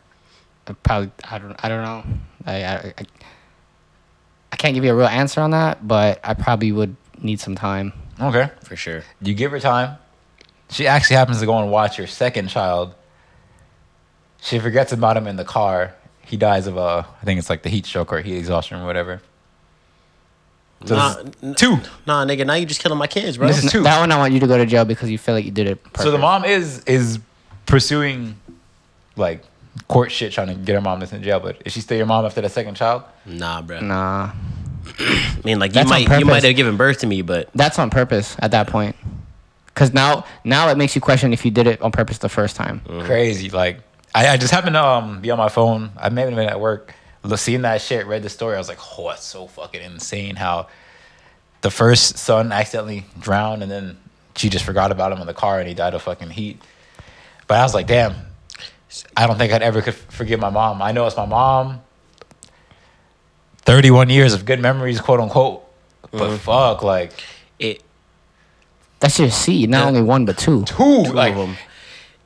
[0.66, 2.04] I probably I don't I don't know.
[2.46, 3.04] I I, I,
[4.52, 7.54] I can't give you a real answer on that, but I probably would need some
[7.54, 7.92] time.
[8.20, 8.50] Okay.
[8.62, 9.02] For sure.
[9.20, 9.98] You give her time.
[10.70, 12.94] She actually happens to go and watch your second child.
[14.40, 15.94] She forgets about him in the car.
[16.24, 18.86] He dies of a, I think it's like the heat stroke or heat exhaustion or
[18.86, 19.22] whatever.
[20.84, 21.14] So Nah,
[21.54, 21.76] two.
[22.06, 23.46] Nah, nigga, now you just killing my kids, bro.
[23.46, 23.82] This is two.
[23.82, 25.66] That one I want you to go to jail because you feel like you did
[25.68, 25.78] it.
[25.98, 27.18] So the mom is is
[27.64, 28.36] pursuing
[29.16, 29.42] like
[29.88, 32.24] court shit trying to get her mom in jail, but is she still your mom
[32.24, 33.02] after the second child?
[33.24, 33.80] Nah, bro.
[33.80, 34.32] Nah,
[34.98, 36.24] I mean, like you That's on might you purpose.
[36.26, 38.96] might have given birth to me, but that's on purpose at that point.
[39.74, 42.56] Cause now, now it makes you question if you did it on purpose the first
[42.56, 42.80] time.
[43.04, 43.50] Crazy.
[43.50, 43.80] Like
[44.14, 45.90] I, I just happened to um be on my phone.
[45.98, 48.54] I may have been at work, look- seeing that shit, read the story.
[48.54, 50.36] I was like, oh, that's so fucking insane.
[50.36, 50.68] How
[51.60, 53.98] the first son accidentally drowned, and then
[54.36, 56.62] she just forgot about him in the car, and he died of fucking heat.
[57.46, 58.14] But I was like, damn.
[59.16, 60.80] I don't think I'd ever could forgive my mom.
[60.82, 61.80] I know it's my mom.
[63.62, 65.62] Thirty-one years of good memories, quote unquote.
[66.12, 66.36] But mm-hmm.
[66.36, 67.12] fuck, like
[67.58, 67.82] it
[69.00, 69.86] That's your seed, not Yeah.
[69.88, 70.64] only one but two.
[70.64, 71.56] two, two like of them.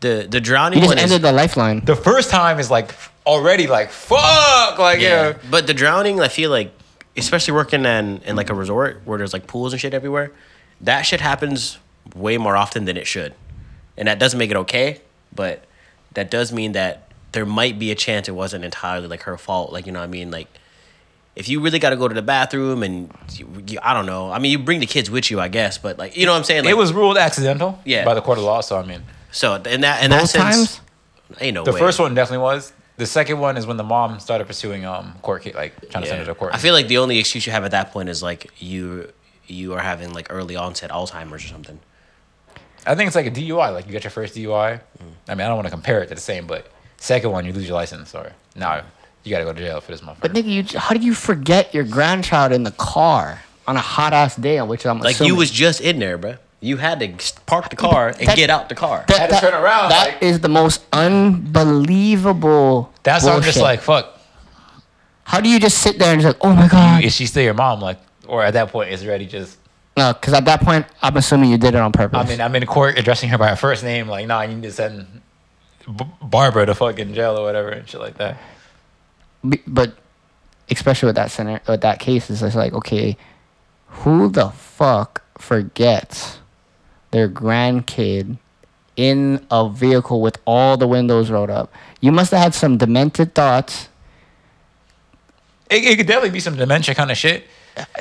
[0.01, 1.81] The the drowning You just one is ended the lifeline.
[1.85, 2.95] the first time is like
[3.27, 5.29] already like fuck, like yeah.
[5.29, 5.39] yeah.
[5.51, 6.73] But the drowning, I feel like,
[7.17, 10.33] especially working in in like a resort where there's like pools and shit everywhere,
[10.81, 11.79] that shit happens
[12.15, 13.35] way more often than it should,
[13.97, 15.01] and that doesn't make it okay.
[15.35, 15.65] But
[16.15, 19.73] that does mean that there might be a chance it wasn't entirely like her fault.
[19.73, 20.49] Like you know what I mean, like.
[21.37, 24.31] If you really got to go to the bathroom and you, you, I don't know,
[24.33, 26.39] I mean, you bring the kids with you, I guess, but like, you know what
[26.39, 26.65] I'm saying?
[26.65, 28.05] Like, it was ruled accidental Yeah.
[28.05, 28.61] by the court of law.
[28.61, 30.81] So I mean, so in that in that sense, times?
[31.41, 31.79] ain't no the way.
[31.79, 32.73] first one definitely was.
[32.97, 36.09] The second one is when the mom started pursuing um court case, like trying to
[36.09, 36.27] send Yeah.
[36.27, 36.53] her to court.
[36.53, 39.11] I feel like the only excuse you have at that point is like you
[39.47, 41.79] you are having like early onset Alzheimer's or something.
[42.87, 43.73] I think it's like a DUI.
[43.73, 44.81] Like you get your first DUI.
[44.81, 44.83] Mm.
[45.29, 47.53] I mean, I don't want to compare it to the same, but second one you
[47.53, 48.83] lose your license or now
[49.25, 50.21] you gotta go to jail for this motherfucker.
[50.21, 54.13] But nigga, you how do you forget your grandchild in the car on a hot
[54.13, 55.33] ass day on which I'm Like assuming.
[55.33, 56.37] you was just in there, bro.
[56.63, 57.09] You had to
[57.47, 59.05] park the car and That- get out the car.
[59.09, 62.93] That- had to that- turn around, That like- is the most unbelievable.
[63.03, 64.19] That's why I'm just like, fuck.
[65.25, 67.05] how do you just sit there and just like, oh my god?
[67.05, 67.81] Is she still your mom?
[67.81, 69.57] Like, or at that point is already just.
[70.01, 72.19] No, because at that point, I'm assuming you did it on purpose.
[72.19, 74.09] I mean, I'm in court addressing her by her first name.
[74.09, 75.21] Like, nah, you need to send
[75.95, 78.39] B- Barbara to fucking jail or whatever and shit like that.
[79.67, 79.99] But
[80.71, 83.19] especially with that center, with that case, it's just like, okay,
[83.89, 86.39] who the fuck forgets
[87.11, 88.39] their grandkid
[88.97, 91.71] in a vehicle with all the windows rolled up?
[92.01, 93.91] You must have had some demented thoughts.
[95.69, 97.45] It, it could definitely be some dementia kind of shit.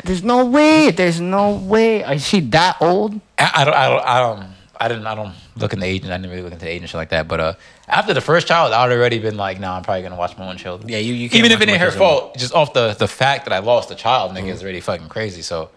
[0.03, 0.91] There's no way.
[0.91, 2.01] There's no way.
[2.01, 3.20] Is she that old?
[3.38, 4.49] I, I don't, I don't, I don't,
[4.82, 6.11] I didn't, I don't look in the agent.
[6.11, 7.28] I didn't really look into the agent shit like that.
[7.28, 7.53] But uh,
[7.88, 10.57] after the first child, I'd already been like, nah, I'm probably gonna watch my own
[10.57, 10.89] children.
[10.89, 12.93] Yeah, you- you can't even if it ain't her kids no fault, just off the
[12.93, 14.49] the fact that I lost a child, nigga, Mm-hmm.
[14.49, 15.41] is really fucking crazy.
[15.41, 15.70] So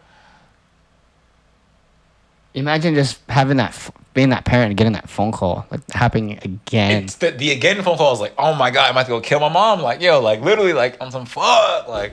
[2.54, 6.38] Imagine just having that, f- being that parent and getting that phone call, like happening
[6.42, 7.04] again.
[7.04, 9.20] it's the, the again phone call was like, oh my god, I'm about to go
[9.22, 9.80] kill my mom.
[9.80, 12.12] Like, yo, like literally, like on some fuck, like.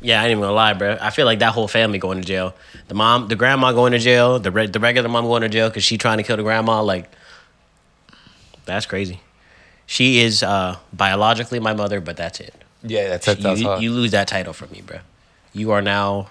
[0.00, 0.98] Yeah, I ain't even gonna lie, bro.
[1.00, 2.54] I feel like that whole family going to jail.
[2.88, 4.38] The mom, the grandma going to jail.
[4.38, 6.82] The re- the regular mom going to jail because she trying to kill the grandma.
[6.82, 7.10] Like,
[8.66, 9.20] that's crazy.
[9.86, 12.54] She is uh, biologically my mother, but that's it.
[12.82, 13.82] Yeah, that's that's, that's you, hard.
[13.82, 14.98] you lose that title from me, bro.
[15.52, 16.28] You are now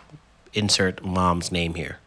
[0.54, 1.98] insert mom's name here.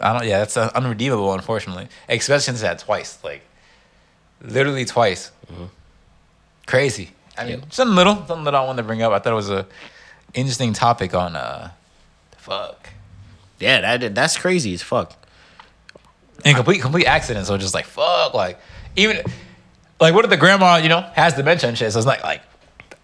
[0.00, 0.26] I don't.
[0.26, 1.88] Yeah, that's uh, unredeemable, unfortunately.
[2.08, 3.42] Especially since that twice, like
[4.42, 5.30] literally twice.
[6.66, 7.10] Crazy.
[7.36, 7.72] I mean, Yep.
[7.72, 9.12] something little, something little I wanted to bring up.
[9.12, 9.66] I thought it was a
[10.34, 11.70] interesting topic on uh,
[12.36, 12.90] fuck
[13.58, 15.12] Yeah, that that's crazy as fuck.
[16.44, 17.46] and complete complete accident.
[17.46, 18.58] So just like fuck, like
[18.96, 19.22] even
[20.00, 21.92] like what if the grandma, you know, has dementia and shit?
[21.92, 22.42] So it's like like.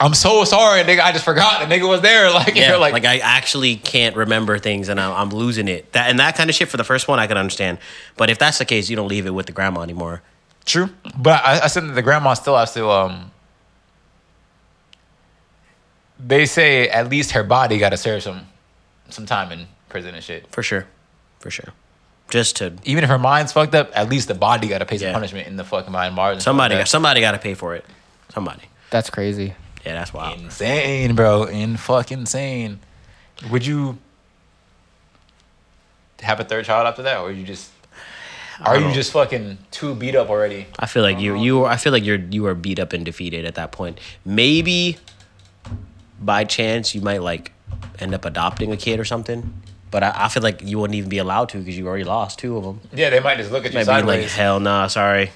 [0.01, 1.01] I'm so sorry, nigga.
[1.01, 2.29] I just forgot the nigga was there.
[2.35, 5.93] Like, Yeah, you're like, like, I actually can't remember things and I'm, I'm losing it.
[5.93, 7.79] That and that kind of shit for the first one I can understand,
[8.17, 10.21] but if that's the case, you don't leave it with the grandma anymore.
[10.65, 12.89] True, but I, I said that the grandma still has to.
[12.91, 13.31] Um,
[16.27, 18.47] they say at least her body got to serve some,
[19.11, 20.47] some time in prison and shit.
[20.51, 20.87] For sure,
[21.41, 21.69] for sure.
[22.31, 24.97] Just to Even if her mind's fucked up, at least the body got to pay
[24.99, 25.13] some Yeah.
[25.13, 26.33] punishment in the fucking mind bars.
[26.35, 27.85] and shit somebody like got somebody got to pay for it.
[28.33, 28.63] Somebody.
[28.91, 29.55] That's crazy.
[29.85, 30.17] Yeah, that's that.
[30.17, 30.41] wild.
[30.41, 32.81] insane, bro, in fucking insane.
[33.51, 33.99] Would you
[36.23, 37.71] have a third child after that, or you just
[38.61, 40.67] are you don't- just fucking too beat up already?
[40.79, 43.45] I feel like you you I feel like you're you are beat up and defeated
[43.45, 43.99] at that point.
[44.25, 44.97] Maybe
[46.20, 47.53] by chance you might like
[47.99, 49.62] end up adopting a kid or something.
[49.91, 52.39] But I, I feel like you wouldn't even be allowed to because you already lost
[52.39, 52.81] two of them.
[52.93, 55.31] Yeah, they might just look at you Might be like hell nah, sorry.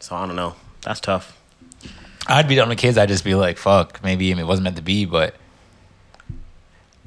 [0.00, 0.54] So I don't know.
[0.82, 1.38] That's tough.
[2.26, 2.98] I'd be done with kids.
[2.98, 5.34] I'd just be like, fuck, maybe it wasn't meant to be, but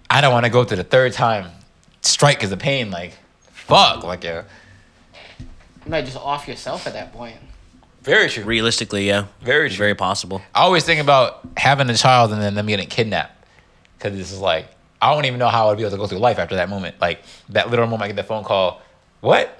[0.09, 1.51] I don't want to go to the third time.
[2.01, 2.91] Strike is a pain.
[2.91, 3.17] Like,
[3.51, 4.03] fuck.
[4.03, 4.43] Like, yeah.
[5.39, 7.37] You might just off yourself at that point.
[8.05, 8.43] Very true.
[8.43, 9.25] Realistically, yeah.
[9.41, 9.77] Very true.
[9.77, 10.41] very possible.
[10.53, 13.45] I always think about having a child and then them getting kidnapped.
[13.97, 14.67] Because this is like,
[15.01, 17.01] I don't even know how I'd be able to go through life after that moment.
[17.01, 18.81] Like, that literal moment I get the phone call.
[19.21, 19.59] What?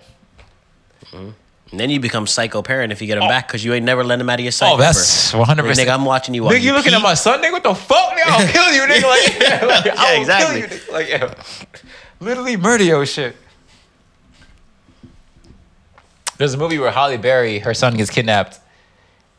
[1.06, 1.32] Mm-hmm.
[1.72, 3.28] And then you become psycho parent if you get him oh.
[3.28, 4.72] back because you ain't never let him out of your sight.
[4.72, 5.44] Oh, that's 100%.
[5.46, 6.44] Nigga, I'm watching you.
[6.44, 6.98] Nigga, you looking pee.
[6.98, 7.54] at my son, nigga?
[7.54, 8.28] What the fuck, nigga?
[8.28, 9.10] I'll kill you, nigga.
[9.10, 10.62] Like, yeah, like, I will exactly.
[10.62, 10.92] kill you, nigga.
[10.92, 11.44] Like, yeah.
[12.20, 13.36] Literally murder your shit.
[16.38, 18.60] There's a movie where Halle Berry, her son gets kidnapped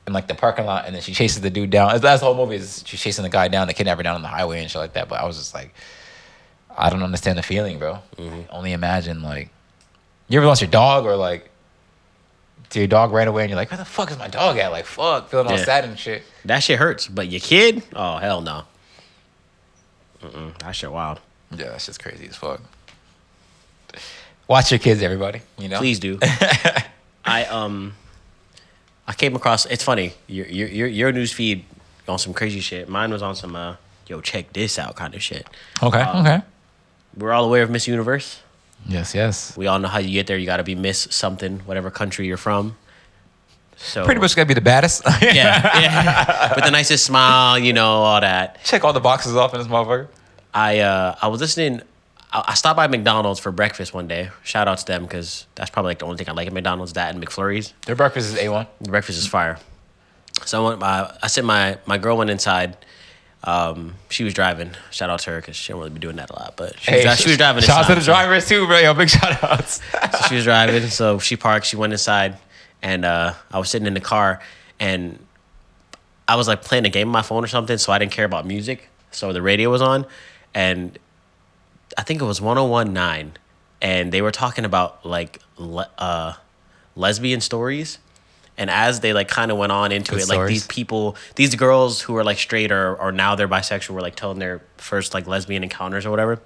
[0.07, 2.01] in like the parking lot, and then she chases the dude down.
[2.01, 2.57] That's the whole movie.
[2.57, 4.93] Is she's chasing the guy down, the kidnapper down on the highway and shit like
[4.95, 5.09] that.
[5.09, 5.75] But I was just like,
[6.77, 7.99] I don't understand the feeling, bro.
[8.17, 8.41] Mm-hmm.
[8.51, 9.51] Only imagine like,
[10.29, 11.51] you ever lost your dog or like,
[12.71, 14.73] to your dog ran away and you're like, where the fuck is my dog at?
[14.73, 15.65] Like, fuck, feeling all Yeah.
[15.65, 16.23] sad and shit.
[16.45, 17.07] That shit hurts.
[17.07, 17.83] But your kid?
[17.95, 18.65] Oh, hell no.
[20.23, 21.21] Mm-mm, that shit wild.
[21.53, 22.61] Yeah, that's just crazy as fuck.
[24.49, 25.41] Watch your kids, everybody.
[25.59, 26.19] You know, Please do.
[27.25, 27.95] I um,
[29.07, 29.67] I came across.
[29.67, 30.13] It's funny.
[30.29, 31.65] Your your your, your news feed
[32.09, 32.89] on some crazy shit.
[32.89, 35.47] Mine was on some uh, yo check this out kind of shit.
[35.83, 36.43] Okay, Um, okay.
[37.17, 38.41] We're all aware of Miss Universe.
[38.87, 39.57] Yes, yes.
[39.57, 40.37] We all know how you get there.
[40.37, 42.77] You got to be Miss something, whatever country you're from.
[43.79, 45.03] So Pretty much gotta be the baddest.
[45.21, 45.33] yeah,
[45.81, 46.55] yeah.
[46.55, 48.63] With the nicest smile, you know, all that.
[48.65, 50.09] Check all the boxes off in this motherfucker.
[50.55, 51.83] I uh I was listening.
[52.33, 54.31] I, I stopped by McDonald's for breakfast one day.
[54.43, 56.95] Shout out to them because that's probably like the only thing I like at McDonald's.
[56.95, 57.73] That and McFlurries.
[57.87, 58.67] Their breakfast is A1.
[58.81, 59.59] The breakfast is fire.
[60.45, 62.77] So I, went, uh, I sent my my girl went inside.
[63.45, 64.73] Um, she was driving.
[64.91, 66.55] Shout out to her because she don't really be doing that a lot.
[66.57, 67.63] But she was, she was driving.
[67.63, 68.79] Shout out to the drivers too, bro.
[68.79, 69.81] Yo, big shout outs.
[69.93, 71.67] so she was driving, so she parked.
[71.67, 72.39] She went inside,
[72.83, 74.41] and uh, I was sitting in the car,
[74.81, 75.19] and
[76.27, 78.25] I was like playing a game on my phone or something, so I didn't care
[78.25, 78.89] about music.
[79.13, 80.07] So the radio was on,
[80.53, 80.99] and
[81.97, 83.33] I think it was 1019,
[83.83, 86.35] and they were talking about like le- uh,
[86.95, 87.99] lesbian stories.
[88.59, 91.55] And as they like kind of went on into Good it, like these people, these
[91.55, 95.13] girls who are like straight or or now they're bisexual were like telling their first
[95.13, 96.41] like lesbian encounters or whatever.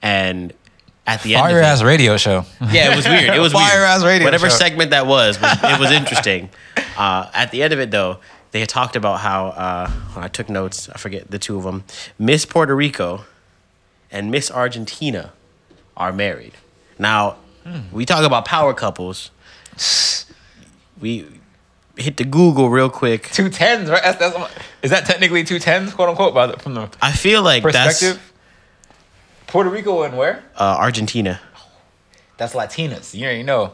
[0.00, 0.52] And
[1.06, 2.46] at the end, Fire of it, ass radio show.
[2.70, 3.34] yeah, it was weird.
[3.34, 3.84] It was Fire weird.
[3.86, 4.56] ass radio Whatever show.
[4.56, 6.48] segment that was, was it was interesting.
[6.96, 8.20] Uh, at the end of it, though,
[8.52, 10.88] they had talked about how uh, I took notes.
[10.88, 11.84] I forget the two of them.
[12.18, 13.24] Miss Puerto Rico
[14.12, 15.32] and Miss Argentina
[15.96, 16.52] are married.
[16.98, 17.80] Now, Hmm.
[17.92, 19.30] we talk about power couples.
[21.00, 21.26] We
[21.96, 23.30] hit the Google real quick.
[23.30, 24.02] Two tens, right?
[24.02, 24.36] That's, that's,
[24.82, 28.32] is that technically two tens, quote unquote, by the, from the I feel like perspective?
[29.46, 30.42] Puerto Rico and where?
[30.56, 31.40] uh, Argentina.
[32.36, 33.14] That's Latinas.
[33.14, 33.72] You already know.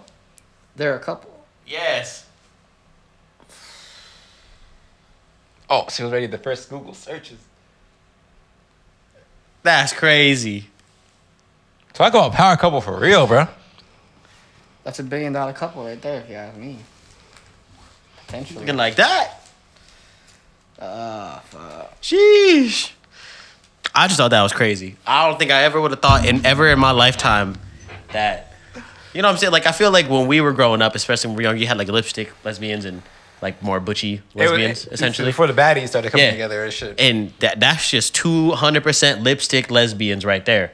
[0.77, 1.31] There are a couple.
[1.67, 2.27] Yes.
[5.71, 7.39] Oh, she was ready the first Google searches.
[9.63, 10.67] That's crazy.
[11.93, 13.49] Talk about power couple for real, bro.
[14.85, 16.79] That's a billion dollar couple right there, if you ask me.
[18.27, 18.61] Potentially.
[18.61, 19.41] Looking like that.
[20.79, 22.01] Uh, fuck.
[22.01, 22.93] Sheesh.
[23.95, 24.97] I just thought that was crazy.
[25.07, 27.57] I don't think I ever would have thought in ever in my lifetime
[28.13, 28.53] that
[29.13, 29.53] you know what I'm saying?
[29.53, 31.67] Like I feel like when we were growing up, especially when we were young, you
[31.67, 33.03] had like lipstick lesbians and
[33.43, 35.29] like more butchy lesbians, It essentially.
[35.29, 36.33] Before the baddies started coming Yeah.
[36.33, 36.99] together and shit.
[37.01, 40.73] And that that's just two hundred percent lipstick lesbians right there.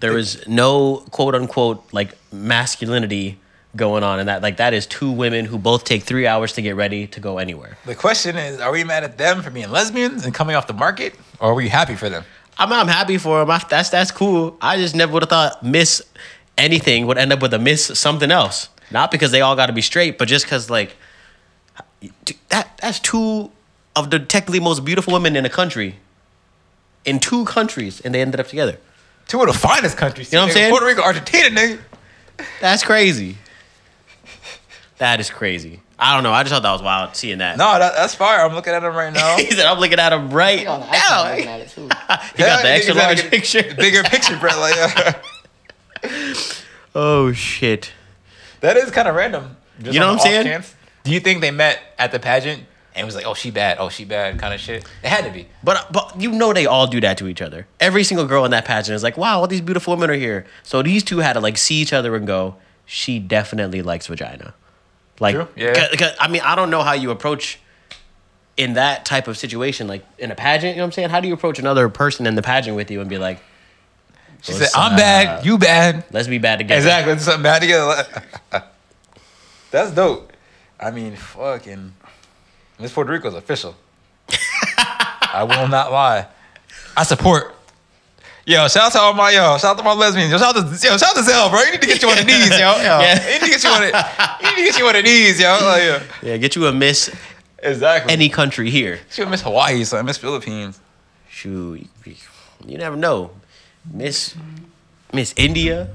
[0.00, 3.38] There is no quote unquote like masculinity
[3.76, 4.42] going on in that.
[4.42, 7.38] Like that is two women who both take three hours to get ready to go
[7.38, 7.76] anywhere.
[7.84, 10.72] The question is, are we mad at them for being lesbians and coming off the
[10.72, 12.24] market, or are we happy for them?
[12.58, 13.50] I'm, I'm happy for them.
[13.50, 14.56] I, that's that's cool.
[14.60, 16.02] I just never would have thought Miss
[16.58, 18.68] anything would end up with a Miss something else.
[18.90, 20.96] Not because they all got to be straight, but just because like
[22.48, 23.50] that that's two
[23.96, 25.96] of the technically most beautiful women in the country,
[27.04, 28.78] in two countries, and they ended up together.
[29.28, 30.32] Two of the finest countries.
[30.32, 30.70] You know what I'm saying?
[30.70, 31.78] Puerto Rico, Argentina, nigga.
[32.60, 33.36] That's crazy.
[34.98, 35.80] That is crazy.
[35.98, 36.32] I don't know.
[36.32, 37.58] I just thought that was wild seeing that.
[37.58, 38.40] No, that, that's fire.
[38.44, 39.36] I'm looking at him right now.
[39.36, 41.82] he said, "I'm looking at him right on now." iPhone looking at it too.
[41.82, 43.62] He got the extra niggas large picture.
[43.76, 44.50] Bigger picture, bro.
[44.58, 45.16] Like,
[46.94, 47.92] Oh shit.
[48.60, 49.56] That is kind of random.
[49.80, 50.44] Just You know what I'm saying?
[50.44, 50.74] chance.
[51.04, 52.64] Do you think they met at the pageant
[52.94, 54.84] and was like, oh, she bad, oh, she bad, kind of shit?
[55.02, 55.48] It had to be.
[55.64, 57.66] But uh, but you know they all do that to each other.
[57.78, 60.44] Every single girl in that pageant is like, wow, all these beautiful women are here.
[60.62, 64.52] So these two had to like see each other and go, she definitely likes vagina.
[65.20, 65.74] Like, True, yeah.
[65.74, 67.58] 'cause- 'cause, I mean, I don't know how you approach
[68.56, 70.74] in that type of situation, like in a pageant.
[70.74, 71.10] You know what I'm saying?
[71.10, 73.40] How do you approach another person in the pageant with you and be like,
[74.42, 74.98] She What's said, I'm up?
[74.98, 76.04] bad, you bad.
[76.12, 76.78] let's be bad together?
[76.78, 77.12] Exactly.
[77.12, 78.06] Let's do something bad together.
[79.70, 80.32] That's dope.
[80.78, 81.92] I mean, fucking.
[82.78, 83.74] Miss Puerto Rico's official.
[84.78, 86.26] I will not lie.
[86.96, 87.54] I support
[88.46, 90.32] Yo, shout out to all my yo, shout out to my lesbians.
[90.32, 91.60] Yo, shout out to yo, shout out to Zell, bro.
[91.60, 92.56] You need to get you on the knees, yo.
[92.58, 92.78] yo.
[93.00, 93.26] Yeah.
[93.26, 93.94] You need to get you on it.
[94.40, 95.58] You need to get you on the knees, yo.
[95.62, 96.02] Like, yeah.
[96.22, 97.14] Yeah, get you a Miss
[97.62, 98.12] Exactly.
[98.12, 98.98] any country here.
[99.10, 100.80] she would miss Hawaii, so I miss Philippines.
[101.28, 101.86] Shoot,
[102.66, 103.30] you never know.
[103.90, 104.34] Miss
[105.12, 105.88] Miss India.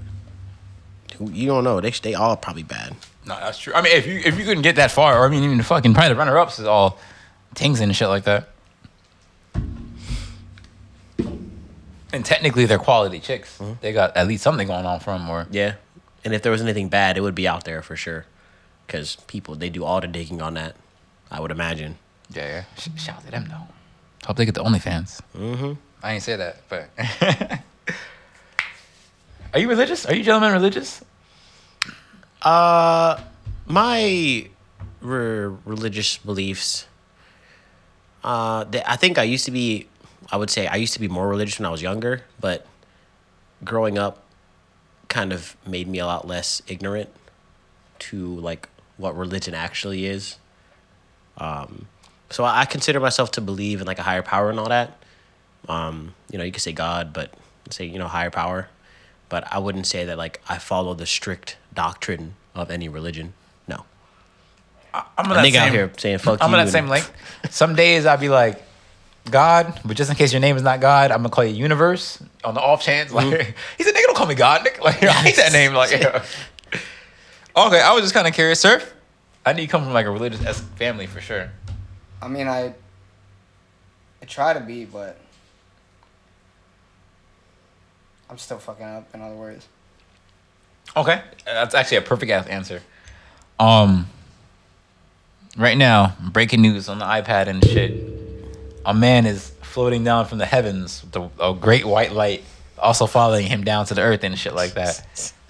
[1.20, 1.80] You don't know.
[1.82, 2.96] They they all probably bad.
[3.26, 3.74] No, that's true.
[3.74, 5.64] I mean, if you if you couldn't get that far, or I mean, even the
[5.64, 7.00] fucking probably the runner ups is all
[7.56, 8.50] things and shit like that.
[12.14, 13.60] And technically, they're quality chicks.
[13.82, 15.30] They got at least something going on for them.
[15.30, 15.76] Or Yeah.
[16.24, 18.26] And if there was anything bad, it would be out there for sure.
[18.88, 20.76] Because people, they do all the digging on that,
[21.30, 21.98] I would imagine.
[22.34, 22.64] yeah, yeah.
[22.78, 23.68] Sh- shout out to them though.
[24.28, 25.22] Hope they get the OnlyFans.
[25.38, 25.74] Mm-hmm.
[26.02, 26.90] I ain't say that, but
[29.56, 30.06] are you religious?
[30.06, 31.02] Are you gentlemen religious?
[32.42, 33.22] Uh,
[33.66, 34.50] my
[35.00, 36.88] re- religious beliefs.
[38.22, 39.88] Uh, I think I used to be.
[40.30, 42.68] I would say I used to be more religious when I was younger, but
[43.64, 44.26] growing up,
[45.08, 47.10] kind of made me a lot less ignorant
[48.00, 48.68] to like
[48.98, 50.36] what religion actually is.
[51.38, 51.88] Um,
[52.30, 54.98] so I I consider myself to believe in like a higher power and all that.
[55.70, 57.34] Um, you know, you could say God, but
[57.70, 58.68] say you know higher power,
[59.30, 63.34] but I wouldn't say that like I follow the strict doctrine of any religion.
[63.68, 63.86] No,
[64.94, 66.58] I'm a nigga out here saying fuck I'm you.
[66.58, 67.10] on that same link.
[67.50, 68.62] Some days I'd be like,
[69.30, 72.22] God, but just in case your name is not God, I'm gonna call you Universe
[72.44, 73.12] on the off chance.
[73.12, 73.52] Like Mm-hmm.
[73.78, 74.82] he said, nigga, don't call me God, nigga.
[74.82, 75.74] Like I hate that name.
[75.74, 78.82] Like okay, I was just kind of curious, sir.
[79.46, 81.52] I need you come from like a religious family for sure.
[82.22, 82.74] I mean, I.
[84.22, 85.18] I try to be, but.
[88.30, 89.14] I'm still fucking up.
[89.14, 89.68] In other words.
[90.96, 92.82] Okay, that's actually a perfect ass answer.
[93.60, 94.08] Um,
[95.58, 97.94] right now, breaking news on the iPad and shit.
[98.86, 102.44] A man is floating down from the heavens with a, a great white light,
[102.78, 105.34] also following him down to the earth and shit like that.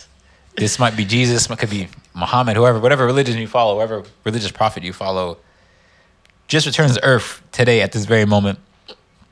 [0.57, 4.51] This might be Jesus, it could be Muhammad, whoever, whatever religion you follow, whatever religious
[4.51, 5.37] prophet you follow.
[6.47, 8.59] Just returns to earth today at this very moment.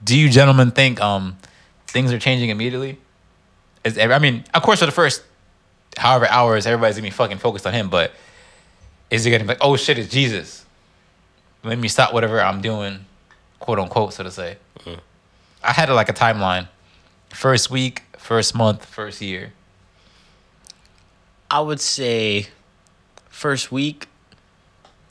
[0.03, 1.37] Do you gentlemen think um
[1.87, 2.99] things are changing immediately?
[3.83, 5.23] Is I mean, of course, for the first
[5.97, 7.89] however hours, everybody's gonna be fucking focused on him.
[7.89, 8.13] But
[9.09, 10.65] is it gonna be like, oh shit, it's Jesus?
[11.63, 13.05] Let me stop whatever I'm doing,
[13.59, 14.57] quote unquote, so to say.
[14.79, 14.99] Mm.
[15.63, 16.67] I had like a timeline:
[17.29, 19.53] first week, first month, first year.
[21.49, 22.47] I would say
[23.29, 24.07] first week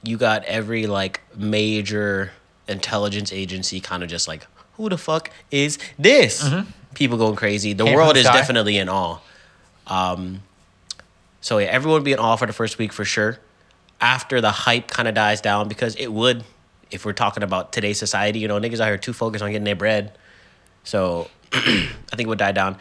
[0.02, 2.32] you got every like major
[2.66, 4.46] intelligence agency kind of just like
[4.76, 6.42] who the fuck is this?
[6.42, 6.70] Mm-hmm.
[6.94, 7.72] People going crazy.
[7.72, 8.36] The Came world the is sky.
[8.36, 9.18] definitely in awe.
[9.86, 10.42] Um,
[11.40, 13.38] so yeah, everyone would be in awe for the first week for sure.
[14.00, 16.44] After the hype kind of dies down because it would,
[16.90, 19.64] if we're talking about today's society, you know, niggas out here too focused on getting
[19.64, 20.12] their bread.
[20.84, 22.76] So I think it would die down.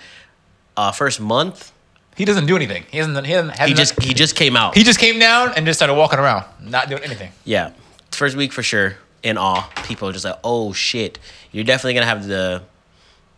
[0.75, 1.71] Uh, first month,
[2.15, 2.85] He doesn't do anything.
[2.91, 3.25] He hasn't.
[3.25, 3.57] He hasn't.
[3.59, 4.75] he just he just came out.
[4.75, 7.31] he just came down and just started walking around, not doing anything.
[7.45, 7.71] Yeah,
[8.11, 8.95] first week for sure.
[9.23, 11.19] In awe, people are just like, "Oh shit!"
[11.51, 12.63] You're definitely gonna have the,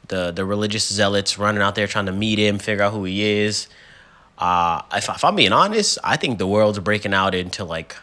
[0.07, 3.23] the the religious zealots running out there trying to meet him, figure out who he
[3.23, 3.67] is.
[4.37, 7.95] Uh, if, if I'm being honest, I think the world's breaking out into like,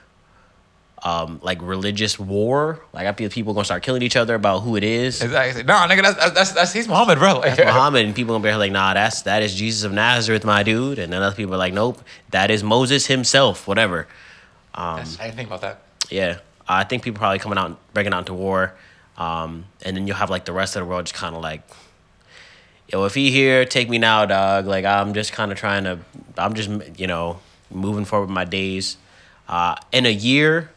[1.02, 2.80] um, like religious war.
[2.92, 5.20] Like I feel people gonna start killing each other about who it is.
[5.22, 5.62] Exactly.
[5.64, 7.40] No, nigga, that's that's, that's, that's he's Muhammad, bro.
[7.40, 10.62] Like, Muhammad and people gonna be like, nah, that's that is Jesus of Nazareth, my
[10.62, 10.98] dude.
[10.98, 12.00] And then other people are like, nope,
[12.30, 14.06] that is Moses himself, whatever.
[14.74, 15.82] That's- I didn't think about that.
[16.10, 18.74] Yeah, I think people probably coming out, breaking out into war,
[19.18, 21.62] um, and then you'll have like the rest of the world just kind of like,
[22.92, 24.66] yo, if he here, take me now, dog.
[24.66, 25.98] Like I'm just kind of trying to,
[26.36, 26.68] I'm just
[26.98, 27.38] you know
[27.70, 28.96] moving forward with my days.
[29.48, 30.70] Uh, in a year,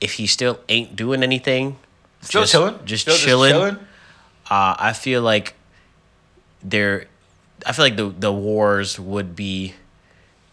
[0.00, 1.76] if he still ain't doing anything,
[2.22, 2.78] Still just- chilling.
[2.84, 3.76] just Still chilling.
[4.50, 5.54] uh, I feel like
[6.62, 7.06] there,
[7.66, 9.74] I feel like the the wars would be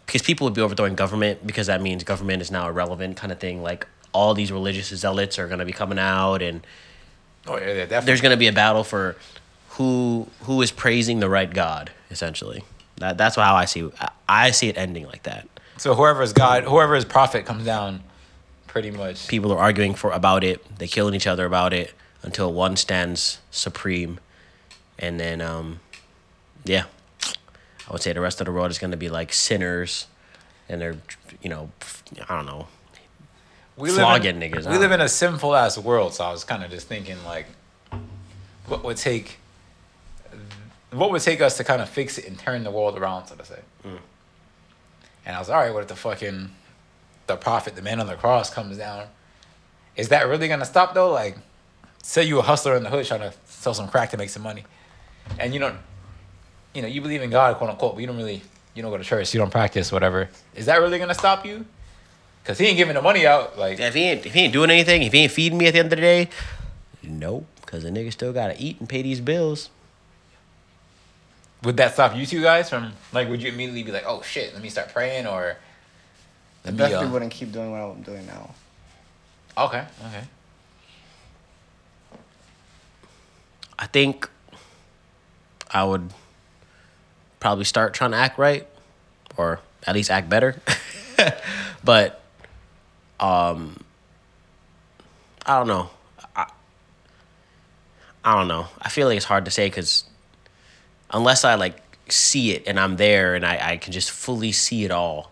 [0.06, 3.40] because people would be overthrowing government because that means government is now irrelevant kind of
[3.40, 3.62] thing.
[3.64, 6.66] Like all these religious zealots are gonna be coming out, and
[7.46, 8.06] Oh yeah, yeah, definitely.
[8.06, 9.16] there's gonna be a battle for
[9.78, 11.92] who who is praising the right God.
[12.10, 12.64] Essentially,
[12.98, 13.90] that that's how I see.
[14.00, 15.48] I, I see it ending like that.
[15.78, 18.02] So whoever's God, whoever's prophet comes down,
[18.66, 19.28] pretty much.
[19.28, 20.66] People are arguing for about it.
[20.80, 21.94] They killing each other about it
[22.24, 24.20] until one stands supreme,
[24.98, 25.80] and then um,
[26.66, 26.86] yeah,
[27.88, 30.08] I would say the rest of the world is gonna be like sinners,
[30.68, 30.98] and they're
[31.42, 31.70] you know
[32.28, 32.68] I don't know
[33.76, 36.44] We flogging live in, niggas, We live in a sinful ass world, so I was
[36.44, 37.46] kind of just thinking like,
[38.66, 39.38] what would take,
[40.92, 43.36] what would take us to kind of fix it and turn the world around, so
[43.36, 43.60] to say.
[43.86, 44.00] Mm.
[45.26, 45.74] And I was all right.
[45.74, 46.50] What if the fucking,
[47.28, 49.08] the prophet, the man on the cross, comes down?
[49.98, 51.12] Is that really gonna stop though?
[51.12, 51.38] Like,
[52.02, 54.44] say you a hustler in the hood trying to sell some crack to make some
[54.44, 54.64] money,
[55.40, 55.76] and you don't,
[56.74, 58.42] you know, you believe in God, quote unquote, but you don't really,
[58.74, 60.30] you don't go to church, you don't practice, whatever.
[60.56, 61.66] Is that really gonna stop you?
[62.46, 63.60] Cause he ain't giving the money out.
[63.60, 65.74] Like, If he ain't if he ain't doing anything, if he ain't feeding me at
[65.74, 66.30] the end of the day,
[67.04, 67.46] nope.
[67.66, 69.70] Cause the nigga still gotta eat and pay these bills.
[71.68, 73.28] Would that stop you two guys from like?
[73.28, 75.58] Would you immediately be like, oh shit, let me start praying or?
[76.64, 78.56] I Let me, definitely uh, wouldn't keep doing what I'm doing now.
[79.58, 80.24] Okay, okay.
[83.78, 84.30] I think
[85.70, 86.14] I would
[87.42, 88.66] probably start trying to act right,
[89.36, 90.62] or at least act better.
[91.84, 92.22] but
[93.20, 93.84] um,
[95.46, 95.90] I don't know.
[96.34, 96.50] I,
[98.24, 98.68] I don't know.
[98.80, 100.06] I feel like it's hard to say because
[101.12, 101.78] unless I like
[102.12, 105.32] see it and I'm there and I, I can just fully see it all,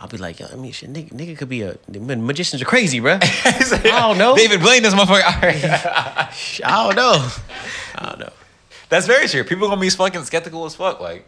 [0.00, 3.00] I'll be like, yo, I mean, shit, nigga, nigga could be a magicians are crazy,
[3.00, 3.18] bro.
[3.22, 4.36] I don't know.
[4.36, 5.24] David Blaine, this motherfucker.
[5.24, 6.30] All right.
[6.64, 7.28] I don't know.
[7.94, 8.32] I don't know.
[8.88, 9.42] That's very true.
[9.44, 11.26] People gonna be fucking skeptical as fuck, like.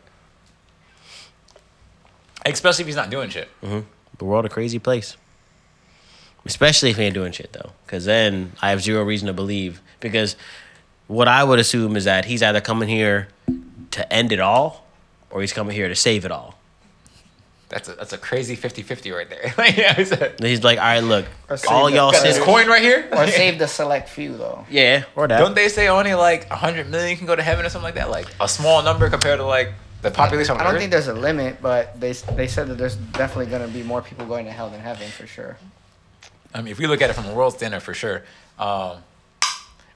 [2.44, 3.48] Especially if he's not doing shit.
[3.62, 3.85] Mhm.
[4.19, 5.16] The world a crazy place.
[6.44, 9.81] Especially if he ain't doing shit though, because then I have zero reason to believe.
[10.01, 10.36] Because
[11.09, 13.28] what I would assume is that he's either coming here
[13.93, 14.86] to end it all,
[15.31, 16.55] or he's coming here to save it all.
[17.69, 19.52] That's a that's a crazy 50-50 right there.
[19.59, 21.27] Like, yeah, it's a- he's like, all right, look,
[21.69, 23.06] all y'all got this coin right here.
[23.12, 24.65] Or save the select few though.
[24.70, 25.39] yeah, or that.
[25.39, 28.09] Don't they say only like hundred million can go to heaven or something like that?
[28.09, 30.81] Like a small number compared to like the population on I don't Earth.
[30.81, 34.24] think there's a limit, but they they said that there's definitely gonna be more people
[34.24, 35.59] going to hell than heaven for sure.
[36.55, 38.23] I mean, if we look at it from a world standard, for sure.
[38.59, 38.98] Um,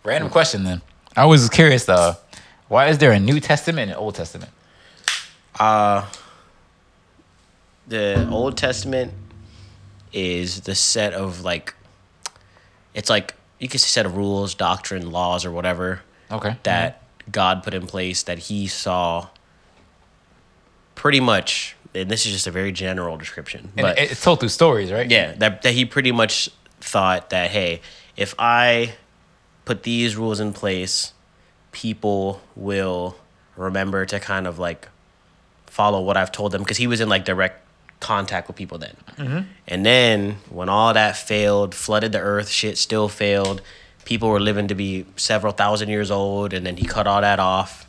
[0.05, 0.82] random question then.
[1.16, 2.16] I was curious though.
[2.73, 4.51] Why is there a New Testament and Old Testament?
[5.61, 6.07] Uh,
[7.86, 9.12] the Old Testament
[10.11, 11.74] is the set of like,
[12.94, 16.01] it's like you could say set of rules, doctrine, laws, or whatever
[16.31, 16.57] Okay.
[16.62, 19.28] that God put in place that He saw.
[20.94, 24.49] Pretty much, and this is just a very general description, And but it's told through
[24.49, 25.11] stories, right?
[25.11, 26.49] yeah, that that He pretty much
[26.81, 27.82] thought that hey,
[28.16, 28.94] if I
[29.66, 31.12] put these rules in place,
[31.73, 33.16] people will
[33.57, 34.89] remember to kind of like
[35.66, 37.62] follow what I've told them because he was in like direct
[38.01, 38.97] contact with people then.
[39.16, 39.40] Mm-hmm.
[39.69, 43.62] And then when all that failed, flooded the earth, shit still failed.
[44.05, 47.39] People were living to be several thousand years old, and then he cut all that
[47.39, 47.86] off.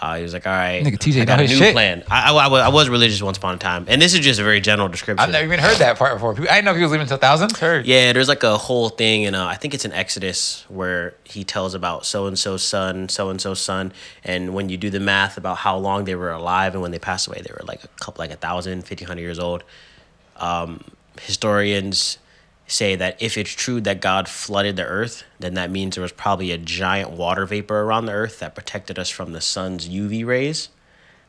[0.00, 1.72] Uh, he was like, "All right, Nigga, TJ I got a new shit.
[1.72, 4.20] plan." I, I, I was- I was religious once upon a time, and this is
[4.20, 5.18] just a very general description.
[5.24, 6.34] I've never even heard that part before.
[6.34, 7.58] I didn't know he was living till thousands.
[7.58, 7.84] Heard.
[7.84, 11.42] Yeah, there's like a whole thing, and uh, I think it's in Exodus where he
[11.42, 13.92] tells about so and so's son, so and so's son,
[14.22, 17.00] and when you do the math about how long they were alive and when they
[17.00, 19.64] passed away, they were like a couple, like a thousand, fifteen hundred years old.
[20.36, 20.84] Um,
[21.20, 22.18] historians
[22.68, 26.12] say that if it's true that God flooded the earth, then that means there was
[26.12, 30.24] probably a giant water vapor around the earth that protected us from the sun's UV
[30.24, 30.68] rays.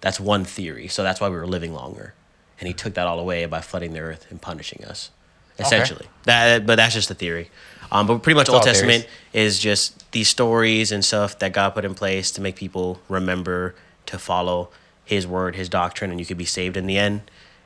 [0.02, 0.88] That's one theory.
[0.88, 2.14] So that's why we were living longer.
[2.60, 5.12] And he took that all away by flooding the earth and punishing us.
[5.58, 6.08] Essentially.
[6.24, 7.50] That but that's just a theory.
[7.92, 8.80] Um, but pretty much It's Old all theories.
[8.80, 13.02] Testament is just these stories and stuff that God put in place to make people
[13.10, 13.76] remember
[14.06, 14.70] to follow
[15.04, 17.22] his word, his doctrine, and you could be saved in the end.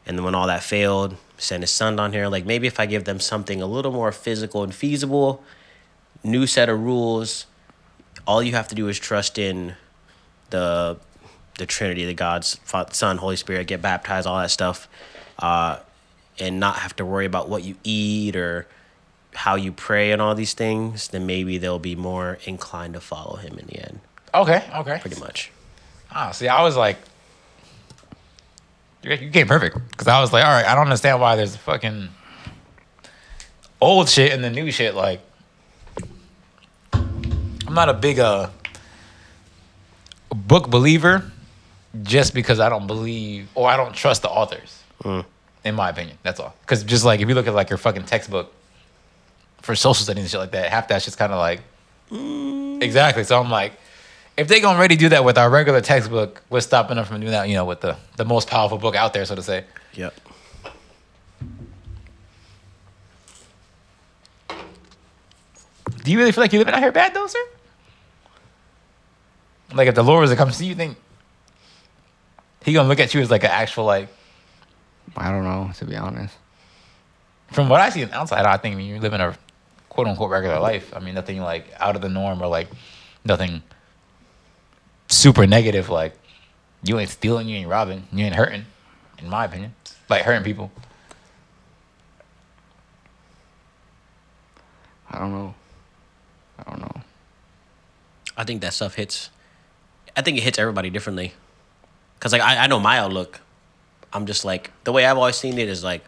[0.05, 2.27] And then when all that failed, send his son down here.
[2.27, 5.43] Like maybe if I give them something a little more physical and feasible,
[6.23, 7.45] new set of rules,
[8.27, 9.75] all you have to do is trust in
[10.49, 10.97] the
[11.59, 12.59] the Trinity, the God's
[12.91, 14.87] Son, Holy Spirit, get baptized, all that stuff,
[15.37, 15.77] uh,
[16.39, 18.65] and not have to worry about what you eat or
[19.35, 23.35] how you pray and all these things, then maybe they'll be more inclined to follow
[23.35, 23.99] him in the end.
[24.33, 24.63] Okay.
[24.77, 24.97] Okay.
[24.99, 25.51] Pretty much.
[26.11, 26.97] Ah, see, I was like,
[29.03, 31.55] you you came perfect because I was like, all right, I don't understand why there's
[31.55, 32.09] fucking
[33.81, 34.95] old shit and the new shit.
[34.95, 35.21] Like,
[36.93, 38.49] I'm not a big uh
[40.33, 41.31] book believer
[42.01, 44.79] just because I don't believe or I don't trust the authors.
[45.65, 46.53] In my opinion, that's all.
[46.61, 48.53] Because just like if you look at like your fucking textbook
[49.61, 51.61] for social studies and shit like that, half that shit's kind of like
[52.81, 53.23] exactly.
[53.23, 53.73] So I'm like,
[54.35, 57.31] if they gonna already do that with our regular textbook, what's stopping them from doing
[57.31, 57.47] that?
[57.47, 59.65] You know, with the the most powerful book out there, so to say.
[59.93, 60.13] Yep.
[66.03, 67.39] Do you really feel like you're living out here bad though, sir?
[69.73, 70.97] Like if the Lord was to come see you, you think
[72.63, 74.09] he gonna look at you as like an actual like?
[75.15, 76.35] I don't know to be honest.
[77.51, 79.37] From what I see on the outside, I think you're living a
[79.89, 80.91] quote unquote regular life.
[80.95, 82.67] I mean, nothing like out of the norm or like
[83.23, 83.61] nothing
[85.07, 85.89] super negative.
[85.89, 86.17] Like
[86.83, 88.65] you ain't stealing, you ain't robbing, you ain't hurting.
[89.19, 89.73] In my opinion,
[90.09, 90.71] like hurting people.
[95.09, 95.53] I don't know.
[96.59, 97.01] I don't know.
[98.35, 99.29] I think that stuff hits.
[100.17, 101.33] I think it hits everybody differently.
[102.19, 103.39] Cause like I, I know my outlook.
[104.11, 106.03] I'm just like the way I've always seen it is like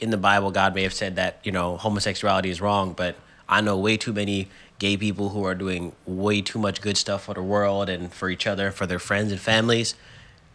[0.00, 3.16] in the Bible, God may have said that you know homosexuality is wrong, but
[3.48, 4.48] I know way too many
[4.82, 8.28] gay people who are doing way too much good stuff for the world and for
[8.28, 9.94] each other, for their friends and families.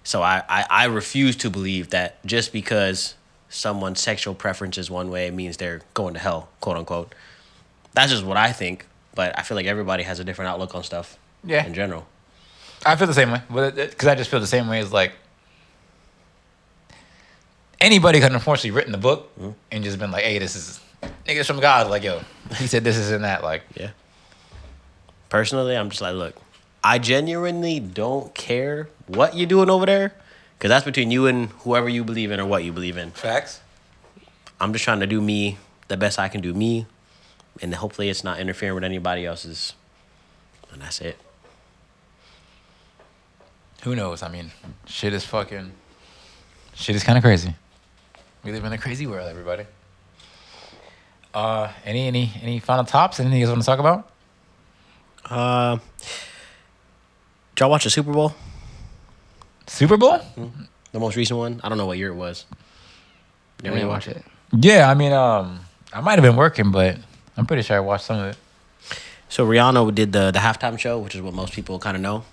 [0.03, 3.15] So I, I, I refuse to believe that just because
[3.47, 7.15] someone's sexual preference is one way means they're going to hell, quote unquote.
[7.93, 8.85] That's just what I think,
[9.15, 11.17] but I feel like everybody has a different outlook on stuff.
[11.45, 11.65] Yeah.
[11.65, 12.05] In general.
[12.85, 15.13] I feel the same way, because I just feel the same way as like
[17.79, 19.51] anybody could have unfortunately written the book Mm-hmm.
[19.71, 20.79] and just been like, "Hey, this is
[21.25, 22.21] niggas from God." Like, yo,
[22.57, 23.41] he said this is and that.
[23.43, 23.91] Like, Yeah.
[25.29, 26.35] Personally, I'm just like, look,
[26.83, 30.13] I genuinely don't care what you're doing over there,
[30.57, 33.11] because that's between you and whoever you believe in or what you believe in.
[33.11, 33.61] facts.
[34.59, 36.87] I'm just trying to do me the best I can do me,
[37.61, 39.73] and hopefully it's not interfering with anybody else's.
[40.71, 41.17] And that's it.
[43.83, 44.23] Who knows?
[44.23, 44.51] I mean,
[44.85, 45.71] shit is fucking.
[46.73, 47.53] Shit is kind of crazy.
[48.43, 49.65] We live in a crazy world, everybody.
[51.33, 53.19] Uh, any any any final tops?
[53.19, 54.09] Anything you guys want to talk about?
[55.29, 55.77] Uh,
[57.55, 58.33] did y'all watch the Super Bowl?
[59.67, 60.19] Super Bowl?
[60.91, 61.59] The most recent one?
[61.63, 62.45] I don't know what year it was.
[63.63, 64.23] You ever didn't watch watch it?
[64.53, 64.65] it.
[64.65, 65.59] Yeah, I mean, um,
[65.91, 66.97] I might have been working, but
[67.35, 68.37] I'm pretty sure I watched some of it.
[69.29, 72.23] So Rihanna did the the halftime show, which is what most people kind of know,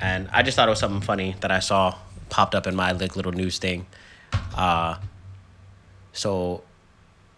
[0.00, 1.96] and I just thought it was something funny that I saw
[2.30, 3.86] popped up in my like little news thing.
[4.56, 4.96] Uh,
[6.14, 6.62] so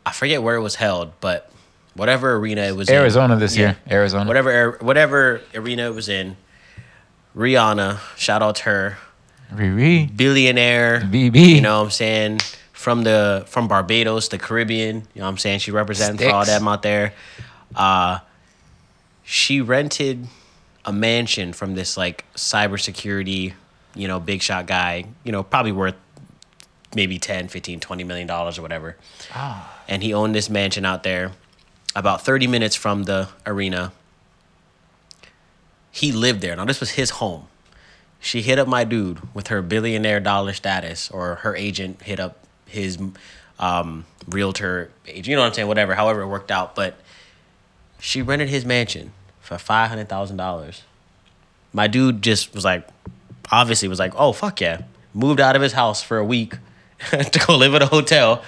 [0.04, 1.50] I forget where it was held, but
[1.96, 3.76] whatever arena it was Arizona in, this year.
[3.90, 4.26] Arizona.
[4.26, 6.36] whatever whatever arena it was in,
[7.36, 8.98] Rihanna, shout out to her,
[9.52, 10.14] Riri.
[10.16, 11.36] billionaire, BB.
[11.56, 12.40] you know what I'm saying,
[12.72, 16.44] from the from Barbados, the Caribbean, you know what I'm saying, she representing for all
[16.44, 17.12] them out there.
[17.74, 18.20] Uh
[19.24, 20.28] she rented
[20.84, 23.54] a mansion from this like cybersecurity,
[23.96, 25.96] you know, big shot guy, you know, probably worth
[26.94, 28.96] maybe 10, 15, 20 million dollars or whatever.
[29.88, 31.32] And he owned this mansion out there
[31.96, 33.90] about 30 minutes from the arena.
[35.90, 36.54] He lived there.
[36.54, 37.48] Now this was his home.
[38.20, 42.38] She hit up my dude with her billionaire dollar status, or her agent hit up
[42.66, 42.98] his
[43.58, 45.26] um, realtor agent.
[45.26, 45.68] You know what I'm saying?
[45.68, 46.74] Whatever, however it worked out.
[46.74, 46.98] But
[47.98, 50.82] she rented his mansion for five hundred thousand dollars.
[51.72, 52.86] My dude just was like,
[53.50, 54.82] obviously was like, oh fuck yeah,
[55.14, 56.54] moved out of his house for a week
[57.10, 58.42] to go live at a hotel,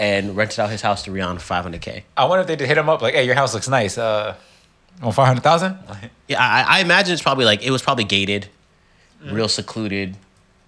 [0.00, 2.04] and rented out his house to Rihanna for five hundred k.
[2.16, 3.96] I wonder if they did hit him up like, "Hey, your house looks nice.
[3.98, 4.34] Uh,
[5.02, 5.78] on five hundred thousand?
[6.26, 8.48] Yeah, I, I imagine it's probably like it was probably gated,
[9.24, 10.16] real secluded,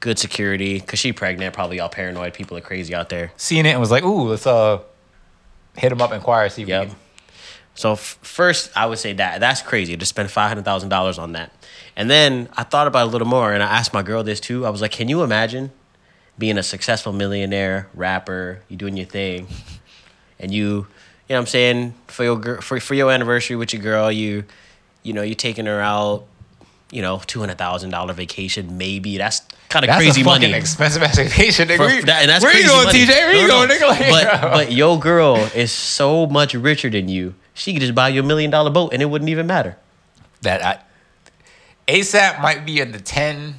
[0.01, 0.81] good security.
[0.81, 2.35] Cause she pregnant, probably all paranoid.
[2.35, 3.31] People are crazy out there.
[3.37, 4.81] Seeing it and was like, "Ooh, let's uh,
[5.77, 6.83] hit him up, inquire, see if Yep.
[6.83, 6.97] we can."
[7.75, 11.19] So f- first, I would say that that's crazy to spend five hundred thousand dollars
[11.19, 11.53] on that.
[11.97, 14.41] And then I thought about it a little more, and I asked my girl this
[14.41, 14.67] too.
[14.67, 15.71] I was like, "Can you imagine
[16.39, 18.61] being a successful millionaire rapper?
[18.69, 19.47] You doing your thing,
[20.39, 20.87] and you, you know,
[21.29, 24.45] what I'm saying for your for for your anniversary with your girl, you,
[25.03, 26.25] you know, you taking her out,
[26.91, 29.17] you know, two hundred thousand dollar vacation, maybe.
[29.19, 30.53] That's kind of crazy money.
[30.53, 31.77] expensive ass vacation, nigga.
[31.77, 32.99] For- Where you- that- and that's where you going, money.
[33.01, 33.09] TJ?
[33.09, 33.89] Where you No, going, nigga?
[34.11, 37.35] Like, But but your girl is so much richer than you.
[37.55, 39.77] She could just buy you a million dollar boat and it wouldn't even matter.
[40.43, 40.81] that I,
[41.87, 43.55] ASAP might be in the ten,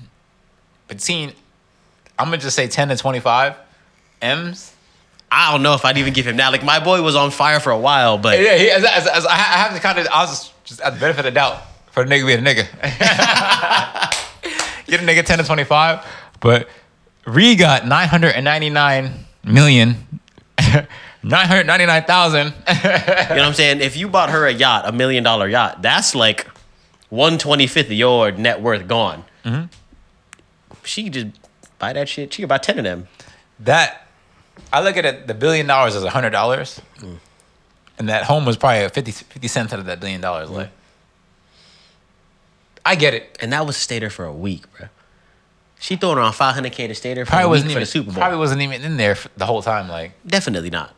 [0.87, 1.33] between.
[2.23, 3.57] I'm gonna just say ten to twenty five,
[4.21, 4.73] M's.
[5.29, 6.53] I don't know if I'd even give him that.
[6.53, 9.25] Like my boy was on fire for a while, but Yeah, he, as, as, as,
[9.25, 10.07] I have to kind of.
[10.07, 12.49] I was just, just at the benefit of the doubt for the nigga being a
[12.49, 12.65] nigga.
[14.87, 16.05] Get a nigga ten to twenty five,
[16.39, 16.69] but
[17.25, 19.97] Ree got nine hundred and ninety nine million.
[21.25, 22.47] 999,000.
[22.47, 23.81] you know what I'm saying?
[23.81, 26.47] If you bought her a yacht, a million dollar yacht, that's like
[27.09, 29.25] one twenty fifth of your net worth gone.
[29.43, 29.65] Mm-hmm.
[30.85, 31.27] She just
[31.83, 32.33] buy that shit.
[32.33, 33.07] She could buy ten of them.
[33.59, 34.07] that
[34.71, 37.17] I look at it, the billion dollars as a hundred dollars, mm.
[37.97, 40.49] and that home was probably a 50, 50 cents out of that billion dollars.
[40.49, 40.55] Mm.
[40.55, 40.69] Like,
[42.85, 43.37] I get it.
[43.41, 44.87] And that was stay there for a week, bro.
[45.79, 47.81] She throwing around five hundred k to stay there for Probably a week wasn't even
[47.81, 48.15] the Super Bowl.
[48.15, 49.89] probably wasn't even in there the whole time.
[49.89, 50.93] Like, Definitely not.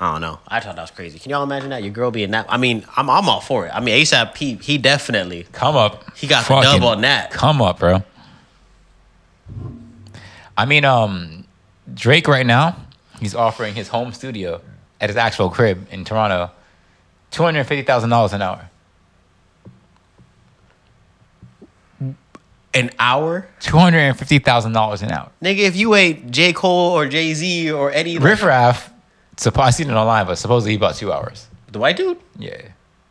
[0.00, 0.38] I don't know.
[0.46, 1.18] I thought that was crazy.
[1.18, 1.82] Can y'all imagine that?
[1.82, 2.46] Your girl being that.
[2.48, 3.74] I mean, I'm I'm all for it.
[3.74, 6.16] I mean, ASAP he he definitely come up.
[6.16, 7.32] He got the dub on that.
[7.32, 8.04] Come up, bro.
[10.56, 11.44] I mean, um,
[11.94, 12.76] Drake right now,
[13.20, 14.60] he's offering his home studio
[15.00, 16.50] at his actual crib in Toronto,
[17.30, 18.68] two hundred fifty thousand dollars an hour.
[22.74, 23.48] an hour.
[23.60, 25.30] Two hundred and fifty thousand dollars an hour.
[25.42, 26.52] Nigga, if you ain't J.
[26.52, 28.92] Cole or Jay Z or Eddie Riff Raff,
[29.36, 31.46] suppo- I seen it online, but supposedly he bought two hours.
[31.72, 32.60] the white dude Yeah.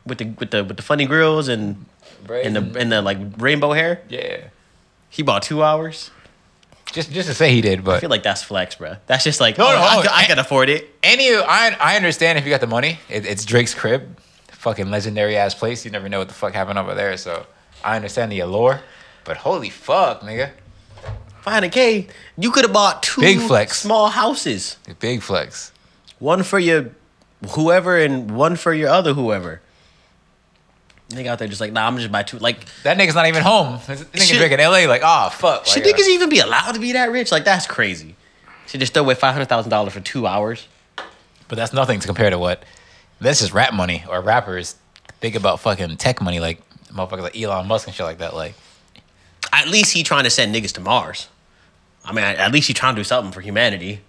[0.06, 1.86] with the with the with the funny grills and
[2.30, 4.02] and the and the like rainbow hair.
[4.10, 4.46] Yeah.
[5.10, 6.12] He bought two hours.
[6.94, 8.96] Just just to say he did, but I feel like that's flex, bro.
[9.08, 10.90] That's just like, No, oh, no, I, can, I can afford it.
[11.04, 13.00] any I I understand if you got the money.
[13.10, 14.18] It, it's Drake's crib,
[14.52, 15.84] fucking legendary ass place.
[15.86, 17.16] You never know what the fuck happened over there.
[17.18, 17.46] So
[17.84, 18.82] I understand the allure,
[19.26, 20.52] but holy fuck, nigga,
[21.46, 23.80] 500k, you could have bought two Big flex.
[23.80, 24.78] small houses.
[25.00, 25.72] big flex.
[26.20, 26.92] One for your
[27.52, 29.62] whoever and one for your other whoever.
[31.10, 32.38] Nigga out there just like, nah, I'm just buy two.
[32.38, 33.80] Like, That nigga's not even home.
[33.88, 34.88] This nigga Should- in L.A.
[34.88, 35.66] Like, oh fuck.
[35.66, 37.32] should like, uh, niggas even be allowed to be that rich?
[37.32, 38.16] Like, that's crazy.
[38.68, 40.68] Should just throw away five hundred thousand dollars for two hours.
[41.48, 42.64] But that's nothing to compare to what.
[43.22, 44.76] this is rap money or rappers
[45.22, 46.62] think about fucking tech money like
[46.92, 48.36] motherfuckers like Elon Musk and shit like that.
[48.36, 48.54] Like,
[49.54, 51.30] At least he trying to send niggas to Mars.
[52.04, 54.02] I mean, at least he trying to do something for humanity.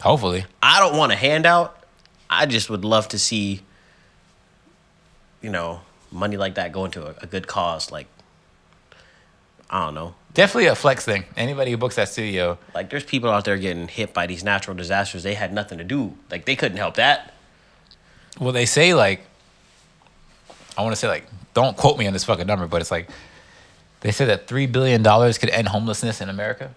[0.00, 0.44] hopefully.
[0.62, 1.76] I don't want a handout.
[2.30, 3.60] I just would love to see,
[5.42, 5.80] you know,
[6.12, 7.90] money like that going to a, a good cause.
[7.92, 8.06] Like,
[9.68, 10.14] I don't know.
[10.34, 11.24] Definitely a flex thing.
[11.36, 14.76] Anybody who books that studio, Like, there's people out there getting hit by these natural
[14.76, 15.22] disasters.
[15.22, 16.14] They had nothing to do.
[16.30, 17.34] Like, they couldn't help that.
[18.38, 19.20] well, they say like,
[20.78, 23.08] I want to say like, don't quote me on this fucking number, but it's like,
[24.00, 26.72] they said that three billion dollars could end homelessness in America,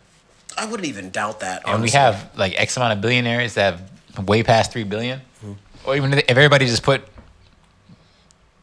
[0.58, 1.64] I wouldn't even doubt that.
[1.68, 3.80] and we have like X amount of billionaires that
[4.16, 5.20] have way past three billion.
[5.44, 5.54] Mm-hmm.
[5.88, 7.02] or even if everybody just put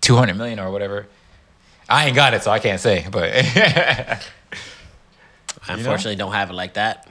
[0.00, 1.06] two hundred million or whatever.
[1.88, 3.32] I ain't got it, so I can't say, but.
[5.68, 7.06] I unfortunately don't have it like that.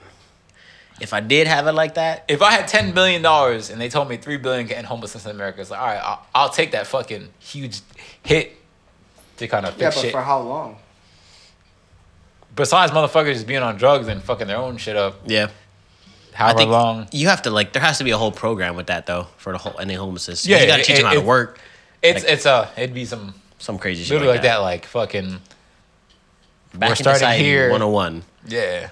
[1.00, 3.88] If I did have it like that, if I had ten billion dollars and they
[3.88, 6.50] told me three billion can end homelessness in America, it's like, all right, I'll, I'll
[6.50, 7.80] take that fucking huge
[8.22, 8.52] hit
[9.38, 10.12] to kind of fix yeah, but shit.
[10.12, 10.76] For how long?
[12.54, 15.48] Besides motherfuckers just being on drugs and fucking their own shit up, yeah.
[16.34, 17.08] I however think long.
[17.12, 17.72] you have to like.
[17.72, 20.46] There has to be a whole program with that though for the whole any homelessness.
[20.46, 21.58] Yeah, you got to it- teach them how it- to work.
[22.02, 24.84] It's like- it's a it'd be some Some crazy shit literally like, like that, like
[24.86, 25.40] fucking
[26.74, 27.70] Back we're in starting here.
[27.70, 28.22] 101.
[28.46, 28.90] yeah,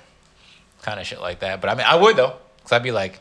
[0.82, 1.60] kind of shit like that.
[1.60, 3.20] But I mean, I would though, because I'd be like,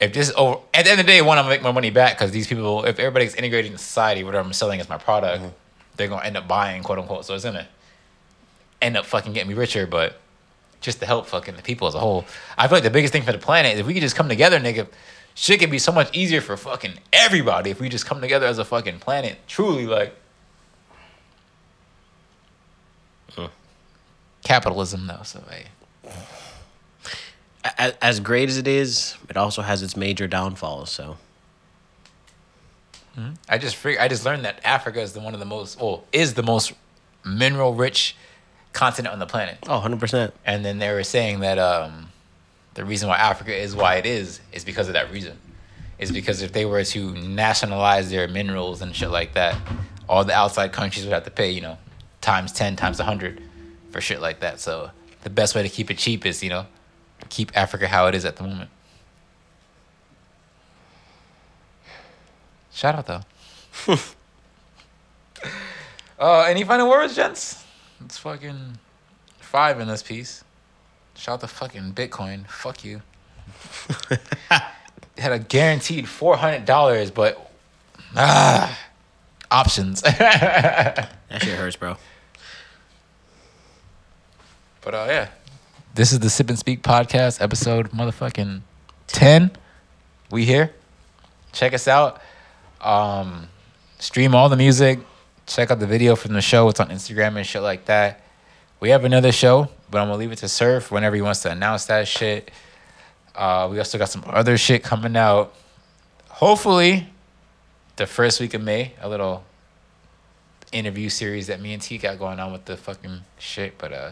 [0.00, 1.90] if this over at the end of the day, one, I'm gonna make my money
[1.90, 5.42] back because these people, if everybody's integrated in society, whatever I'm selling as my product,
[5.42, 5.52] Mm-hmm.
[5.96, 7.24] they're gonna end up buying, quote unquote.
[7.24, 7.66] So it's gonna
[8.80, 10.18] end up fucking getting me richer, but
[10.80, 12.24] just to help fucking the people as a whole.
[12.58, 14.28] I feel like the biggest thing for the planet is if we could just come
[14.28, 14.86] together, nigga.
[15.34, 18.58] Shit could be so much easier for fucking everybody if we just come together as
[18.58, 19.38] a fucking planet.
[19.48, 20.14] Truly, like.
[24.44, 25.66] Capitalism, though, so hey.
[27.64, 30.90] A- As great as it is, it also has its major downfalls.
[30.90, 31.16] So
[33.48, 36.04] I just fig- I just learned that Africa is the one of the most well
[36.12, 36.72] is the most
[37.24, 38.16] mineral rich
[38.72, 39.58] continent on the planet.
[39.68, 40.34] oh, 100 percent.
[40.44, 42.10] And then they were saying that um,
[42.74, 45.38] the reason why Africa is why it is is because of that reason.
[45.98, 49.56] Is because if they were to nationalize their minerals and shit like that,
[50.08, 51.78] all the outside countries would have to pay, you know,
[52.20, 53.40] times 10, times 100
[53.90, 54.58] for shit like that.
[54.58, 54.90] So
[55.22, 56.66] the best way to keep it cheap is, you know,
[57.28, 58.70] keep Africa how it is at the moment.
[62.72, 63.20] Shout out though.
[66.18, 67.62] uh, any final words, gents?
[68.04, 68.78] It's fucking
[69.38, 70.42] five in this piece.
[71.14, 72.46] Shout out to fucking Bitcoin.
[72.48, 73.02] Fuck you.
[75.18, 77.50] had a guaranteed four hundred dollars, but
[78.16, 78.78] ah,
[79.50, 80.02] options.
[81.32, 81.96] That shit hurts, bro.
[84.82, 85.28] But uh, yeah,
[85.94, 88.60] this is the Sip and Speak podcast episode motherfucking
[89.06, 89.50] ten.
[90.30, 90.74] We here.
[91.52, 92.20] Check us out.
[92.82, 93.48] Um,
[93.98, 94.98] stream all the music.
[95.46, 96.68] Check out the video from the show.
[96.68, 98.20] It's on Instagram and shit like that.
[98.80, 101.50] We have another show, but I'm gonna leave it to Serff whenever he wants to
[101.50, 102.50] announce that shit.
[103.34, 105.54] Uh, we also got some other shit coming out.
[106.28, 107.06] Hopefully,
[107.96, 109.44] the first week of May, a little
[110.72, 113.76] interview series that me and T got going on with the fucking shit.
[113.76, 114.10] But uh,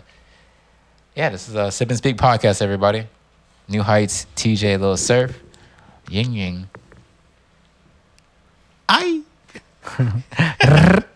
[1.17, 3.07] yeah, this is a Sip and Speak podcast, everybody.
[3.67, 5.35] New Heights, TJ, Little Serff,
[6.09, 6.69] Ying Ying.
[8.89, 9.23] I.